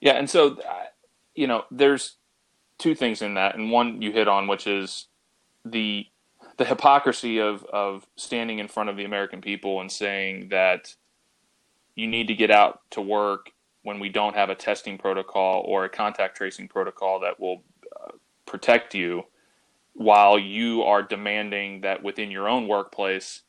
Yeah, 0.00 0.12
and 0.12 0.30
so 0.30 0.58
uh, 0.60 0.86
you 1.34 1.46
know, 1.46 1.64
there's 1.70 2.16
two 2.78 2.94
things 2.94 3.22
in 3.22 3.34
that, 3.34 3.56
and 3.56 3.70
one 3.70 4.00
you 4.02 4.12
hit 4.12 4.28
on, 4.28 4.46
which 4.46 4.66
is 4.66 5.06
the 5.64 6.06
the 6.60 6.66
hypocrisy 6.66 7.38
of 7.38 7.64
of 7.72 8.06
standing 8.16 8.58
in 8.58 8.68
front 8.68 8.90
of 8.90 8.96
the 8.98 9.06
American 9.06 9.40
people 9.40 9.80
and 9.80 9.90
saying 9.90 10.50
that 10.50 10.94
you 11.94 12.06
need 12.06 12.28
to 12.28 12.34
get 12.34 12.50
out 12.50 12.82
to 12.90 13.00
work 13.00 13.52
when 13.82 13.98
we 13.98 14.10
don't 14.10 14.36
have 14.36 14.50
a 14.50 14.54
testing 14.54 14.98
protocol 14.98 15.64
or 15.66 15.86
a 15.86 15.88
contact 15.88 16.36
tracing 16.36 16.68
protocol 16.68 17.20
that 17.20 17.40
will 17.40 17.62
uh, 17.96 18.10
protect 18.44 18.94
you 18.94 19.22
while 19.94 20.38
you 20.38 20.82
are 20.82 21.02
demanding 21.02 21.80
that 21.80 22.02
within 22.02 22.30
your 22.30 22.46
own 22.46 22.68
workplace 22.68 23.40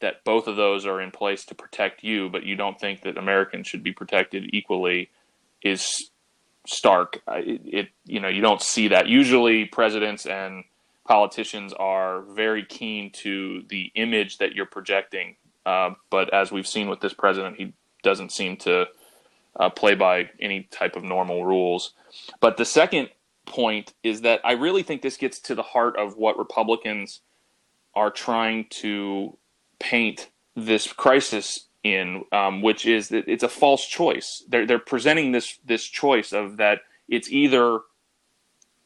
that 0.00 0.22
both 0.26 0.46
of 0.46 0.56
those 0.56 0.84
are 0.84 1.00
in 1.00 1.10
place 1.10 1.46
to 1.46 1.54
protect 1.54 2.04
you 2.04 2.28
but 2.28 2.44
you 2.44 2.56
don't 2.56 2.78
think 2.78 3.00
that 3.00 3.16
Americans 3.16 3.66
should 3.66 3.82
be 3.82 3.92
protected 3.92 4.50
equally 4.52 5.08
is 5.62 6.10
stark. 6.66 7.22
It, 7.26 7.62
it 7.64 7.88
you 8.04 8.20
know 8.20 8.28
you 8.28 8.42
don't 8.42 8.60
see 8.60 8.88
that. 8.88 9.08
Usually 9.08 9.64
presidents 9.64 10.26
and 10.26 10.64
politicians 11.10 11.72
are 11.72 12.22
very 12.22 12.64
keen 12.64 13.10
to 13.10 13.64
the 13.68 13.90
image 13.96 14.38
that 14.38 14.54
you're 14.54 14.64
projecting. 14.64 15.34
Uh, 15.66 15.90
but 16.08 16.32
as 16.32 16.52
we've 16.52 16.68
seen 16.68 16.88
with 16.88 17.00
this 17.00 17.12
president, 17.12 17.56
he 17.56 17.72
doesn't 18.04 18.30
seem 18.30 18.56
to 18.56 18.86
uh, 19.58 19.68
play 19.70 19.96
by 19.96 20.30
any 20.40 20.68
type 20.70 20.94
of 20.94 21.02
normal 21.02 21.44
rules. 21.44 21.94
But 22.38 22.58
the 22.58 22.64
second 22.64 23.08
point 23.44 23.92
is 24.04 24.20
that 24.20 24.40
I 24.44 24.52
really 24.52 24.84
think 24.84 25.02
this 25.02 25.16
gets 25.16 25.40
to 25.40 25.56
the 25.56 25.64
heart 25.64 25.96
of 25.96 26.16
what 26.16 26.38
Republicans 26.38 27.22
are 27.92 28.12
trying 28.12 28.66
to 28.70 29.36
paint 29.80 30.30
this 30.54 30.92
crisis 30.92 31.66
in, 31.82 32.22
um, 32.30 32.62
which 32.62 32.86
is 32.86 33.08
that 33.08 33.24
it's 33.26 33.42
a 33.42 33.48
false 33.48 33.84
choice. 33.84 34.44
They're 34.48 34.64
they're 34.64 34.78
presenting 34.78 35.32
this 35.32 35.58
this 35.64 35.84
choice 35.86 36.32
of 36.32 36.58
that 36.58 36.82
it's 37.08 37.28
either 37.32 37.80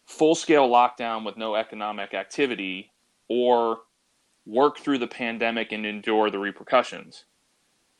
full 0.06 0.34
scale 0.34 0.68
lockdown 0.68 1.24
with 1.24 1.36
no 1.36 1.54
economic 1.54 2.14
activity 2.14 2.92
or 3.28 3.78
work 4.46 4.78
through 4.78 4.98
the 4.98 5.06
pandemic 5.06 5.72
and 5.72 5.86
endure 5.86 6.30
the 6.30 6.38
repercussions. 6.38 7.24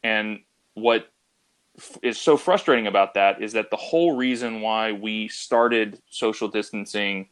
And 0.02 0.40
what 0.74 1.10
is 2.02 2.18
so 2.18 2.36
frustrating 2.36 2.86
about 2.86 3.14
that 3.14 3.42
is 3.42 3.52
that 3.54 3.70
the 3.70 3.76
whole 3.76 4.16
reason 4.16 4.60
why 4.60 4.92
we 4.92 5.28
started 5.28 6.00
social 6.08 6.48
distancing 6.48 7.28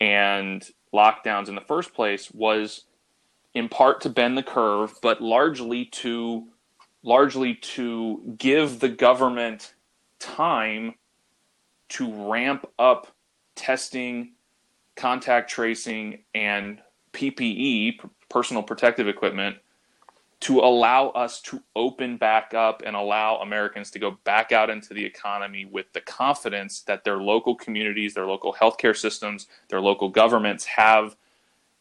and 0.00 0.68
lockdowns 0.92 1.48
in 1.48 1.54
the 1.54 1.60
first 1.60 1.92
place 1.92 2.30
was 2.30 2.84
in 3.54 3.68
part 3.68 4.00
to 4.00 4.08
bend 4.08 4.38
the 4.38 4.42
curve, 4.42 4.94
but 5.02 5.20
largely 5.20 5.84
to 5.84 6.46
largely 7.04 7.54
to 7.54 8.34
give 8.38 8.80
the 8.80 8.88
government 8.88 9.74
time 10.18 10.94
to 11.88 12.30
ramp 12.30 12.66
up 12.78 13.14
testing, 13.58 14.32
contact 14.96 15.50
tracing, 15.50 16.24
and 16.34 16.80
PPE, 17.12 17.98
personal 18.30 18.62
protective 18.62 19.08
equipment, 19.08 19.56
to 20.40 20.60
allow 20.60 21.08
us 21.08 21.42
to 21.42 21.60
open 21.74 22.16
back 22.16 22.54
up 22.54 22.82
and 22.86 22.94
allow 22.94 23.38
Americans 23.38 23.90
to 23.90 23.98
go 23.98 24.16
back 24.22 24.52
out 24.52 24.70
into 24.70 24.94
the 24.94 25.04
economy 25.04 25.64
with 25.64 25.92
the 25.92 26.00
confidence 26.00 26.82
that 26.82 27.02
their 27.02 27.16
local 27.16 27.56
communities, 27.56 28.14
their 28.14 28.26
local 28.26 28.54
healthcare 28.54 28.96
systems, 28.96 29.48
their 29.68 29.80
local 29.80 30.08
governments 30.08 30.64
have 30.64 31.16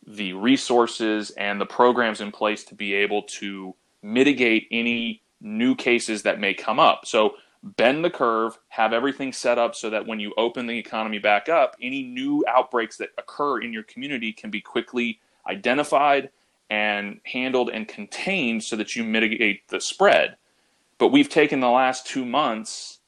the 0.07 0.33
resources 0.33 1.29
and 1.31 1.61
the 1.61 1.65
programs 1.65 2.19
in 2.19 2.31
place 2.31 2.63
to 2.63 2.73
be 2.73 2.93
able 2.93 3.21
to 3.21 3.75
mitigate 4.01 4.67
any 4.71 5.21
new 5.39 5.75
cases 5.75 6.23
that 6.23 6.39
may 6.39 6.53
come 6.53 6.79
up. 6.79 7.05
So 7.05 7.35
bend 7.75 8.03
the 8.03 8.09
curve, 8.09 8.57
have 8.69 8.93
everything 8.93 9.33
set 9.33 9.57
up 9.57 9.75
so 9.75 9.89
that 9.89 10.05
when 10.05 10.19
you 10.19 10.33
open 10.37 10.67
the 10.67 10.77
economy 10.77 11.19
back 11.19 11.49
up, 11.49 11.75
any 11.81 12.03
new 12.03 12.43
outbreaks 12.47 12.97
that 12.97 13.09
occur 13.17 13.61
in 13.61 13.73
your 13.73 13.83
community 13.83 14.31
can 14.31 14.49
be 14.49 14.61
quickly 14.61 15.19
identified 15.47 16.29
and 16.69 17.19
handled 17.23 17.69
and 17.69 17.87
contained 17.87 18.63
so 18.63 18.75
that 18.75 18.95
you 18.95 19.03
mitigate 19.03 19.67
the 19.69 19.79
spread. 19.79 20.37
But 20.97 21.09
we've 21.09 21.29
taken 21.29 21.59
the 21.59 21.69
last 21.69 22.07
two 22.07 22.25
months 22.25 22.99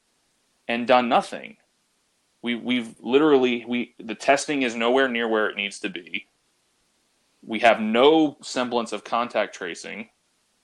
and 0.68 0.86
done 0.86 1.08
nothing. 1.08 1.56
We, 2.42 2.54
we've 2.54 2.94
literally 3.00 3.64
we 3.66 3.94
the 3.98 4.14
testing 4.14 4.62
is 4.62 4.74
nowhere 4.74 5.08
near 5.08 5.28
where 5.28 5.48
it 5.50 5.56
needs 5.56 5.80
to 5.80 5.90
be. 5.90 6.26
We 7.42 7.58
have 7.60 7.80
no 7.80 8.38
semblance 8.42 8.92
of 8.92 9.04
contact 9.04 9.54
tracing 9.54 10.08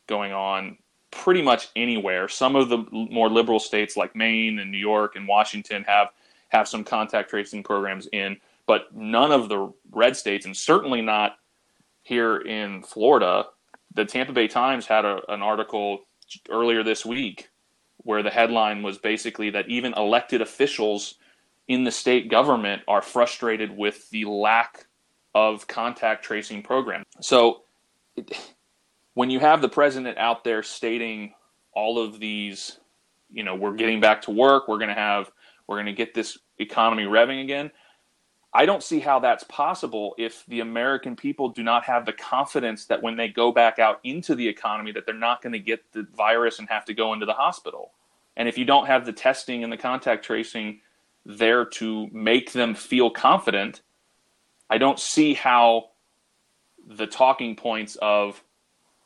going 0.07 0.33
on 0.33 0.79
pretty 1.17 1.43
much 1.43 1.69
anywhere. 1.77 2.29
Some 2.29 2.57
of 2.57 2.69
the 2.69 2.85
more 2.91 3.29
liberal 3.29 3.59
states 3.59 3.97
like 3.97 4.15
Maine 4.15 4.59
and 4.59 4.71
New 4.71 4.79
York 4.79 5.17
and 5.17 5.27
Washington 5.27 5.85
have 5.85 6.09
have 6.49 6.69
some 6.69 6.85
contact 6.85 7.31
tracing 7.31 7.63
programs 7.63 8.07
in, 8.13 8.37
but 8.67 8.95
none 8.95 9.33
of 9.33 9.49
the 9.49 9.73
red 9.91 10.17
states, 10.17 10.47
and 10.47 10.57
certainly 10.57 11.03
not 11.03 11.39
here 12.03 12.37
in 12.37 12.83
Florida. 12.83 13.47
The 13.95 14.05
Tampa 14.05 14.33
Bay 14.33 14.47
Times 14.47 14.87
had 14.87 15.05
a, 15.05 15.21
an 15.29 15.43
article 15.43 16.01
earlier 16.49 16.85
this 16.85 17.05
week 17.05 17.51
where 17.99 18.23
the 18.23 18.31
headline 18.31 18.83
was 18.83 18.99
basically 18.99 19.51
that 19.51 19.69
even 19.69 19.93
elected 19.95 20.41
officials 20.41 21.17
in 21.67 21.83
the 21.83 21.91
state 21.91 22.31
government 22.31 22.83
are 22.87 23.03
frustrated 23.03 23.77
with 23.77 24.09
the 24.11 24.25
lack 24.25 24.87
of 25.35 25.67
contact 25.67 26.25
tracing 26.25 26.63
program. 26.63 27.03
So 27.21 27.63
it, 28.17 28.55
when 29.17 29.31
you 29.31 29.41
have 29.41 29.63
the 29.63 29.69
president 29.69 30.19
out 30.19 30.45
there 30.45 30.63
stating 30.63 31.33
all 31.73 31.99
of 31.99 32.21
these, 32.21 32.79
you 33.33 33.45
know, 33.45 33.55
we're 33.55 33.73
getting 33.73 33.99
back 33.99 34.21
to 34.21 34.31
work, 34.31 34.69
we're 34.69 34.77
going 34.77 34.91
to 34.91 34.95
have, 34.95 35.33
we're 35.67 35.77
going 35.77 35.87
to 35.87 35.95
get 35.95 36.13
this 36.13 36.37
economy 36.59 37.05
revving 37.05 37.43
again. 37.43 37.71
I 38.53 38.67
don't 38.67 38.83
see 38.83 39.01
how 39.01 39.21
that's 39.21 39.43
possible 39.45 40.15
if 40.19 40.45
the 40.49 40.61
American 40.61 41.17
people 41.17 41.49
do 41.49 41.63
not 41.63 41.85
have 41.85 42.05
the 42.05 42.13
confidence 42.13 42.85
that 42.85 43.03
when 43.03 43.17
they 43.17 43.29
go 43.29 43.53
back 43.53 43.79
out 43.79 44.01
into 44.05 44.35
the 44.35 44.47
economy 44.47 44.93
that 44.93 45.07
they're 45.07 45.15
not 45.15 45.41
going 45.41 45.55
to 45.55 45.59
get 45.61 45.81
the 45.93 46.07
virus 46.15 46.59
and 46.59 46.69
have 46.69 46.85
to 46.85 46.93
go 46.93 47.15
into 47.15 47.25
the 47.25 47.33
hospital. 47.33 47.93
And 48.37 48.51
if 48.51 48.59
you 48.59 48.67
don't 48.67 48.87
have 48.87 49.07
the 49.07 49.15
testing 49.15 49.65
and 49.65 49.73
the 49.73 49.79
contact 49.79 50.27
tracing 50.27 50.81
there 51.25 51.65
to 51.65 52.11
make 52.13 52.53
them 52.53 52.75
feel 52.75 53.09
confident, 53.09 53.81
I 54.69 54.77
don't 54.77 55.01
see 55.01 55.33
how 55.33 55.93
the 56.87 57.07
talking 57.07 57.57
points 57.57 57.97
of 58.03 58.43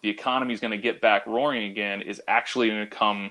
the 0.02 0.08
economy 0.08 0.54
is 0.54 0.60
going 0.60 0.70
to 0.70 0.78
get 0.78 1.00
back 1.00 1.26
roaring 1.26 1.70
again 1.70 2.02
is 2.02 2.20
actually 2.26 2.68
going 2.68 2.80
to 2.80 2.86
come 2.86 3.30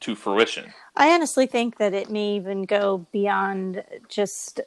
to 0.00 0.14
fruition. 0.14 0.72
I 0.96 1.10
honestly 1.10 1.46
think 1.46 1.78
that 1.78 1.92
it 1.92 2.10
may 2.10 2.36
even 2.36 2.62
go 2.62 3.06
beyond 3.12 3.82
just 4.08 4.60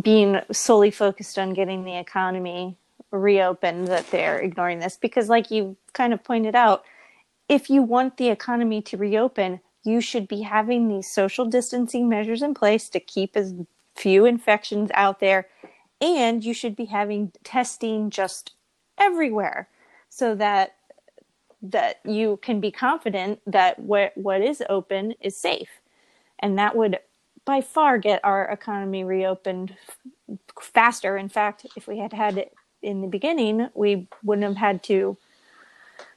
being 0.00 0.40
solely 0.52 0.90
focused 0.90 1.38
on 1.38 1.54
getting 1.54 1.84
the 1.84 1.96
economy 1.96 2.76
reopened 3.10 3.88
that 3.88 4.08
they're 4.10 4.38
ignoring 4.38 4.78
this 4.78 4.96
because 4.96 5.28
like 5.28 5.50
you 5.50 5.76
kind 5.92 6.12
of 6.12 6.22
pointed 6.22 6.54
out 6.54 6.84
if 7.48 7.68
you 7.68 7.82
want 7.82 8.16
the 8.16 8.28
economy 8.28 8.80
to 8.80 8.96
reopen 8.96 9.60
you 9.82 10.00
should 10.00 10.28
be 10.28 10.42
having 10.42 10.86
these 10.86 11.10
social 11.10 11.44
distancing 11.44 12.08
measures 12.08 12.40
in 12.40 12.54
place 12.54 12.88
to 12.88 13.00
keep 13.00 13.36
as 13.36 13.52
few 13.96 14.24
infections 14.24 14.90
out 14.94 15.18
there 15.18 15.48
and 16.00 16.44
you 16.44 16.54
should 16.54 16.76
be 16.76 16.84
having 16.84 17.32
testing 17.42 18.10
just 18.10 18.52
everywhere 18.96 19.68
so 20.08 20.34
that 20.36 20.76
that 21.62 22.00
you 22.04 22.38
can 22.42 22.60
be 22.60 22.70
confident 22.70 23.40
that 23.46 23.78
what 23.78 24.16
what 24.16 24.40
is 24.40 24.62
open 24.68 25.14
is 25.20 25.36
safe. 25.36 25.68
And 26.38 26.58
that 26.58 26.76
would 26.76 26.98
by 27.44 27.60
far 27.60 27.98
get 27.98 28.20
our 28.24 28.46
economy 28.46 29.04
reopened 29.04 29.76
faster. 30.60 31.16
In 31.16 31.28
fact 31.28 31.66
if 31.76 31.86
we 31.86 31.98
had 31.98 32.12
had 32.12 32.38
it 32.38 32.54
in 32.82 33.02
the 33.02 33.08
beginning 33.08 33.68
we 33.74 34.08
wouldn't 34.22 34.46
have 34.46 34.56
had 34.56 34.82
to 34.84 35.18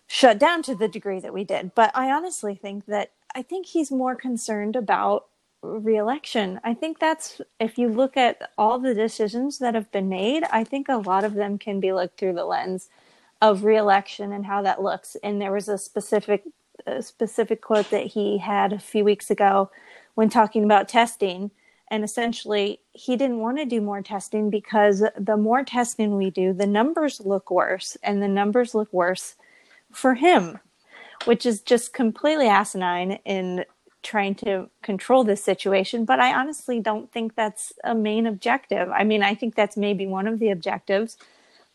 shut 0.07 0.37
down 0.39 0.61
to 0.63 0.75
the 0.75 0.87
degree 0.87 1.19
that 1.19 1.33
we 1.33 1.43
did. 1.43 1.75
But 1.75 1.91
i 1.95 2.11
honestly 2.11 2.55
think 2.55 2.85
that 2.85 3.11
i 3.35 3.41
think 3.41 3.65
he's 3.65 3.91
more 3.91 4.15
concerned 4.15 4.75
about 4.75 5.27
reelection. 5.61 6.59
I 6.65 6.73
think 6.73 6.99
that's 6.99 7.41
if 7.59 7.77
you 7.77 7.87
look 7.87 8.17
at 8.17 8.51
all 8.57 8.79
the 8.79 8.93
decisions 8.93 9.59
that 9.59 9.75
have 9.75 9.91
been 9.91 10.09
made 10.09 10.43
i 10.51 10.63
think 10.63 10.89
a 10.89 10.97
lot 10.97 11.23
of 11.23 11.33
them 11.35 11.57
can 11.57 11.79
be 11.79 11.93
looked 11.93 12.19
through 12.19 12.33
the 12.33 12.45
lens 12.45 12.89
of 13.43 13.65
reelection 13.65 14.31
and 14.31 14.45
how 14.45 14.61
that 14.61 14.81
looks. 14.81 15.17
And 15.21 15.41
there 15.41 15.51
was 15.51 15.67
a 15.67 15.77
specific 15.77 16.43
a 16.87 17.01
specific 17.01 17.61
quote 17.61 17.89
that 17.91 18.07
he 18.07 18.37
had 18.39 18.73
a 18.73 18.79
few 18.79 19.03
weeks 19.03 19.29
ago 19.29 19.69
when 20.15 20.29
talking 20.29 20.63
about 20.63 20.89
testing. 20.89 21.51
And 21.91 22.03
essentially, 22.03 22.79
he 22.93 23.15
didn't 23.15 23.39
want 23.39 23.57
to 23.57 23.65
do 23.65 23.79
more 23.79 24.01
testing 24.01 24.49
because 24.49 25.03
the 25.17 25.37
more 25.37 25.63
testing 25.63 26.17
we 26.17 26.29
do, 26.31 26.51
the 26.51 26.65
numbers 26.65 27.21
look 27.23 27.51
worse, 27.51 27.95
and 28.01 28.21
the 28.21 28.27
numbers 28.27 28.73
look 28.73 28.91
worse 28.91 29.35
for 29.91 30.15
him, 30.15 30.59
which 31.25 31.45
is 31.45 31.61
just 31.61 31.93
completely 31.93 32.47
asinine 32.47 33.19
in 33.25 33.65
trying 34.01 34.35
to 34.35 34.69
control 34.81 35.23
this 35.23 35.43
situation. 35.43 36.05
But 36.05 36.19
I 36.19 36.33
honestly 36.33 36.79
don't 36.79 37.11
think 37.11 37.35
that's 37.35 37.73
a 37.83 37.93
main 37.93 38.25
objective. 38.25 38.89
I 38.89 39.03
mean, 39.03 39.21
I 39.21 39.35
think 39.35 39.53
that's 39.53 39.77
maybe 39.77 40.07
one 40.07 40.27
of 40.27 40.39
the 40.39 40.49
objectives, 40.49 41.17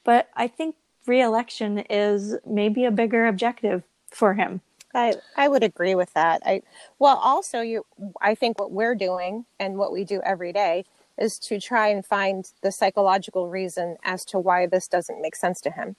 but 0.02 0.28
I 0.34 0.48
think 0.48 0.74
reelection 1.08 1.78
is 1.90 2.36
maybe 2.46 2.84
a 2.84 2.90
bigger 2.90 3.26
objective 3.26 3.82
for 4.10 4.34
him. 4.34 4.60
I, 4.94 5.14
I 5.36 5.48
would 5.48 5.62
agree 5.62 5.94
with 5.94 6.12
that. 6.14 6.42
I 6.46 6.62
well 6.98 7.16
also 7.18 7.60
you 7.60 7.84
I 8.20 8.34
think 8.34 8.58
what 8.58 8.72
we're 8.72 8.94
doing 8.94 9.44
and 9.58 9.76
what 9.76 9.92
we 9.92 10.04
do 10.04 10.20
every 10.24 10.52
day 10.52 10.84
is 11.18 11.38
to 11.40 11.60
try 11.60 11.88
and 11.88 12.04
find 12.06 12.50
the 12.62 12.72
psychological 12.72 13.48
reason 13.48 13.96
as 14.04 14.24
to 14.26 14.38
why 14.38 14.66
this 14.66 14.88
doesn't 14.88 15.20
make 15.20 15.36
sense 15.36 15.60
to 15.62 15.70
him. 15.70 15.96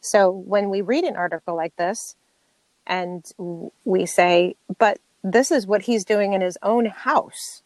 So 0.00 0.30
when 0.30 0.70
we 0.70 0.80
read 0.80 1.04
an 1.04 1.16
article 1.16 1.54
like 1.54 1.76
this 1.76 2.16
and 2.86 3.24
we 3.84 4.06
say, 4.06 4.56
but 4.78 4.98
this 5.22 5.50
is 5.50 5.66
what 5.66 5.82
he's 5.82 6.04
doing 6.04 6.32
in 6.32 6.40
his 6.40 6.56
own 6.62 6.86
house. 6.86 7.62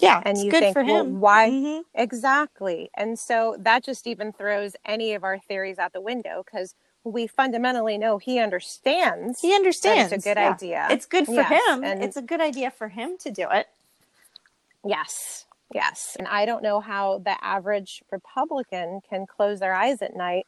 Yeah, 0.00 0.22
And 0.24 0.36
it's 0.36 0.44
you 0.44 0.50
good 0.50 0.60
think, 0.60 0.72
for 0.74 0.84
well, 0.84 1.04
him. 1.04 1.20
why 1.20 1.50
Mhm. 1.50 1.82
Exactly. 1.94 2.90
And 2.94 3.18
so 3.18 3.56
that 3.58 3.84
just 3.84 4.06
even 4.06 4.32
throws 4.32 4.76
any 4.84 5.14
of 5.14 5.24
our 5.24 5.38
theories 5.38 5.78
out 5.78 5.92
the 5.92 6.00
window 6.00 6.42
because 6.44 6.74
we 7.04 7.26
fundamentally 7.26 7.96
know 7.98 8.18
he 8.18 8.38
understands. 8.38 9.40
He 9.40 9.54
understands. 9.54 10.12
It's 10.12 10.24
a 10.26 10.28
good 10.28 10.38
yeah. 10.40 10.50
idea. 10.50 10.88
It's 10.90 11.06
good 11.06 11.26
for 11.26 11.32
Yes, 11.34 11.68
him. 11.68 11.84
and- 11.84 12.02
it's 12.04 12.16
a 12.16 12.22
good 12.22 12.40
idea 12.40 12.70
for 12.70 12.88
him 12.88 13.16
to 13.18 13.30
do 13.30 13.46
it. 13.50 13.68
Yes. 14.84 15.46
Yes. 15.74 16.16
And 16.18 16.26
I 16.28 16.46
don't 16.46 16.62
know 16.62 16.80
how 16.80 17.18
the 17.18 17.42
average 17.44 18.02
Republican 18.10 19.00
can 19.08 19.26
close 19.26 19.60
their 19.60 19.74
eyes 19.74 20.00
at 20.02 20.16
night 20.16 20.46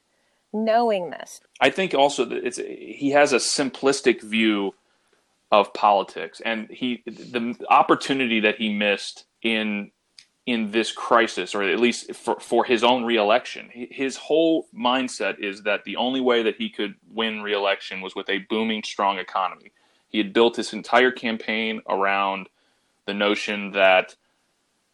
knowing 0.53 1.11
this. 1.11 1.41
I 1.61 1.71
think 1.71 1.95
also 1.95 2.25
that 2.25 2.45
it's 2.45 2.57
he 2.57 3.11
has 3.11 3.33
a 3.33 3.37
simplistic 3.37 4.21
view 4.23 4.75
of 5.53 5.73
politics, 5.75 6.41
and 6.45 6.69
he 6.71 7.03
the 7.07 7.57
opportunity 7.69 8.41
that 8.41 8.57
he 8.57 8.73
missed 8.73 9.25
in 9.43 9.91
in 10.47 10.71
this 10.71 10.91
crisis, 10.91 11.55
or 11.55 11.63
at 11.63 11.79
least 11.79 12.15
for, 12.15 12.41
for 12.41 12.65
his 12.65 12.83
own 12.83 13.05
reelection, 13.05 13.69
his 13.73 14.17
whole 14.17 14.67
mindset 14.77 15.39
is 15.39 15.63
that 15.63 15.85
the 15.85 15.97
only 15.97 16.21
way 16.21 16.43
that 16.43 16.57
he 16.57 16.69
could 16.69 16.95
win 17.13 17.43
reelection 17.43 18.01
was 18.01 18.17
with 18.17 18.29
a 18.29 18.39
booming, 18.49 18.83
strong 18.83 19.19
economy. 19.19 19.71
He 20.09 20.19
had 20.19 20.33
built 20.33 20.57
his 20.57 20.73
entire 20.73 21.13
campaign 21.13 21.81
around 21.89 22.49
the 23.07 23.15
notion 23.15 23.71
that 23.73 24.17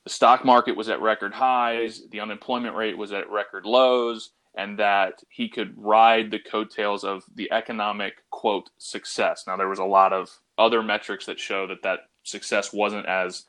the 0.05 0.11
stock 0.11 0.44
market 0.44 0.76
was 0.76 0.88
at 0.88 1.01
record 1.01 1.32
highs, 1.32 2.03
the 2.11 2.20
unemployment 2.20 2.76
rate 2.76 2.99
was 2.99 3.12
at 3.12 3.30
record 3.30 3.64
lows, 3.64 4.30
and 4.57 4.78
that 4.78 5.22
he 5.28 5.49
could 5.49 5.74
ride 5.76 6.30
the 6.30 6.38
coattails 6.38 7.05
of 7.05 7.24
the 7.34 7.51
economic 7.53 8.22
quote 8.30 8.70
success. 8.78 9.44
Now 9.47 9.57
there 9.57 9.68
was 9.68 9.78
a 9.78 9.84
lot 9.84 10.12
of 10.12 10.30
other 10.59 10.82
metrics 10.82 11.26
that 11.26 11.38
show 11.38 11.66
that 11.66 11.82
that 11.82 12.01
success 12.24 12.72
wasn't 12.72 13.07
as 13.07 13.44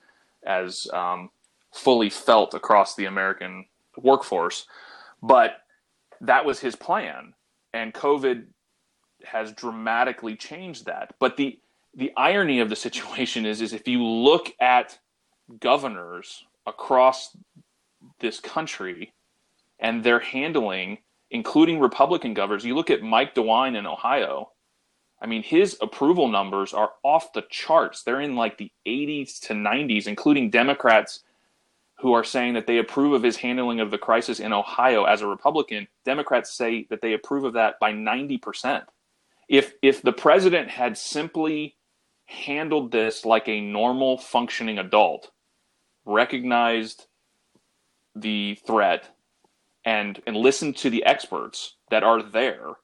as 0.48 0.88
um, 0.94 1.30
fully 1.74 2.10
felt 2.10 2.54
across 2.54 2.96
the 2.96 3.06
American 3.06 3.66
workforce, 3.98 4.66
but 5.22 5.58
that 6.22 6.46
was 6.46 6.60
his 6.60 6.76
plan, 6.76 7.34
and 7.74 7.94
COVID 7.94 8.46
has 9.24 9.52
dramatically 9.52 10.36
changed 10.36 10.86
that. 10.86 11.14
But 11.20 11.38
the 11.38 11.60
the 11.94 12.12
irony 12.16 12.60
of 12.60 12.70
the 12.70 12.76
situation 12.76 13.46
is 13.46 13.62
is 13.62 13.74
if 13.74 13.88
you 13.88 14.04
look 14.04 14.52
at 14.60 14.98
governors 15.60 16.46
across 16.66 17.36
this 18.20 18.40
country 18.40 19.14
and 19.80 20.04
they're 20.04 20.20
handling, 20.20 21.00
including 21.32 21.80
Republican 21.80 22.34
governors. 22.34 22.66
You 22.66 22.76
look 22.76 22.90
at 22.90 23.02
Mike 23.02 23.36
DeWine 23.36 23.78
in 23.78 23.86
Ohio. 23.86 24.52
I 25.20 25.26
mean, 25.26 25.44
his 25.44 25.78
approval 25.82 26.28
numbers 26.28 26.74
are 26.74 26.92
off 27.04 27.34
the 27.34 27.46
charts. 27.50 28.04
They're 28.04 28.22
in 28.22 28.36
like 28.36 28.58
the 28.58 28.72
80s 28.86 29.40
to 29.48 29.54
90s, 29.54 30.08
including 30.08 30.50
Democrats 30.50 31.22
who 32.00 32.14
are 32.14 32.24
saying 32.24 32.54
that 32.54 32.68
they 32.68 32.78
approve 32.78 33.14
of 33.14 33.24
his 33.24 33.38
handling 33.38 33.80
of 33.80 33.90
the 33.90 33.98
crisis 33.98 34.40
in 34.40 34.54
Ohio 34.54 35.06
as 35.06 35.22
a 35.22 35.28
Republican. 35.28 35.88
Democrats 36.06 36.54
say 36.54 36.86
that 36.92 37.02
they 37.02 37.14
approve 37.14 37.44
of 37.44 37.54
that 37.54 37.80
by 37.80 37.92
90%. 37.92 38.84
If 39.50 39.74
if 39.82 40.02
the 40.02 40.14
president 40.14 40.70
had 40.70 40.98
simply 40.98 41.76
handled 42.26 42.92
this 42.92 43.26
like 43.26 43.48
a 43.48 43.62
normal 43.62 44.18
functioning 44.18 44.78
adult, 44.78 45.32
recognized 46.06 47.08
the 48.14 48.60
threat 48.68 49.16
and 49.86 50.22
and 50.28 50.36
listened 50.36 50.76
to 50.78 50.90
the 50.90 51.06
experts 51.06 51.76
that 51.90 52.04
are 52.04 52.22
there 52.22 52.76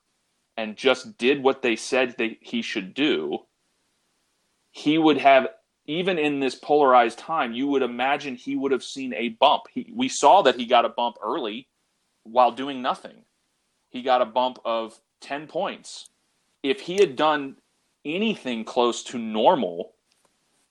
and 0.57 0.75
just 0.75 1.17
did 1.17 1.41
what 1.41 1.61
they 1.61 1.75
said 1.75 2.15
he 2.41 2.61
should 2.61 2.93
do, 2.93 3.39
he 4.71 4.97
would 4.97 5.17
have 5.17 5.47
even 5.85 6.17
in 6.17 6.39
this 6.39 6.55
polarized 6.55 7.19
time, 7.19 7.53
you 7.53 7.67
would 7.67 7.81
imagine 7.81 8.35
he 8.35 8.55
would 8.55 8.71
have 8.71 8.83
seen 8.83 9.13
a 9.13 9.29
bump. 9.29 9.63
He, 9.71 9.91
we 9.93 10.07
saw 10.07 10.41
that 10.43 10.55
he 10.55 10.65
got 10.65 10.85
a 10.85 10.89
bump 10.89 11.17
early 11.21 11.67
while 12.23 12.51
doing 12.51 12.81
nothing. 12.81 13.25
He 13.89 14.01
got 14.01 14.21
a 14.21 14.25
bump 14.25 14.59
of 14.63 14.99
10 15.21 15.47
points. 15.47 16.09
If 16.61 16.81
he 16.81 16.95
had 16.95 17.15
done 17.15 17.57
anything 18.05 18.63
close 18.63 19.03
to 19.05 19.17
normal, 19.17 19.93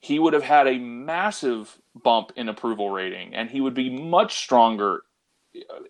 he 0.01 0.18
would 0.18 0.33
have 0.33 0.43
had 0.43 0.66
a 0.66 0.78
massive 0.78 1.78
bump 1.95 2.33
in 2.37 2.49
approval 2.49 2.91
rating 2.91 3.35
and 3.35 3.51
he 3.51 3.61
would 3.61 3.74
be 3.74 3.91
much 3.91 4.39
stronger 4.39 5.03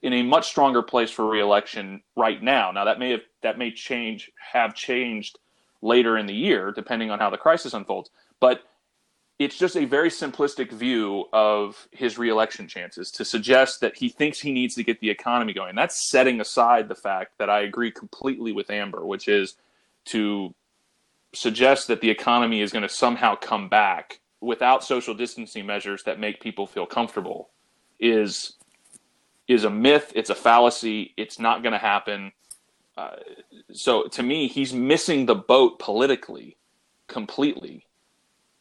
in 0.02 0.12
a 0.12 0.22
much 0.22 0.48
stronger 0.48 0.82
place 0.82 1.10
for 1.10 1.26
reelection 1.26 2.02
right 2.16 2.42
now. 2.42 2.70
Now 2.72 2.84
that 2.84 2.98
may 2.98 3.10
have 3.10 3.20
that 3.42 3.58
may 3.58 3.70
change 3.70 4.30
have 4.52 4.74
changed 4.74 5.38
later 5.80 6.16
in 6.16 6.26
the 6.26 6.34
year 6.34 6.72
depending 6.72 7.10
on 7.10 7.18
how 7.18 7.30
the 7.30 7.36
crisis 7.36 7.74
unfolds, 7.74 8.10
but 8.40 8.62
it's 9.38 9.58
just 9.58 9.76
a 9.76 9.84
very 9.84 10.08
simplistic 10.08 10.70
view 10.70 11.24
of 11.32 11.88
his 11.90 12.18
reelection 12.18 12.68
chances 12.68 13.10
to 13.10 13.24
suggest 13.24 13.80
that 13.80 13.96
he 13.96 14.08
thinks 14.08 14.38
he 14.38 14.52
needs 14.52 14.74
to 14.74 14.84
get 14.84 15.00
the 15.00 15.10
economy 15.10 15.52
going. 15.52 15.74
That's 15.74 16.10
setting 16.10 16.40
aside 16.40 16.88
the 16.88 16.94
fact 16.94 17.38
that 17.38 17.50
I 17.50 17.60
agree 17.60 17.90
completely 17.90 18.52
with 18.52 18.70
Amber, 18.70 19.04
which 19.04 19.26
is 19.26 19.56
to 20.06 20.54
suggest 21.34 21.88
that 21.88 22.00
the 22.00 22.10
economy 22.10 22.60
is 22.60 22.72
going 22.72 22.82
to 22.82 22.88
somehow 22.88 23.34
come 23.34 23.68
back 23.68 24.20
without 24.40 24.84
social 24.84 25.14
distancing 25.14 25.66
measures 25.66 26.02
that 26.04 26.20
make 26.20 26.40
people 26.40 26.66
feel 26.66 26.86
comfortable 26.86 27.50
is 27.98 28.54
is 29.49 29.64
a 29.64 29.70
myth. 29.70 30.12
It's 30.14 30.30
a 30.30 30.34
fallacy. 30.34 31.14
It's 31.16 31.38
not 31.38 31.62
going 31.62 31.72
to 31.72 31.78
happen. 31.78 32.32
Uh, 32.97 33.16
so 33.72 34.05
to 34.05 34.22
me, 34.22 34.49
he's 34.49 34.72
missing 34.72 35.26
the 35.26 35.34
boat 35.34 35.78
politically 35.78 36.57
completely. 37.09 37.86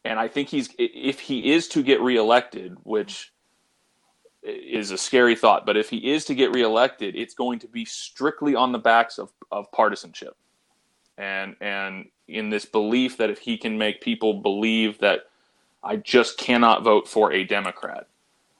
And 0.04 0.18
I 0.18 0.28
think 0.28 0.48
he's 0.48 0.68
if 0.78 1.20
he 1.20 1.52
is 1.52 1.68
to 1.68 1.82
get 1.82 2.00
reelected, 2.00 2.76
which 2.82 3.32
is 4.42 4.90
a 4.90 4.98
scary 4.98 5.36
thought, 5.36 5.64
but 5.64 5.76
if 5.76 5.88
he 5.90 6.12
is 6.12 6.24
to 6.24 6.34
get 6.34 6.50
reelected, 6.50 7.14
it's 7.14 7.34
going 7.34 7.60
to 7.60 7.68
be 7.68 7.84
strictly 7.84 8.56
on 8.56 8.72
the 8.72 8.78
backs 8.78 9.18
of, 9.18 9.30
of 9.52 9.70
partisanship. 9.70 10.36
And 11.16 11.54
and 11.60 12.06
in 12.26 12.50
this 12.50 12.64
belief 12.64 13.18
that 13.18 13.30
if 13.30 13.38
he 13.38 13.56
can 13.56 13.78
make 13.78 14.00
people 14.00 14.40
believe 14.40 14.98
that 14.98 15.20
I 15.84 15.96
just 15.96 16.38
cannot 16.38 16.82
vote 16.82 17.06
for 17.06 17.32
a 17.32 17.44
Democrat, 17.44 18.08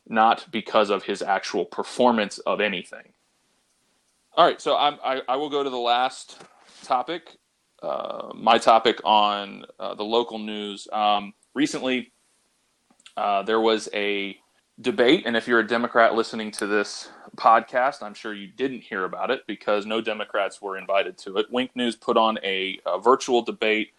not 0.09 0.47
because 0.51 0.91
of 0.91 1.05
his 1.05 1.23
actual 1.23 1.65
performance 1.65 2.39
of 2.39 2.61
anything. 2.61 3.13
All 4.35 4.45
right, 4.47 4.61
so 4.61 4.77
I'm, 4.77 4.99
I, 5.05 5.23
I 5.29 5.37
will 5.37 5.51
go 5.51 5.63
to 5.63 5.71
the 5.71 5.77
last 5.77 6.43
topic, 6.85 7.37
uh, 7.83 8.31
my 8.35 8.59
topic 8.59 9.01
on 9.05 9.65
uh, 9.79 9.95
the 9.95 10.05
local 10.05 10.39
news. 10.39 10.89
Um, 10.93 11.35
recently, 11.55 12.13
uh, 13.17 13.43
there 13.43 13.61
was 13.61 13.89
a 13.93 14.39
debate, 14.81 15.25
and 15.27 15.37
if 15.37 15.47
you're 15.47 15.61
a 15.61 15.67
Democrat 15.67 16.15
listening 16.15 16.51
to 16.53 16.67
this 16.67 17.11
podcast, 17.37 18.03
I'm 18.03 18.15
sure 18.15 18.35
you 18.35 18.47
didn't 18.47 18.81
hear 18.81 19.05
about 19.05 19.31
it 19.31 19.47
because 19.47 19.87
no 19.87 20.01
Democrats 20.01 20.63
were 20.63 20.79
invited 20.79 21.19
to 21.19 21.37
it. 21.37 21.47
Wink 21.51 21.71
News 21.75 21.95
put 21.95 22.17
on 22.17 22.39
a, 22.43 22.81
a 22.87 22.99
virtual 22.99 23.43
debate 23.43 23.93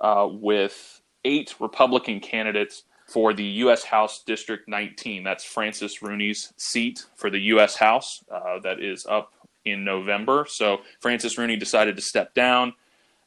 uh, 0.00 0.28
with 0.30 1.00
eight 1.24 1.54
Republican 1.60 2.20
candidates 2.20 2.84
for 3.12 3.34
the 3.34 3.44
U.S. 3.44 3.84
House 3.84 4.22
District 4.24 4.66
19. 4.66 5.22
That's 5.22 5.44
Francis 5.44 6.00
Rooney's 6.00 6.54
seat 6.56 7.04
for 7.14 7.28
the 7.28 7.38
U.S. 7.40 7.76
House 7.76 8.24
uh, 8.32 8.58
that 8.60 8.80
is 8.80 9.04
up 9.04 9.34
in 9.66 9.84
November. 9.84 10.46
So 10.48 10.80
Francis 10.98 11.36
Rooney 11.36 11.56
decided 11.56 11.94
to 11.96 12.02
step 12.02 12.32
down. 12.32 12.72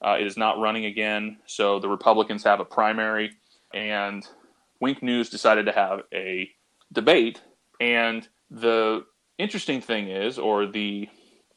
Uh, 0.03 0.17
it 0.19 0.25
is 0.25 0.37
not 0.37 0.59
running 0.59 0.85
again. 0.85 1.37
So 1.45 1.77
the 1.77 1.87
Republicans 1.87 2.43
have 2.43 2.59
a 2.59 2.65
primary, 2.65 3.33
and 3.75 4.27
Wink 4.79 5.03
News 5.03 5.29
decided 5.29 5.67
to 5.67 5.71
have 5.71 6.01
a 6.11 6.49
debate. 6.91 7.41
And 7.79 8.27
the 8.49 9.05
interesting 9.37 9.81
thing 9.81 10.09
is, 10.09 10.39
or 10.39 10.65
the 10.65 11.07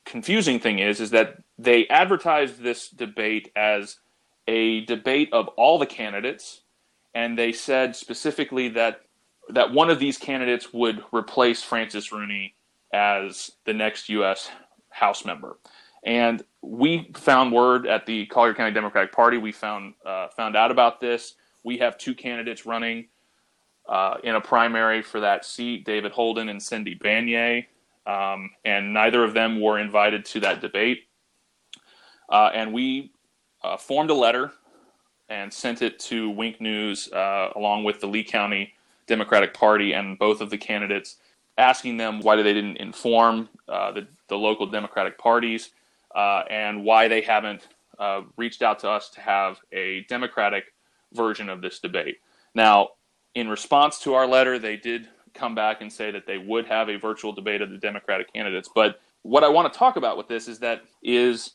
confusing 0.04 0.60
thing 0.60 0.80
is, 0.80 1.00
is 1.00 1.10
that 1.10 1.42
they 1.58 1.88
advertised 1.88 2.60
this 2.60 2.90
debate 2.90 3.50
as 3.56 3.96
a 4.46 4.84
debate 4.84 5.30
of 5.32 5.48
all 5.48 5.78
the 5.78 5.86
candidates, 5.86 6.60
and 7.18 7.36
they 7.36 7.50
said 7.50 7.96
specifically 7.96 8.68
that 8.68 9.00
that 9.48 9.72
one 9.72 9.90
of 9.90 9.98
these 9.98 10.16
candidates 10.18 10.72
would 10.72 11.02
replace 11.12 11.64
Francis 11.64 12.12
Rooney 12.12 12.54
as 12.92 13.50
the 13.64 13.72
next 13.72 14.08
U.S. 14.10 14.50
House 14.90 15.24
member. 15.24 15.58
And 16.04 16.44
we 16.62 17.10
found 17.16 17.50
word 17.50 17.88
at 17.88 18.06
the 18.06 18.26
Collier 18.26 18.54
County 18.54 18.72
Democratic 18.72 19.10
Party. 19.10 19.36
We 19.36 19.50
found 19.50 19.94
uh, 20.06 20.28
found 20.28 20.54
out 20.54 20.70
about 20.70 21.00
this. 21.00 21.34
We 21.64 21.78
have 21.78 21.98
two 21.98 22.14
candidates 22.14 22.64
running 22.66 23.08
uh, 23.88 24.18
in 24.22 24.36
a 24.36 24.40
primary 24.40 25.02
for 25.02 25.18
that 25.18 25.44
seat: 25.44 25.84
David 25.84 26.12
Holden 26.12 26.48
and 26.48 26.62
Cindy 26.62 26.94
Banyai. 26.96 27.66
Um, 28.06 28.50
and 28.64 28.94
neither 28.94 29.24
of 29.24 29.34
them 29.34 29.60
were 29.60 29.80
invited 29.80 30.24
to 30.26 30.40
that 30.40 30.60
debate. 30.60 31.08
Uh, 32.28 32.50
and 32.54 32.72
we 32.72 33.10
uh, 33.64 33.76
formed 33.76 34.10
a 34.10 34.14
letter 34.14 34.52
and 35.28 35.52
sent 35.52 35.82
it 35.82 35.98
to 35.98 36.30
Wink 36.30 36.60
News 36.60 37.10
uh, 37.12 37.50
along 37.56 37.84
with 37.84 38.00
the 38.00 38.06
Lee 38.06 38.24
County 38.24 38.74
Democratic 39.06 39.54
Party 39.54 39.92
and 39.92 40.18
both 40.18 40.40
of 40.40 40.50
the 40.50 40.58
candidates, 40.58 41.16
asking 41.56 41.96
them 41.96 42.20
why 42.20 42.36
they 42.36 42.54
didn't 42.54 42.76
inform 42.76 43.48
uh, 43.68 43.92
the, 43.92 44.06
the 44.28 44.36
local 44.36 44.66
Democratic 44.66 45.18
parties 45.18 45.70
uh, 46.14 46.42
and 46.50 46.84
why 46.84 47.08
they 47.08 47.20
haven't 47.20 47.68
uh, 47.98 48.22
reached 48.36 48.62
out 48.62 48.78
to 48.78 48.88
us 48.88 49.10
to 49.10 49.20
have 49.20 49.58
a 49.72 50.02
Democratic 50.08 50.72
version 51.12 51.48
of 51.48 51.60
this 51.60 51.80
debate. 51.80 52.18
Now, 52.54 52.90
in 53.34 53.48
response 53.48 53.98
to 54.00 54.14
our 54.14 54.26
letter, 54.26 54.58
they 54.58 54.76
did 54.76 55.08
come 55.34 55.54
back 55.54 55.80
and 55.80 55.92
say 55.92 56.10
that 56.10 56.26
they 56.26 56.38
would 56.38 56.66
have 56.66 56.88
a 56.88 56.96
virtual 56.96 57.32
debate 57.32 57.60
of 57.60 57.70
the 57.70 57.78
Democratic 57.78 58.32
candidates. 58.32 58.68
But 58.74 59.00
what 59.22 59.44
I 59.44 59.48
want 59.48 59.72
to 59.72 59.78
talk 59.78 59.96
about 59.96 60.16
with 60.16 60.28
this 60.28 60.48
is 60.48 60.58
that 60.60 60.82
is 61.02 61.54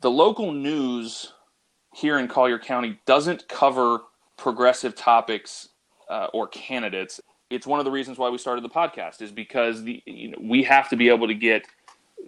the 0.00 0.10
local 0.10 0.52
news 0.52 1.32
here 1.94 2.18
in 2.18 2.28
Collier 2.28 2.58
County 2.58 2.98
doesn't 3.06 3.48
cover 3.48 4.00
progressive 4.36 4.94
topics 4.94 5.68
uh, 6.08 6.26
or 6.32 6.48
candidates. 6.48 7.20
It's 7.50 7.66
one 7.66 7.78
of 7.78 7.84
the 7.84 7.90
reasons 7.90 8.18
why 8.18 8.28
we 8.30 8.38
started 8.38 8.64
the 8.64 8.68
podcast 8.68 9.22
is 9.22 9.30
because 9.30 9.84
the 9.84 10.02
you 10.04 10.30
know, 10.30 10.38
we 10.40 10.64
have 10.64 10.88
to 10.90 10.96
be 10.96 11.08
able 11.08 11.28
to 11.28 11.34
get 11.34 11.66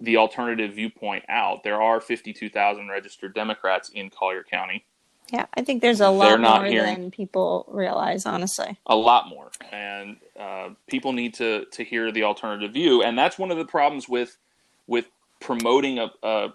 the 0.00 0.18
alternative 0.18 0.74
viewpoint 0.74 1.24
out. 1.28 1.64
There 1.64 1.82
are 1.82 2.00
52,000 2.00 2.88
registered 2.88 3.34
Democrats 3.34 3.88
in 3.88 4.10
Collier 4.10 4.44
County. 4.44 4.84
Yeah, 5.32 5.46
I 5.54 5.62
think 5.62 5.82
there's 5.82 6.00
a 6.00 6.10
lot 6.10 6.38
more 6.38 6.64
hearing, 6.64 7.00
than 7.00 7.10
people 7.10 7.66
realize, 7.68 8.26
honestly. 8.26 8.78
A 8.86 8.94
lot 8.94 9.28
more, 9.28 9.50
and 9.72 10.18
uh, 10.38 10.68
people 10.86 11.12
need 11.12 11.34
to 11.34 11.64
to 11.72 11.82
hear 11.82 12.12
the 12.12 12.22
alternative 12.22 12.72
view, 12.72 13.02
and 13.02 13.18
that's 13.18 13.36
one 13.36 13.50
of 13.50 13.56
the 13.56 13.64
problems 13.64 14.08
with 14.08 14.38
with 14.86 15.10
promoting 15.40 15.98
a, 15.98 16.10
a, 16.22 16.48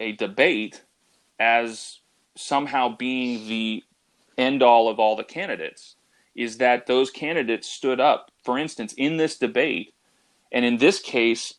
a 0.00 0.12
debate 0.12 0.82
as 1.38 1.98
somehow 2.38 2.96
being 2.96 3.48
the 3.48 3.82
end 4.38 4.62
all 4.62 4.88
of 4.88 4.98
all 4.98 5.16
the 5.16 5.24
candidates 5.24 5.96
is 6.34 6.58
that 6.58 6.86
those 6.86 7.10
candidates 7.10 7.68
stood 7.68 8.00
up. 8.00 8.30
For 8.44 8.58
instance, 8.58 8.94
in 8.96 9.16
this 9.16 9.36
debate, 9.38 9.92
and 10.52 10.64
in 10.64 10.78
this 10.78 11.00
case, 11.00 11.54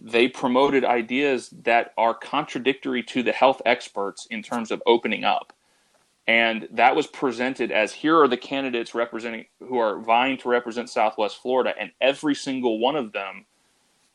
they 0.00 0.28
promoted 0.28 0.84
ideas 0.84 1.50
that 1.64 1.92
are 1.98 2.14
contradictory 2.14 3.02
to 3.02 3.22
the 3.22 3.32
health 3.32 3.60
experts 3.66 4.26
in 4.30 4.42
terms 4.42 4.70
of 4.70 4.82
opening 4.86 5.24
up. 5.24 5.52
And 6.26 6.68
that 6.70 6.94
was 6.94 7.08
presented 7.08 7.72
as 7.72 7.92
here 7.92 8.22
are 8.22 8.28
the 8.28 8.36
candidates 8.36 8.94
representing 8.94 9.46
who 9.58 9.78
are 9.78 9.98
vying 10.00 10.38
to 10.38 10.48
represent 10.48 10.88
Southwest 10.88 11.42
Florida, 11.42 11.74
and 11.78 11.90
every 12.00 12.36
single 12.36 12.78
one 12.78 12.96
of 12.96 13.12
them 13.12 13.46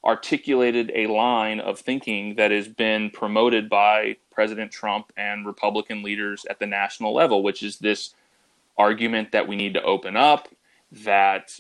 articulated 0.06 0.92
a 0.94 1.08
line 1.08 1.60
of 1.60 1.80
thinking 1.80 2.36
that 2.36 2.52
has 2.52 2.68
been 2.68 3.10
promoted 3.10 3.70
by 3.70 4.16
President 4.32 4.72
Trump 4.72 5.12
and 5.18 5.46
Republican 5.46 6.04
leaders 6.04 6.46
at 6.50 6.60
the 6.60 6.68
national 6.68 7.14
level, 7.14 7.42
which 7.42 7.64
is 7.64 7.80
this 7.80 8.14
argument 8.78 9.32
that 9.32 9.48
we 9.48 9.56
need 9.56 9.74
to 9.74 9.82
open 9.84 10.16
up, 10.16 10.48
that 10.92 11.60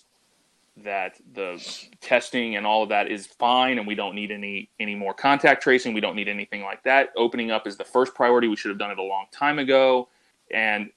that 0.84 1.16
the 1.34 1.88
testing 2.02 2.58
and 2.58 2.68
all 2.68 2.84
of 2.84 2.89
that 2.89 3.10
is 3.10 3.26
fine 3.26 3.78
and 3.78 3.88
we 3.88 3.96
don't 3.96 4.14
need 4.14 4.30
any 4.30 4.70
any 4.78 4.93
more 4.93 5.14
contact 5.14 5.64
tracing 5.64 5.93
we 5.93 6.02
don't 6.02 6.18
need 6.18 6.28
anything 6.28 6.64
like 6.64 6.84
that. 6.84 7.14
Opening 7.16 7.50
up 7.50 7.66
is 7.66 7.78
the 7.78 7.84
first 7.86 8.14
priority. 8.14 8.50
We 8.50 8.58
should 8.58 8.70
have 8.70 8.78
done 8.78 8.91
it 8.91 9.00
a 9.00 9.04
long 9.04 9.26
time 9.32 9.58
ago. 9.58 10.10
And 10.52 10.89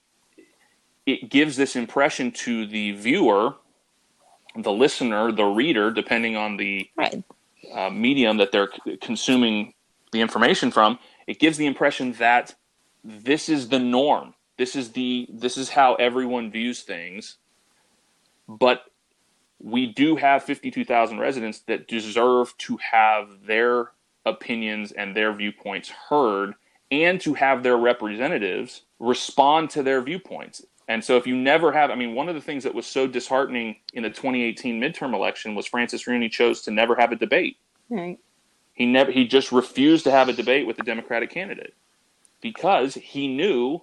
it 1.07 1.30
gives 1.30 1.57
this 1.57 1.76
impression 1.76 2.32
to 2.32 2.66
the 2.66 2.92
viewer 2.92 3.55
the 4.57 4.72
listener 4.72 5.30
the 5.30 5.44
reader 5.44 5.92
depending 5.92 6.36
on 6.36 6.57
the 6.57 6.90
Right. 6.96 7.22
Uh, 7.74 7.90
medium 7.90 8.36
that 8.38 8.52
they're 8.52 8.68
consuming 9.00 9.74
the 10.12 10.20
information 10.20 10.70
from 10.70 10.98
it 11.26 11.38
gives 11.38 11.56
the 11.56 11.66
impression 11.66 12.12
that 12.12 12.54
this 13.04 13.48
is 13.48 13.68
the 13.68 13.78
norm 13.78 14.34
this 14.56 14.74
is 14.74 14.92
the 14.92 15.28
this 15.32 15.56
is 15.56 15.68
how 15.70 15.94
everyone 15.96 16.50
views 16.50 16.82
things 16.82 17.38
but 18.48 18.84
we 19.60 19.86
do 19.92 20.16
have 20.16 20.42
52,000 20.44 21.18
residents 21.18 21.60
that 21.60 21.88
deserve 21.88 22.56
to 22.58 22.78
have 22.78 23.28
their 23.46 23.92
opinions 24.24 24.92
and 24.92 25.16
their 25.16 25.32
viewpoints 25.32 25.90
heard 26.08 26.54
and 26.90 27.20
to 27.20 27.34
have 27.34 27.62
their 27.62 27.76
representatives 27.76 28.82
respond 28.98 29.70
to 29.70 29.82
their 29.82 30.00
viewpoints. 30.00 30.64
And 30.89 31.05
so 31.05 31.16
if 31.16 31.26
you 31.26 31.36
never 31.36 31.70
have 31.72 31.91
I 31.91 31.95
mean 31.95 32.14
one 32.14 32.28
of 32.28 32.34
the 32.34 32.41
things 32.41 32.64
that 32.64 32.74
was 32.74 32.86
so 32.86 33.07
disheartening 33.07 33.76
in 33.93 34.03
the 34.03 34.09
2018 34.09 34.80
midterm 34.80 35.14
election 35.14 35.55
was 35.55 35.66
Francis 35.66 36.07
Rooney 36.07 36.28
chose 36.28 36.62
to 36.62 36.70
never 36.70 36.97
have 36.97 37.12
a 37.12 37.16
debate. 37.16 37.59
Right. 37.91 38.18
He 38.72 38.86
never 38.86 39.11
he 39.11 39.26
just 39.26 39.53
refused 39.53 40.05
to 40.05 40.11
have 40.11 40.28
a 40.28 40.32
debate 40.32 40.66
with 40.66 40.76
the 40.76 40.82
Democratic 40.82 41.30
candidate 41.30 41.74
because 42.41 42.95
he 42.95 43.28
knew 43.28 43.82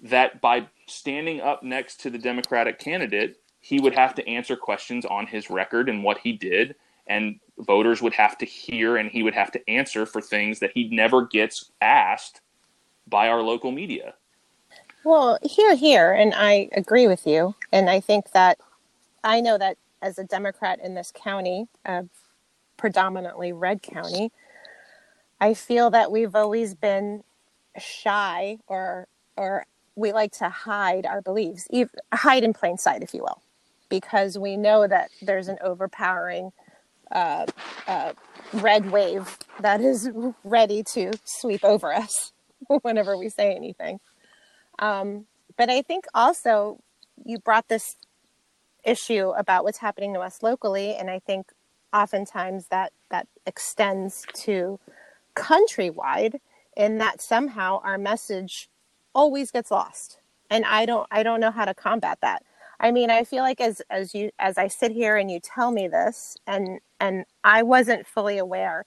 that 0.00 0.40
by 0.40 0.66
standing 0.86 1.40
up 1.40 1.62
next 1.62 2.00
to 2.00 2.10
the 2.10 2.18
Democratic 2.18 2.78
candidate, 2.78 3.40
he 3.60 3.80
would 3.80 3.94
have 3.94 4.14
to 4.14 4.28
answer 4.28 4.56
questions 4.56 5.04
on 5.06 5.26
his 5.26 5.50
record 5.50 5.88
and 5.88 6.04
what 6.04 6.18
he 6.18 6.32
did 6.32 6.74
and 7.06 7.38
voters 7.58 8.00
would 8.02 8.14
have 8.14 8.36
to 8.38 8.46
hear 8.46 8.96
and 8.96 9.10
he 9.10 9.22
would 9.22 9.34
have 9.34 9.50
to 9.52 9.70
answer 9.70 10.06
for 10.06 10.20
things 10.20 10.60
that 10.60 10.72
he 10.74 10.88
never 10.88 11.26
gets 11.26 11.70
asked 11.80 12.40
by 13.06 13.28
our 13.28 13.42
local 13.42 13.70
media. 13.70 14.14
Well, 15.04 15.38
here, 15.42 15.76
here, 15.76 16.12
and 16.12 16.32
I 16.34 16.70
agree 16.72 17.06
with 17.06 17.26
you. 17.26 17.54
And 17.70 17.90
I 17.90 18.00
think 18.00 18.32
that 18.32 18.58
I 19.22 19.42
know 19.42 19.58
that 19.58 19.76
as 20.00 20.18
a 20.18 20.24
Democrat 20.24 20.80
in 20.82 20.94
this 20.94 21.12
county, 21.14 21.66
a 21.84 22.06
predominantly 22.78 23.52
red 23.52 23.82
county, 23.82 24.32
I 25.40 25.52
feel 25.52 25.90
that 25.90 26.10
we've 26.10 26.34
always 26.34 26.74
been 26.74 27.22
shy 27.78 28.58
or 28.66 29.08
or 29.36 29.66
we 29.96 30.12
like 30.12 30.32
to 30.32 30.48
hide 30.48 31.06
our 31.06 31.20
beliefs, 31.20 31.68
hide 32.12 32.44
in 32.44 32.52
plain 32.52 32.78
sight, 32.78 33.02
if 33.02 33.12
you 33.12 33.22
will, 33.22 33.42
because 33.88 34.38
we 34.38 34.56
know 34.56 34.86
that 34.86 35.10
there's 35.20 35.48
an 35.48 35.58
overpowering 35.60 36.50
uh, 37.12 37.46
uh, 37.86 38.12
red 38.54 38.90
wave 38.90 39.38
that 39.60 39.80
is 39.80 40.10
ready 40.44 40.82
to 40.82 41.12
sweep 41.24 41.62
over 41.64 41.92
us 41.92 42.32
whenever 42.82 43.16
we 43.18 43.28
say 43.28 43.54
anything. 43.54 44.00
Um, 44.78 45.26
but 45.56 45.70
I 45.70 45.82
think 45.82 46.06
also 46.14 46.80
you 47.24 47.38
brought 47.38 47.68
this 47.68 47.96
issue 48.84 49.30
about 49.30 49.64
what's 49.64 49.78
happening 49.78 50.14
to 50.14 50.20
us 50.20 50.42
locally, 50.42 50.94
and 50.94 51.10
I 51.10 51.18
think 51.20 51.52
oftentimes 51.92 52.68
that 52.68 52.92
that 53.10 53.28
extends 53.46 54.26
to 54.34 54.78
countrywide, 55.36 56.40
in 56.76 56.98
that 56.98 57.20
somehow 57.20 57.80
our 57.84 57.98
message 57.98 58.68
always 59.14 59.50
gets 59.50 59.70
lost, 59.70 60.18
and 60.50 60.64
I 60.64 60.86
don't 60.86 61.06
I 61.10 61.22
don't 61.22 61.40
know 61.40 61.50
how 61.50 61.64
to 61.64 61.74
combat 61.74 62.18
that. 62.22 62.42
I 62.80 62.90
mean, 62.90 63.10
I 63.10 63.24
feel 63.24 63.42
like 63.42 63.60
as 63.60 63.80
as 63.90 64.14
you 64.14 64.30
as 64.38 64.58
I 64.58 64.68
sit 64.68 64.92
here 64.92 65.16
and 65.16 65.30
you 65.30 65.40
tell 65.40 65.70
me 65.70 65.88
this, 65.88 66.36
and 66.46 66.80
and 67.00 67.24
I 67.44 67.62
wasn't 67.62 68.06
fully 68.06 68.38
aware 68.38 68.84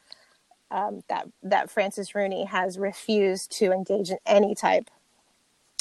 um, 0.72 1.02
that 1.10 1.28
that 1.44 1.70
Francis 1.72 2.14
Rooney 2.14 2.46
has 2.46 2.78
refused 2.78 3.52
to 3.60 3.72
engage 3.72 4.12
in 4.12 4.18
any 4.26 4.54
type 4.54 4.90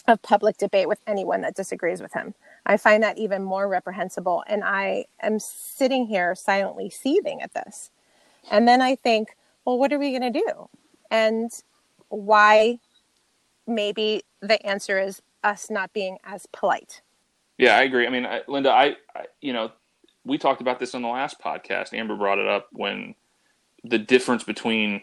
of 0.08 0.22
public 0.22 0.56
debate 0.56 0.88
with 0.88 1.00
anyone 1.06 1.40
that 1.40 1.54
disagrees 1.54 2.00
with 2.00 2.12
him. 2.12 2.34
I 2.64 2.76
find 2.76 3.02
that 3.02 3.18
even 3.18 3.42
more 3.42 3.68
reprehensible. 3.68 4.44
And 4.46 4.64
I 4.64 5.06
am 5.20 5.38
sitting 5.38 6.06
here 6.06 6.34
silently 6.34 6.90
seething 6.90 7.42
at 7.42 7.54
this. 7.54 7.90
And 8.50 8.66
then 8.66 8.80
I 8.80 8.94
think, 8.94 9.36
well, 9.64 9.78
what 9.78 9.92
are 9.92 9.98
we 9.98 10.16
going 10.16 10.32
to 10.32 10.40
do? 10.40 10.68
And 11.10 11.50
why 12.08 12.78
maybe 13.66 14.22
the 14.40 14.64
answer 14.64 14.98
is 14.98 15.22
us 15.42 15.70
not 15.70 15.92
being 15.92 16.18
as 16.24 16.46
polite. 16.46 17.02
Yeah, 17.58 17.76
I 17.76 17.82
agree. 17.82 18.06
I 18.06 18.10
mean, 18.10 18.26
I, 18.26 18.42
Linda, 18.48 18.70
I, 18.70 18.96
I, 19.14 19.26
you 19.40 19.52
know, 19.52 19.72
we 20.24 20.38
talked 20.38 20.60
about 20.60 20.78
this 20.78 20.94
on 20.94 21.02
the 21.02 21.08
last 21.08 21.40
podcast. 21.40 21.94
Amber 21.94 22.16
brought 22.16 22.38
it 22.38 22.46
up 22.46 22.68
when 22.72 23.14
the 23.84 23.98
difference 23.98 24.44
between 24.44 25.02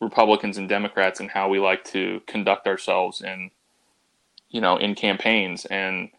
Republicans 0.00 0.56
and 0.56 0.68
Democrats 0.68 1.20
and 1.20 1.30
how 1.30 1.48
we 1.48 1.58
like 1.58 1.84
to 1.84 2.22
conduct 2.26 2.66
ourselves 2.66 3.20
in, 3.20 3.50
you 4.50 4.60
know, 4.60 4.76
in 4.76 4.94
campaigns. 4.94 5.64
And 5.66 6.10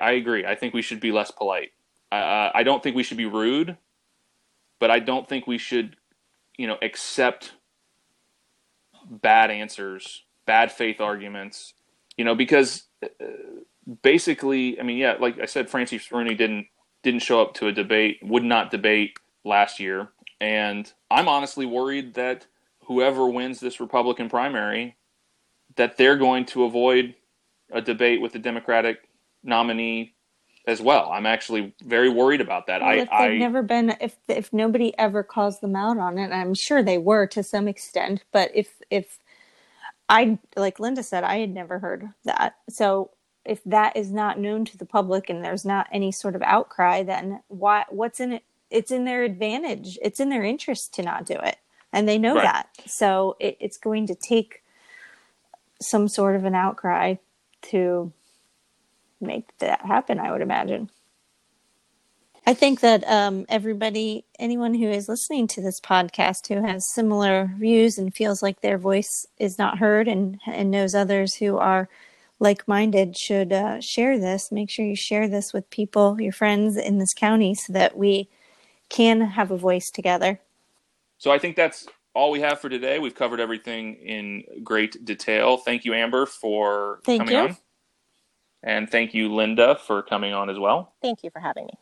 I 0.00 0.12
agree. 0.12 0.44
I 0.46 0.54
think 0.54 0.74
we 0.74 0.82
should 0.82 1.00
be 1.00 1.12
less 1.12 1.30
polite. 1.30 1.72
Uh, 2.12 2.50
I 2.54 2.62
don't 2.62 2.82
think 2.82 2.94
we 2.94 3.02
should 3.02 3.16
be 3.16 3.26
rude, 3.26 3.76
but 4.78 4.90
I 4.90 5.00
don't 5.00 5.28
think 5.28 5.46
we 5.46 5.58
should, 5.58 5.96
you 6.56 6.66
know, 6.66 6.76
accept 6.82 7.52
bad 9.10 9.50
answers, 9.50 10.24
bad 10.46 10.70
faith 10.70 11.00
arguments, 11.00 11.74
you 12.16 12.24
know, 12.24 12.34
because 12.34 12.84
uh, 13.02 13.08
basically, 14.02 14.78
I 14.78 14.82
mean, 14.82 14.98
yeah, 14.98 15.16
like 15.18 15.38
I 15.40 15.46
said, 15.46 15.68
Francis 15.68 16.10
Rooney 16.12 16.34
didn't 16.34 16.66
didn't 17.02 17.22
show 17.22 17.40
up 17.40 17.54
to 17.54 17.68
a 17.68 17.72
debate, 17.72 18.18
would 18.22 18.42
not 18.42 18.70
debate 18.70 19.18
last 19.44 19.78
year, 19.78 20.08
and 20.40 20.92
I'm 21.10 21.28
honestly 21.28 21.66
worried 21.66 22.14
that 22.14 22.46
whoever 22.84 23.28
wins 23.28 23.60
this 23.60 23.80
Republican 23.80 24.28
primary, 24.28 24.96
that 25.76 25.96
they're 25.96 26.16
going 26.16 26.46
to 26.46 26.64
avoid 26.64 27.14
a 27.72 27.82
debate 27.82 28.20
with 28.20 28.32
the 28.32 28.38
Democratic 28.38 29.08
nominee 29.42 30.14
as 30.66 30.80
well. 30.80 31.10
I'm 31.12 31.26
actually 31.26 31.74
very 31.84 32.08
worried 32.08 32.40
about 32.40 32.66
that. 32.68 32.82
Well, 32.82 32.90
I, 32.90 32.94
if 32.98 33.08
they've 33.16 33.34
I 33.34 33.36
never 33.36 33.62
been, 33.62 33.96
if 34.00 34.16
if 34.28 34.52
nobody 34.52 34.96
ever 34.98 35.22
calls 35.22 35.60
them 35.60 35.76
out 35.76 35.98
on 35.98 36.18
it, 36.18 36.32
I'm 36.32 36.54
sure 36.54 36.82
they 36.82 36.98
were 36.98 37.26
to 37.28 37.42
some 37.42 37.68
extent. 37.68 38.24
But 38.32 38.50
if 38.54 38.82
if 38.90 39.18
I 40.08 40.38
like 40.56 40.80
Linda 40.80 41.02
said, 41.02 41.24
I 41.24 41.38
had 41.38 41.50
never 41.54 41.80
heard 41.80 42.10
that. 42.24 42.56
So 42.70 43.10
if 43.44 43.62
that 43.64 43.96
is 43.96 44.12
not 44.12 44.38
known 44.40 44.64
to 44.66 44.78
the 44.78 44.86
public 44.86 45.30
and 45.30 45.44
there's 45.44 45.64
not 45.64 45.88
any 45.92 46.12
sort 46.12 46.36
of 46.36 46.42
outcry, 46.42 47.02
then 47.02 47.42
why? 47.48 47.84
What's 47.90 48.20
in 48.20 48.32
it? 48.34 48.44
It's 48.70 48.90
in 48.92 49.04
their 49.04 49.24
advantage. 49.24 49.98
It's 50.02 50.20
in 50.20 50.30
their 50.30 50.44
interest 50.44 50.94
to 50.94 51.02
not 51.02 51.26
do 51.26 51.34
it, 51.34 51.56
and 51.92 52.08
they 52.08 52.18
know 52.18 52.34
Right. 52.34 52.42
that. 52.42 52.68
So 52.86 53.36
it, 53.40 53.56
it's 53.60 53.78
going 53.78 54.06
to 54.08 54.14
take 54.14 54.62
some 55.80 56.08
sort 56.08 56.36
of 56.36 56.44
an 56.44 56.54
outcry 56.54 57.16
to 57.70 58.12
make 59.20 59.56
that 59.58 59.80
happen. 59.82 60.18
I 60.18 60.30
would 60.32 60.42
imagine. 60.42 60.90
I 62.48 62.54
think 62.54 62.80
that 62.80 63.02
um, 63.08 63.44
everybody, 63.48 64.24
anyone 64.38 64.74
who 64.74 64.88
is 64.88 65.08
listening 65.08 65.48
to 65.48 65.60
this 65.60 65.80
podcast 65.80 66.46
who 66.46 66.64
has 66.64 66.86
similar 66.86 67.50
views 67.58 67.98
and 67.98 68.14
feels 68.14 68.40
like 68.40 68.60
their 68.60 68.78
voice 68.78 69.26
is 69.38 69.58
not 69.58 69.78
heard 69.78 70.06
and, 70.06 70.38
and 70.46 70.70
knows 70.70 70.94
others 70.94 71.34
who 71.34 71.56
are 71.56 71.88
like 72.38 72.68
minded 72.68 73.16
should 73.16 73.52
uh, 73.52 73.80
share 73.80 74.16
this. 74.16 74.52
Make 74.52 74.70
sure 74.70 74.84
you 74.84 74.94
share 74.94 75.28
this 75.28 75.52
with 75.52 75.68
people, 75.70 76.20
your 76.20 76.32
friends 76.32 76.76
in 76.76 76.98
this 76.98 77.14
county, 77.14 77.54
so 77.54 77.72
that 77.72 77.96
we 77.96 78.28
can 78.88 79.22
have 79.22 79.50
a 79.50 79.56
voice 79.56 79.90
together. 79.90 80.40
So 81.18 81.32
I 81.32 81.38
think 81.38 81.56
that's 81.56 81.88
all 82.16 82.30
we 82.30 82.40
have 82.40 82.58
for 82.60 82.70
today. 82.70 82.98
We've 82.98 83.14
covered 83.14 83.40
everything 83.40 83.94
in 83.96 84.42
great 84.64 85.04
detail. 85.04 85.58
Thank 85.58 85.84
you, 85.84 85.92
Amber, 85.92 86.24
for 86.24 87.00
Thank 87.04 87.20
coming 87.20 87.34
you. 87.34 87.40
on. 87.40 87.56
And 88.62 88.90
thank 88.90 89.12
you, 89.12 89.32
Linda, 89.32 89.78
for 89.86 90.02
coming 90.02 90.32
on 90.32 90.48
as 90.48 90.58
well. 90.58 90.94
Thank 91.02 91.22
you 91.22 91.30
for 91.30 91.40
having 91.40 91.66
me. 91.66 91.74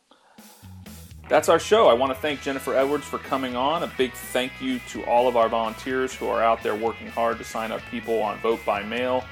That's 1.29 1.47
our 1.47 1.57
show. 1.57 1.87
I 1.87 1.93
want 1.93 2.13
to 2.13 2.19
thank 2.19 2.41
Jennifer 2.41 2.75
Edwards 2.75 3.05
for 3.05 3.17
coming 3.17 3.55
on. 3.55 3.81
A 3.83 3.87
big 3.97 4.11
thank 4.11 4.51
you 4.61 4.79
to 4.89 5.03
all 5.05 5.27
of 5.29 5.37
our 5.37 5.47
volunteers 5.47 6.13
who 6.13 6.27
are 6.27 6.43
out 6.43 6.61
there 6.61 6.75
working 6.75 7.07
hard 7.07 7.37
to 7.37 7.43
sign 7.45 7.71
up 7.71 7.81
people 7.89 8.21
on 8.21 8.37
Vote 8.39 8.59
by 8.65 8.83
Mail. 8.83 9.23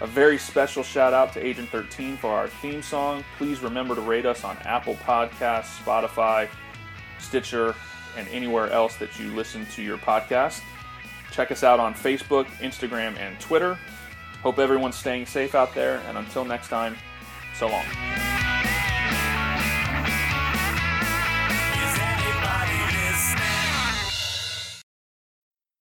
A 0.00 0.06
very 0.06 0.36
special 0.36 0.82
shout 0.82 1.14
out 1.14 1.32
to 1.34 1.46
Agent 1.46 1.68
13 1.70 2.16
for 2.16 2.30
our 2.30 2.48
theme 2.48 2.82
song. 2.82 3.24
Please 3.38 3.60
remember 3.60 3.94
to 3.94 4.00
rate 4.00 4.26
us 4.26 4.42
on 4.44 4.56
Apple 4.64 4.94
Podcasts, 4.96 5.78
Spotify, 5.82 6.48
Stitcher, 7.20 7.74
and 8.16 8.28
anywhere 8.28 8.70
else 8.70 8.96
that 8.96 9.18
you 9.18 9.34
listen 9.34 9.66
to 9.74 9.82
your 9.82 9.98
podcast. 9.98 10.60
Check 11.30 11.50
us 11.52 11.62
out 11.62 11.80
on 11.80 11.94
Facebook, 11.94 12.46
Instagram, 12.58 13.16
and 13.18 13.38
Twitter. 13.40 13.78
Hope 14.42 14.58
everyone's 14.58 14.96
staying 14.96 15.26
safe 15.26 15.54
out 15.54 15.74
there, 15.74 16.02
and 16.08 16.18
until 16.18 16.44
next 16.44 16.68
time, 16.68 16.96
so 17.54 17.68
long. 17.68 18.29